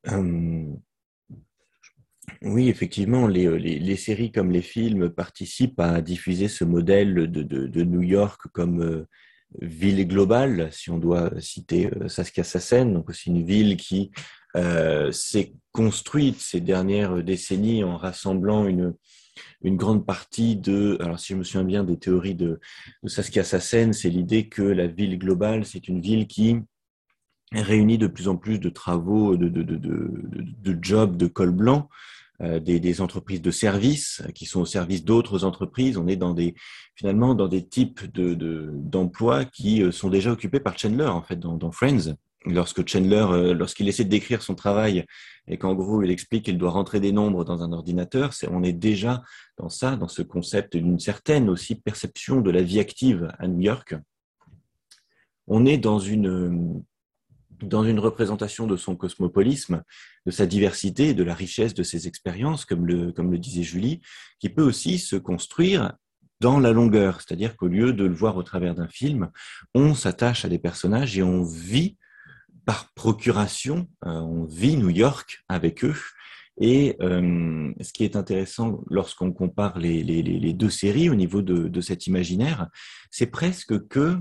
Euh, 0.08 0.66
Oui, 2.42 2.68
effectivement, 2.68 3.28
les, 3.28 3.46
les, 3.58 3.96
séries 3.96 4.32
comme 4.32 4.50
les 4.50 4.62
films 4.62 5.10
participent 5.10 5.78
à 5.78 6.00
diffuser 6.00 6.48
ce 6.48 6.64
modèle 6.64 7.14
de, 7.30 7.42
de, 7.44 7.82
New 7.84 8.02
York 8.02 8.40
comme 8.52 8.82
euh, 8.82 9.06
ville 9.60 10.04
globale, 10.08 10.72
si 10.72 10.90
on 10.90 10.98
doit 10.98 11.30
citer 11.40 11.90
Saskia 12.08 12.44
Sassen, 12.44 12.92
donc 12.94 13.10
aussi 13.10 13.30
une 13.30 13.44
ville 13.44 13.76
qui 13.76 14.10
s'est 15.12 15.52
construite 15.70 16.40
ces 16.40 16.60
dernières 16.60 17.22
décennies 17.22 17.84
en 17.84 17.96
rassemblant 17.96 18.66
une, 18.66 18.94
une 19.62 19.76
grande 19.76 20.06
partie 20.06 20.56
de, 20.56 20.96
alors 21.00 21.18
si 21.18 21.32
je 21.32 21.38
me 21.38 21.44
souviens 21.44 21.64
bien 21.64 21.84
des 21.84 21.98
théories 21.98 22.34
de, 22.34 22.60
Saskia 23.06 23.44
Sassen, 23.44 23.92
c'est 23.92 24.10
l'idée 24.10 24.48
que 24.48 24.62
la 24.62 24.86
ville 24.86 25.18
globale, 25.18 25.64
c'est 25.64 25.88
une 25.88 26.00
ville 26.00 26.26
qui 26.26 26.56
réunit 27.52 27.98
de 27.98 28.06
plus 28.06 28.28
en 28.28 28.36
plus 28.36 28.58
de 28.58 28.68
travaux, 28.68 29.36
de, 29.36 29.48
de, 29.48 29.62
de, 29.62 29.76
de 29.78 30.78
jobs 30.80 31.16
de 31.16 31.26
col 31.26 31.50
blanc, 31.50 31.88
euh, 32.42 32.58
des, 32.58 33.00
entreprises 33.02 33.42
de 33.42 33.50
services 33.50 34.22
qui 34.34 34.46
sont 34.46 34.62
au 34.62 34.66
service 34.66 35.04
d'autres 35.04 35.44
entreprises. 35.44 35.98
On 35.98 36.08
est 36.08 36.54
finalement 36.94 37.34
dans 37.34 37.48
des 37.48 37.66
types 37.66 38.00
d'emplois 38.16 39.44
qui 39.44 39.82
euh, 39.82 39.92
sont 39.92 40.08
déjà 40.08 40.32
occupés 40.32 40.60
par 40.60 40.78
Chandler, 40.78 41.04
en 41.04 41.20
fait, 41.20 41.38
dans 41.38 41.70
Friends 41.70 42.14
lorsque 42.46 42.86
Chandler, 42.88 43.26
euh, 43.30 43.54
lorsqu'il 43.54 43.88
essaie 43.88 44.04
de 44.04 44.08
décrire 44.08 44.42
son 44.42 44.54
travail 44.54 45.04
et 45.46 45.58
qu'en 45.58 45.74
gros 45.74 46.02
il 46.02 46.10
explique 46.10 46.46
qu'il 46.46 46.58
doit 46.58 46.70
rentrer 46.70 47.00
des 47.00 47.12
nombres 47.12 47.44
dans 47.44 47.62
un 47.62 47.72
ordinateur, 47.72 48.32
c'est, 48.32 48.48
on 48.48 48.62
est 48.62 48.72
déjà 48.72 49.22
dans 49.58 49.68
ça, 49.68 49.96
dans 49.96 50.08
ce 50.08 50.22
concept 50.22 50.76
d'une 50.76 50.98
certaine 50.98 51.48
aussi 51.48 51.74
perception 51.74 52.40
de 52.40 52.50
la 52.50 52.62
vie 52.62 52.80
active 52.80 53.32
à 53.38 53.46
New 53.46 53.60
York. 53.60 53.94
On 55.46 55.66
est 55.66 55.78
dans 55.78 55.98
une, 55.98 56.82
dans 57.62 57.84
une 57.84 57.98
représentation 57.98 58.66
de 58.66 58.76
son 58.76 58.96
cosmopolisme, 58.96 59.82
de 60.26 60.30
sa 60.30 60.46
diversité, 60.46 61.12
de 61.12 61.24
la 61.24 61.34
richesse 61.34 61.74
de 61.74 61.82
ses 61.82 62.06
expériences, 62.06 62.64
comme 62.64 62.86
le, 62.86 63.12
comme 63.12 63.30
le 63.30 63.38
disait 63.38 63.62
Julie, 63.62 64.00
qui 64.38 64.48
peut 64.48 64.62
aussi 64.62 64.98
se 64.98 65.16
construire 65.16 65.92
dans 66.40 66.58
la 66.58 66.72
longueur, 66.72 67.20
c'est-à-dire 67.20 67.54
qu'au 67.56 67.66
lieu 67.66 67.92
de 67.92 68.04
le 68.04 68.14
voir 68.14 68.36
au 68.36 68.42
travers 68.42 68.74
d'un 68.74 68.88
film, 68.88 69.30
on 69.74 69.94
s'attache 69.94 70.46
à 70.46 70.48
des 70.48 70.58
personnages 70.58 71.18
et 71.18 71.22
on 71.22 71.42
vit 71.42 71.98
par 72.64 72.92
procuration, 72.94 73.88
euh, 74.04 74.10
on 74.10 74.44
vit 74.44 74.76
New 74.76 74.90
York 74.90 75.42
avec 75.48 75.84
eux. 75.84 75.96
Et 76.60 76.96
euh, 77.00 77.72
ce 77.80 77.92
qui 77.92 78.04
est 78.04 78.16
intéressant 78.16 78.82
lorsqu'on 78.90 79.32
compare 79.32 79.78
les, 79.78 80.52
deux 80.52 80.68
séries 80.70 81.08
au 81.08 81.14
niveau 81.14 81.40
de, 81.42 81.80
cet 81.80 82.06
imaginaire, 82.06 82.68
c'est 83.10 83.26
presque 83.26 83.88
que, 83.88 84.18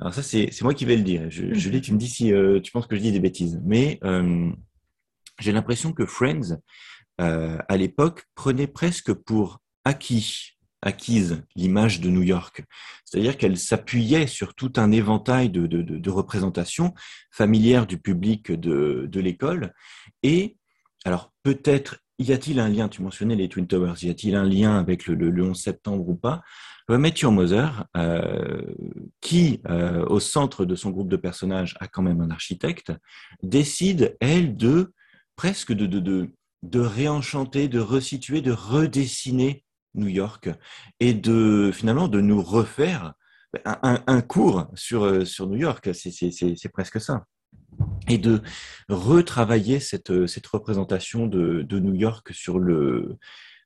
alors 0.00 0.12
ça 0.12 0.22
c'est 0.22 0.50
moi 0.62 0.74
qui 0.74 0.84
vais 0.84 0.96
le 0.96 1.02
dire, 1.02 1.30
je, 1.30 1.54
je 1.54 1.70
tu 1.78 1.92
me 1.92 1.98
dis 1.98 2.08
si 2.08 2.32
euh, 2.32 2.60
tu 2.60 2.72
penses 2.72 2.86
que 2.86 2.94
je 2.94 3.00
dis 3.00 3.12
des 3.12 3.20
bêtises, 3.20 3.60
mais 3.64 4.00
j'ai 5.40 5.52
l'impression 5.52 5.92
que 5.92 6.04
Friends, 6.04 6.58
à 7.16 7.76
l'époque, 7.76 8.24
prenait 8.34 8.66
presque 8.66 9.12
pour 9.12 9.60
acquis 9.84 10.57
acquise 10.82 11.42
l'image 11.56 12.00
de 12.00 12.08
New 12.10 12.22
York. 12.22 12.62
C'est-à-dire 13.04 13.36
qu'elle 13.36 13.58
s'appuyait 13.58 14.26
sur 14.26 14.54
tout 14.54 14.72
un 14.76 14.92
éventail 14.92 15.50
de, 15.50 16.10
représentations 16.10 16.94
familières 17.30 17.86
du 17.86 17.98
public 17.98 18.52
de, 18.52 19.20
l'école. 19.20 19.74
Et 20.22 20.56
alors 21.04 21.32
peut-être 21.42 21.98
y 22.18 22.32
a-t-il 22.32 22.58
un 22.58 22.68
lien, 22.68 22.88
tu 22.88 23.02
mentionnais 23.02 23.36
les 23.36 23.48
Twin 23.48 23.66
Towers, 23.66 23.94
y 24.02 24.10
a-t-il 24.10 24.34
un 24.34 24.44
lien 24.44 24.76
avec 24.76 25.06
le, 25.06 25.14
le, 25.14 25.42
11 25.42 25.56
septembre 25.56 26.08
ou 26.08 26.16
pas? 26.16 26.42
Matthew 26.88 27.26
Moser, 27.26 27.66
euh, 27.96 28.62
qui 29.20 29.60
euh, 29.68 30.06
au 30.06 30.20
centre 30.20 30.64
de 30.64 30.74
son 30.74 30.90
groupe 30.90 31.10
de 31.10 31.16
personnages 31.16 31.76
a 31.80 31.86
quand 31.86 32.02
même 32.02 32.22
un 32.22 32.30
architecte, 32.30 32.92
décide, 33.42 34.16
elle, 34.20 34.56
de 34.56 34.92
presque 35.36 35.72
de 35.72 36.80
réenchanter, 36.80 37.68
de 37.68 37.78
resituer, 37.78 38.40
de 38.40 38.52
redessiner 38.52 39.64
New 39.94 40.08
York 40.08 40.48
et 41.00 41.14
de 41.14 41.70
finalement 41.72 42.08
de 42.08 42.20
nous 42.20 42.42
refaire 42.42 43.14
un, 43.64 44.20
cours 44.20 44.68
sur, 44.74 45.04
euh, 45.04 45.24
sur 45.24 45.46
New 45.46 45.56
York. 45.56 45.90
C'est 45.94 46.72
presque 46.72 47.00
ça. 47.00 47.24
Et 48.08 48.18
de 48.18 48.42
retravailler 48.88 49.80
cette, 49.80 50.26
cette 50.26 50.46
représentation 50.46 51.26
de, 51.26 51.62
de 51.62 51.78
New 51.78 51.94
York 51.94 52.32
sur 52.32 52.58
le, 52.58 53.18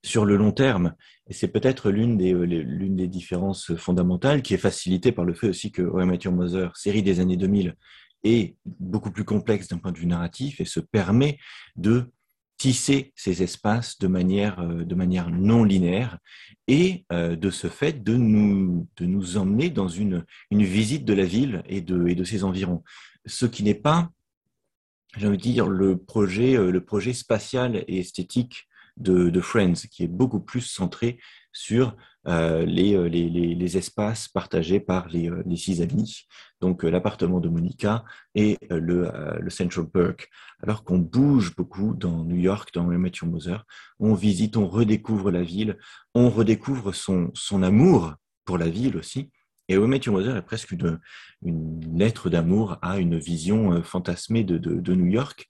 sur 0.05 0.25
le 0.25 0.37
long 0.37 0.53
terme. 0.53 0.95
Et 1.29 1.33
c'est 1.33 1.49
peut-être 1.49 1.91
l'une 1.91 2.16
des, 2.16 2.33
l'une 2.33 2.97
des 2.97 3.09
différences 3.09 3.75
fondamentales 3.77 4.43
qui 4.43 4.55
est 4.55 4.59
facilitée 4.59 5.12
par 5.12 5.25
le 5.25 5.35
fait 5.35 5.49
aussi 5.49 5.73
que 5.73 5.83
Roy 5.83 6.05
Matthew 6.05 6.29
Moser, 6.29 6.68
série 6.75 7.03
des 7.03 7.20
années 7.20 7.37
2000, 7.37 7.75
est 8.25 8.57
beaucoup 8.64 9.11
plus 9.11 9.25
complexe 9.25 9.68
d'un 9.68 9.79
point 9.79 9.93
de 9.93 9.99
vue 9.99 10.07
narratif 10.07 10.61
et 10.61 10.64
se 10.64 10.81
permet 10.81 11.39
de 11.77 12.11
tisser 12.57 13.12
ces 13.16 13.42
espaces 13.42 13.98
de 13.98 14.07
manière, 14.07 14.61
euh, 14.61 14.84
de 14.84 14.94
manière 14.94 15.30
non 15.30 15.64
linéaire 15.64 16.18
et 16.68 17.05
euh, 17.12 17.34
de 17.36 17.50
ce 17.50 17.66
fait 17.66 18.05
de 18.05 18.14
nous, 18.14 18.86
de 18.96 19.07
nous 19.07 19.36
emmener 19.36 19.70
dans 19.70 19.88
une, 19.88 20.24
une 20.50 20.64
visite 20.64 21.05
de 21.05 21.14
la 21.14 21.24
ville 21.24 21.62
et 21.66 21.80
de, 21.80 22.07
et 22.07 22.14
de 22.14 22.24
ses 22.24 22.44
environs. 22.44 22.84
Ce 23.26 23.46
qui 23.46 23.62
n'est 23.62 23.74
pas, 23.74 24.11
j'ai 25.16 25.26
envie 25.26 25.38
de 25.38 25.42
dire, 25.42 25.68
le 25.68 25.96
projet, 25.96 26.57
euh, 26.57 26.70
le 26.70 26.84
projet 26.84 27.12
spatial 27.12 27.84
et 27.88 27.98
esthétique 27.98 28.68
de, 28.96 29.30
de 29.30 29.40
Friends, 29.40 29.88
qui 29.90 30.05
est 30.05 30.09
beaucoup 30.09 30.40
plus 30.40 30.61
centré 30.61 31.18
sur 31.53 31.96
euh, 32.28 32.64
les, 32.64 32.94
euh, 32.94 33.09
les, 33.09 33.28
les, 33.28 33.76
espaces 33.76 34.28
partagés 34.28 34.78
par 34.78 35.09
les, 35.09 35.28
euh, 35.28 35.42
les 35.44 35.57
six 35.57 35.82
amis, 35.82 36.28
donc 36.61 36.84
l'appartement 36.84 37.40
de 37.40 37.48
Monica 37.48 38.05
et 38.36 38.59
le, 38.70 39.11
le 39.40 39.50
Central 39.50 39.88
Park. 39.88 40.30
Alors 40.62 40.84
qu'on 40.84 40.98
bouge 40.98 41.57
beaucoup 41.57 41.94
dans 41.94 42.24
New 42.24 42.36
York, 42.36 42.70
dans 42.74 42.84
Matthew 42.84 43.24
Moser, 43.24 43.57
on 43.98 44.14
visite, 44.14 44.57
on 44.57 44.68
redécouvre 44.68 45.32
la 45.32 45.42
ville, 45.42 45.78
on 46.14 46.30
redécouvre 46.30 46.94
son, 46.94 47.32
son 47.34 47.64
amour 47.64 48.14
pour 48.44 48.57
la 48.57 48.68
ville 48.68 48.96
aussi, 48.96 49.32
Et 49.68 49.74
Your 49.74 49.88
Mother 49.88 50.36
est 50.36 50.42
presque 50.42 50.70
une, 50.70 51.00
une 51.44 51.98
lettre 51.98 52.30
d'amour 52.30 52.78
à 52.82 52.98
une 52.98 53.18
vision 53.18 53.82
fantasmée 53.82 54.44
de, 54.44 54.59
de, 54.59 54.94
New 54.94 55.07
York, 55.07 55.48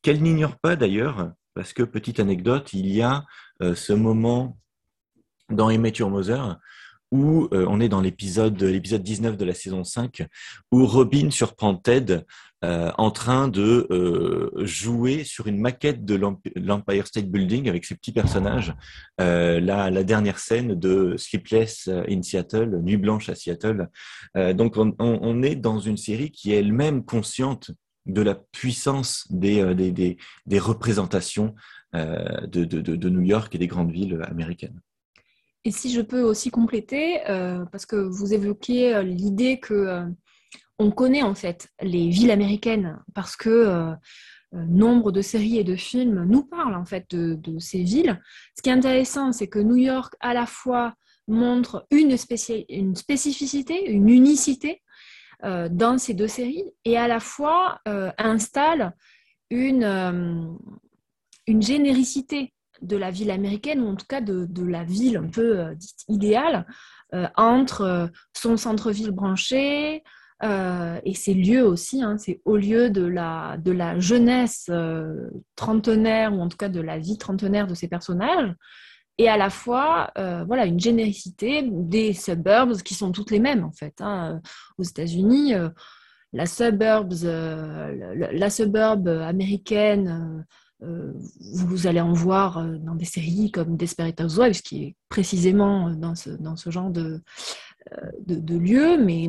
qu'elle 0.00 0.22
n'ignore 0.22 0.56
pas 0.56 0.76
d'ailleurs, 0.76 1.32
parce 1.52 1.74
que, 1.74 1.82
petite 1.82 2.20
anecdote, 2.20 2.72
il 2.72 2.86
y 2.86 3.02
a 3.02 3.26
ce 3.60 3.92
moment 3.92 4.56
dans 5.50 5.70
How 5.70 5.78
Met 5.78 5.92
Your 5.98 6.10
Mother 6.10 6.58
où 7.10 7.48
euh, 7.52 7.66
on 7.68 7.80
est 7.80 7.88
dans 7.88 8.00
l'épisode 8.00 8.60
l'épisode 8.62 9.02
19 9.02 9.36
de 9.36 9.44
la 9.44 9.54
saison 9.54 9.84
5, 9.84 10.26
où 10.70 10.86
Robin 10.86 11.30
surprend 11.30 11.74
Ted 11.74 12.20
euh, 12.62 12.92
en 12.98 13.10
train 13.10 13.48
de 13.48 13.86
euh, 13.90 14.50
jouer 14.64 15.24
sur 15.24 15.46
une 15.46 15.58
maquette 15.58 16.04
de 16.04 16.14
l'Empire 16.56 17.06
State 17.06 17.30
Building 17.30 17.68
avec 17.68 17.84
ses 17.84 17.94
petits 17.94 18.12
personnages. 18.12 18.74
La, 19.18 19.90
la, 19.90 20.04
dernière 20.04 20.38
scène 20.38 20.74
de 20.74 21.16
Sleepless 21.16 21.88
in 22.08 22.22
Seattle, 22.22 22.80
Nuit 22.82 22.96
blanche 22.96 23.28
à 23.28 23.34
Seattle. 23.34 23.88
Donc 24.34 24.76
on, 24.76 25.42
est 25.42 25.56
dans 25.56 25.78
une 25.78 25.96
série 25.96 26.30
qui 26.30 26.52
est 26.52 26.58
elle-même 26.58 27.04
consciente 27.04 27.70
de 28.06 28.22
la 28.22 28.34
puissance 28.34 29.26
des, 29.30 29.74
des, 30.46 30.58
représentations 30.58 31.54
de, 31.92 33.08
New 33.08 33.22
York 33.22 33.54
et 33.54 33.58
des 33.58 33.66
grandes 33.66 33.92
villes 33.92 34.20
américaines. 34.22 34.80
Et 35.64 35.70
si 35.70 35.92
je 35.92 36.00
peux 36.00 36.22
aussi 36.22 36.50
compléter, 36.50 37.20
euh, 37.28 37.64
parce 37.66 37.84
que 37.84 37.96
vous 37.96 38.32
évoquiez 38.32 38.94
euh, 38.94 39.02
l'idée 39.02 39.60
que 39.60 39.74
euh, 39.74 40.06
on 40.78 40.90
connaît 40.90 41.22
en 41.22 41.34
fait 41.34 41.68
les 41.82 42.08
villes 42.08 42.30
américaines 42.30 42.98
parce 43.14 43.36
que 43.36 43.92
nombre 44.52 45.12
de 45.12 45.20
séries 45.20 45.58
et 45.58 45.64
de 45.64 45.76
films 45.76 46.24
nous 46.24 46.42
parlent 46.42 46.74
en 46.74 46.86
fait 46.86 47.04
de, 47.14 47.58
ces 47.58 47.82
villes. 47.82 48.18
Ce 48.56 48.62
qui 48.62 48.70
est 48.70 48.72
intéressant, 48.72 49.32
c'est 49.32 49.46
que 49.46 49.58
New 49.58 49.76
York 49.76 50.14
à 50.20 50.32
la 50.32 50.46
fois 50.46 50.94
montre 51.28 51.86
une, 51.90 52.16
une 52.70 52.96
spécificité, 52.96 53.90
une 53.90 54.08
unicité 54.08 54.80
dans 55.42 55.98
ces 55.98 56.14
deux 56.14 56.28
séries 56.28 56.72
et 56.86 56.96
à 56.96 57.08
la 57.08 57.20
fois 57.20 57.80
installe 58.16 58.94
une, 59.50 60.56
une 61.46 61.62
généricité 61.62 62.54
de 62.82 62.96
la 62.96 63.10
ville 63.10 63.30
américaine, 63.30 63.80
ou 63.80 63.88
en 63.88 63.96
tout 63.96 64.06
cas 64.08 64.20
de, 64.20 64.46
la 64.64 64.84
ville 64.84 65.16
un 65.16 65.28
peu 65.28 65.58
euh, 65.58 65.74
dite 65.74 66.04
idéale, 66.08 66.66
euh, 67.14 67.26
entre 67.36 67.80
euh, 67.82 68.06
son 68.36 68.56
centre-ville 68.56 69.10
branché 69.10 70.02
et 70.42 71.14
ses 71.14 71.34
lieux 71.34 71.66
aussi, 71.66 72.02
hein, 72.02 72.16
c'est 72.16 72.40
au 72.46 72.56
lieu 72.56 72.88
de 72.88 73.04
la, 73.04 73.58
de 73.58 73.72
la 73.72 74.00
jeunesse 74.00 74.70
trentenaire, 75.54 76.32
ou 76.32 76.40
en 76.40 76.48
tout 76.48 76.56
cas 76.56 76.70
de 76.70 76.80
la 76.80 76.98
vie 76.98 77.18
trentenaire 77.18 77.66
de 77.66 77.74
ces 77.74 77.88
personnages, 77.88 78.54
et 79.18 79.28
à 79.28 79.36
la 79.36 79.50
fois 79.50 80.10
voilà 80.16 80.64
une 80.64 80.80
généricité 80.80 81.68
des 81.70 82.14
suburbs 82.14 82.80
qui 82.80 82.94
sont 82.94 83.12
toutes 83.12 83.30
les 83.30 83.38
mêmes 83.38 83.64
en 83.64 83.72
fait. 83.72 84.00
Hein. 84.00 84.40
Aux 84.78 84.82
États-Unis, 84.82 85.52
la 86.32 86.46
suburbs, 86.46 87.22
la, 87.22 88.48
suburb 88.48 89.08
américaine 89.08 90.46
euh, 90.82 91.12
vous 91.40 91.86
allez 91.86 92.00
en 92.00 92.14
voir 92.14 92.58
euh, 92.58 92.76
dans 92.78 92.94
des 92.94 93.04
séries 93.04 93.50
comme 93.50 93.76
Desperate 93.76 94.18
Housewives, 94.20 94.62
qui 94.62 94.84
est 94.84 94.96
précisément 95.10 95.88
euh, 95.88 95.94
dans 95.94 96.14
ce, 96.14 96.70
genre 96.70 96.90
de, 96.90 97.20
de, 98.26 98.56
lieu, 98.56 98.96
mais, 98.96 99.28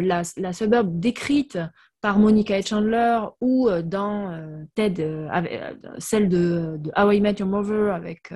la, 0.00 0.22
la 0.36 0.52
suburb 0.52 0.98
décrite 0.98 1.58
par 2.00 2.18
Monica 2.18 2.60
Chandler 2.62 3.20
ou 3.40 3.68
dans 3.84 4.66
Ted, 4.76 5.28
celle 5.98 6.28
de, 6.28 6.78
How 6.96 7.10
I 7.10 7.20
Met 7.20 7.36
Your 7.40 7.48
Mother 7.48 7.92
avec 7.92 8.32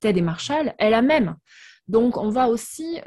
Ted 0.00 0.18
et 0.18 0.22
Marshall, 0.22 0.74
est 0.78 0.90
la 0.90 1.00
même. 1.00 1.36
Donc 1.88 2.18
on 2.18 2.28
va 2.28 2.48
aussi 2.48 3.00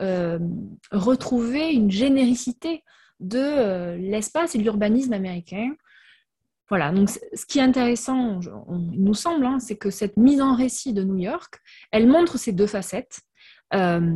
retrouver 0.91 1.73
une 1.73 1.91
généricité 1.91 2.83
de 3.19 3.97
l'espace 3.97 4.55
et 4.55 4.57
de 4.57 4.63
l'urbanisme 4.63 5.13
américain 5.13 5.73
voilà, 6.69 6.91
donc 6.91 7.09
ce 7.09 7.45
qui 7.47 7.57
est 7.57 7.63
intéressant, 7.63 8.39
il 8.69 9.03
nous 9.03 9.15
semble, 9.15 9.45
hein, 9.45 9.59
c'est 9.59 9.75
que 9.75 9.89
cette 9.89 10.17
mise 10.17 10.39
en 10.39 10.55
récit 10.55 10.93
de 10.93 11.03
New 11.03 11.17
York, 11.17 11.59
elle 11.91 12.07
montre 12.07 12.37
ces 12.37 12.51
deux 12.51 12.67
facettes, 12.67 13.21
euh, 13.73 14.15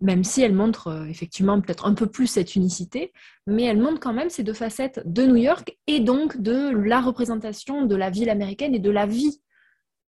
même 0.00 0.24
si 0.24 0.42
elle 0.42 0.54
montre 0.54 0.88
euh, 0.88 1.04
effectivement 1.06 1.60
peut-être 1.60 1.86
un 1.86 1.94
peu 1.94 2.08
plus 2.08 2.26
cette 2.26 2.56
unicité, 2.56 3.12
mais 3.46 3.62
elle 3.62 3.78
montre 3.78 4.00
quand 4.00 4.12
même 4.12 4.28
ces 4.28 4.42
deux 4.42 4.54
facettes 4.54 5.00
de 5.04 5.24
New 5.24 5.36
York 5.36 5.76
et 5.86 6.00
donc 6.00 6.40
de 6.40 6.70
la 6.70 7.00
représentation 7.00 7.86
de 7.86 7.94
la 7.94 8.10
ville 8.10 8.30
américaine 8.30 8.74
et 8.74 8.80
de 8.80 8.90
la 8.90 9.06
vie 9.06 9.40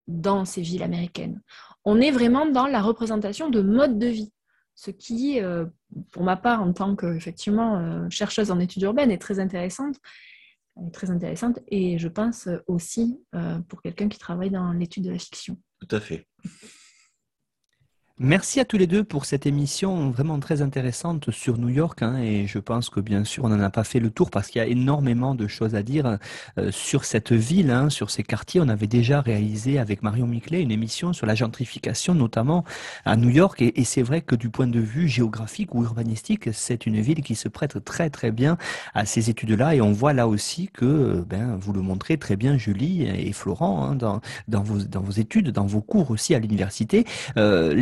dans 0.08 0.44
ces 0.44 0.62
villes 0.62 0.84
américaines. 0.84 1.42
On 1.86 2.02
est 2.02 2.12
vraiment 2.12 2.46
dans 2.46 2.68
la 2.68 2.82
représentation 2.82 3.50
de 3.50 3.62
mode 3.62 4.00
de 4.00 4.08
vie, 4.08 4.34
ce 4.76 4.92
qui, 4.92 5.40
euh, 5.40 5.66
pour 6.12 6.24
ma 6.24 6.36
part, 6.36 6.62
en 6.62 6.74
tant 6.74 6.98
que 6.98 7.20
chercheuse 8.10 8.52
en 8.52 8.60
études 8.60 8.82
urbaines, 8.82 9.12
est 9.12 9.22
très 9.22 9.40
intéressante 9.40 9.96
très 10.92 11.10
intéressante 11.10 11.60
et 11.68 11.98
je 11.98 12.08
pense 12.08 12.50
aussi 12.68 13.20
euh, 13.36 13.60
pour 13.68 13.82
quelqu'un 13.82 14.10
qui 14.10 14.20
travaille 14.20 14.50
dans 14.50 14.72
l'étude 14.74 15.04
de 15.04 15.12
la 15.12 15.20
fiction. 15.20 15.58
Tout 15.80 15.96
à 15.96 16.00
fait. 16.00 16.28
Merci 18.20 18.60
à 18.60 18.66
tous 18.66 18.78
les 18.78 18.86
deux 18.86 19.04
pour 19.04 19.26
cette 19.26 19.48
émission 19.48 20.12
vraiment 20.12 20.40
très 20.40 20.62
intéressante 20.62 21.32
sur 21.32 21.58
New 21.58 21.70
York. 21.70 22.04
Hein, 22.04 22.20
et 22.22 22.46
je 22.46 22.60
pense 22.60 22.92
que 22.92 23.00
bien 23.00 23.24
sûr, 23.24 23.44
on 23.44 23.50
n'en 23.50 23.60
a 23.60 23.72
pas 23.72 23.84
fait 23.84 24.00
le 24.00 24.12
tour 24.12 24.30
parce 24.30 24.50
qu'il 24.50 24.62
y 24.62 24.64
a 24.64 24.68
énormément 24.68 25.34
de 25.34 25.48
choses 25.48 25.74
à 25.74 25.82
dire 25.82 26.20
euh, 26.60 26.70
sur 26.70 27.06
cette 27.06 27.32
ville, 27.32 27.72
hein, 27.72 27.90
sur 27.90 28.12
ces 28.12 28.22
quartiers. 28.22 28.62
On 28.62 28.70
avait 28.70 28.86
déjà 28.86 29.20
réalisé 29.20 29.80
avec 29.80 30.04
Marion 30.04 30.28
Miclet 30.28 30.62
une 30.62 30.70
émission 30.70 31.12
sur 31.12 31.26
la 31.26 31.34
gentrification, 31.34 32.14
notamment 32.14 32.66
à 33.04 33.18
New 33.18 33.30
York. 33.32 33.64
Et, 33.64 33.84
c'est 33.84 34.04
vrai 34.04 34.22
que 34.22 34.36
du 34.36 34.50
point 34.52 34.68
de 34.68 34.80
vue 34.80 35.08
géographique 35.08 35.74
ou 35.74 35.84
urbanistique, 35.84 36.54
c'est 36.54 36.86
une 36.86 37.02
ville 37.02 37.24
qui 37.24 37.34
se 37.34 37.48
prête 37.48 37.84
très 37.84 38.12
très 38.12 38.30
bien 38.30 38.60
à 38.94 39.08
ces 39.08 39.32
études-là. 39.32 39.74
Et 39.74 39.82
on 39.82 39.92
voit 39.92 40.14
là 40.14 40.28
aussi 40.28 40.70
que, 40.72 41.26
ben, 41.28 41.58
vous 41.60 41.74
le 41.74 41.82
montrez 41.82 42.18
très 42.20 42.36
bien, 42.36 42.58
Julie 42.58 43.08
et 43.08 43.34
Florent, 43.34 43.84
hein, 43.84 43.96
dans, 43.96 44.22
dans, 44.48 44.62
vos, 44.62 44.78
dans 44.84 45.02
vos 45.02 45.14
études, 45.14 45.50
dans 45.50 45.66
vos 45.66 45.82
cours 45.82 46.12
aussi 46.12 46.36
à 46.36 46.40
l'université. 46.40 47.06
Euh, 47.38 47.74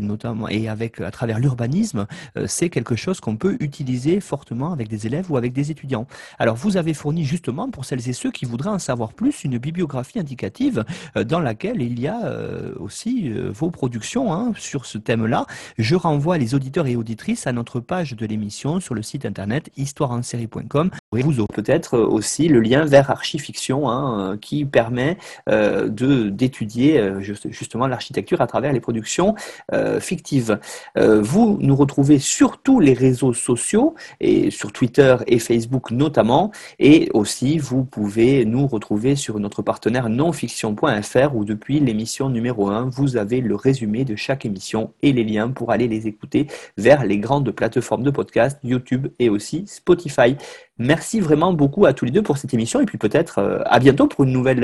notamment, 0.00 0.48
et 0.48 0.68
avec 0.68 1.00
à 1.00 1.10
travers 1.10 1.38
l'urbanisme, 1.38 2.06
euh, 2.36 2.46
c'est 2.46 2.70
quelque 2.70 2.96
chose 2.96 3.20
qu'on 3.20 3.36
peut 3.36 3.56
utiliser 3.60 4.20
fortement 4.20 4.72
avec 4.72 4.88
des 4.88 5.06
élèves 5.06 5.30
ou 5.30 5.36
avec 5.36 5.52
des 5.52 5.70
étudiants. 5.70 6.06
Alors, 6.38 6.56
vous 6.56 6.76
avez 6.76 6.94
fourni 6.94 7.24
justement, 7.24 7.70
pour 7.70 7.84
celles 7.84 8.08
et 8.08 8.12
ceux 8.12 8.30
qui 8.30 8.44
voudraient 8.44 8.70
en 8.70 8.78
savoir 8.78 9.12
plus, 9.12 9.44
une 9.44 9.58
bibliographie 9.58 10.18
indicative 10.18 10.84
euh, 11.16 11.24
dans 11.24 11.40
laquelle 11.40 11.82
il 11.82 12.00
y 12.00 12.08
a 12.08 12.24
euh, 12.24 12.74
aussi 12.78 13.30
vos 13.30 13.70
productions 13.70 14.32
hein, 14.32 14.52
sur 14.56 14.86
ce 14.86 14.98
thème-là. 14.98 15.46
Je 15.78 15.94
renvoie 15.94 16.38
les 16.38 16.54
auditeurs 16.54 16.86
et 16.86 16.96
auditrices 16.96 17.46
à 17.46 17.52
notre 17.52 17.80
page 17.80 18.12
de 18.12 18.26
l'émission 18.26 18.80
sur 18.80 18.94
le 18.94 19.02
site 19.02 19.26
internet 19.26 19.70
histoireensérie.com. 19.76 20.90
Vous 21.12 21.40
aurez 21.40 21.54
peut-être 21.54 21.98
aussi 21.98 22.48
le 22.48 22.60
lien 22.60 22.84
vers 22.84 23.10
Archifiction 23.10 23.90
hein, 23.90 24.36
qui 24.40 24.64
permet 24.64 25.18
de 25.46 26.28
d'étudier 26.28 27.02
justement 27.20 27.86
l'architecture 27.86 28.40
à 28.40 28.46
travers 28.46 28.72
les 28.72 28.80
productions 28.80 29.31
euh, 29.72 30.00
fictive. 30.00 30.58
Euh, 30.98 31.20
vous 31.22 31.58
nous 31.60 31.76
retrouvez 31.76 32.18
sur 32.18 32.58
tous 32.58 32.80
les 32.80 32.92
réseaux 32.92 33.32
sociaux, 33.32 33.94
et 34.20 34.50
sur 34.50 34.72
Twitter 34.72 35.16
et 35.26 35.38
Facebook 35.38 35.90
notamment, 35.90 36.50
et 36.78 37.10
aussi 37.14 37.58
vous 37.58 37.84
pouvez 37.84 38.44
nous 38.44 38.66
retrouver 38.66 39.16
sur 39.16 39.38
notre 39.38 39.62
partenaire 39.62 40.08
nonfiction.fr 40.08 41.34
où 41.34 41.44
depuis 41.44 41.80
l'émission 41.80 42.28
numéro 42.28 42.68
1, 42.68 42.88
vous 42.90 43.16
avez 43.16 43.40
le 43.40 43.54
résumé 43.54 44.04
de 44.04 44.16
chaque 44.16 44.44
émission 44.44 44.92
et 45.02 45.12
les 45.12 45.24
liens 45.24 45.50
pour 45.50 45.70
aller 45.70 45.88
les 45.88 46.06
écouter 46.06 46.46
vers 46.76 47.04
les 47.04 47.18
grandes 47.18 47.50
plateformes 47.50 48.02
de 48.02 48.10
podcast, 48.10 48.58
YouTube 48.62 49.08
et 49.18 49.28
aussi 49.28 49.64
Spotify. 49.66 50.36
Merci 50.78 51.20
vraiment 51.20 51.52
beaucoup 51.52 51.86
à 51.86 51.92
tous 51.92 52.04
les 52.04 52.10
deux 52.10 52.22
pour 52.22 52.38
cette 52.38 52.54
émission 52.54 52.80
et 52.80 52.86
puis 52.86 52.98
peut-être 52.98 53.38
euh, 53.38 53.60
à 53.66 53.78
bientôt 53.78 54.06
pour 54.06 54.24
une 54.24 54.32
nouvelle 54.32 54.62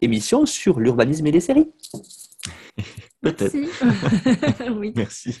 émission 0.00 0.46
sur 0.46 0.80
l'urbanisme 0.80 1.26
et 1.26 1.32
les 1.32 1.40
séries. 1.40 1.70
Peut-être. 3.22 3.56
oui. 4.78 4.92
Merci. 4.96 5.40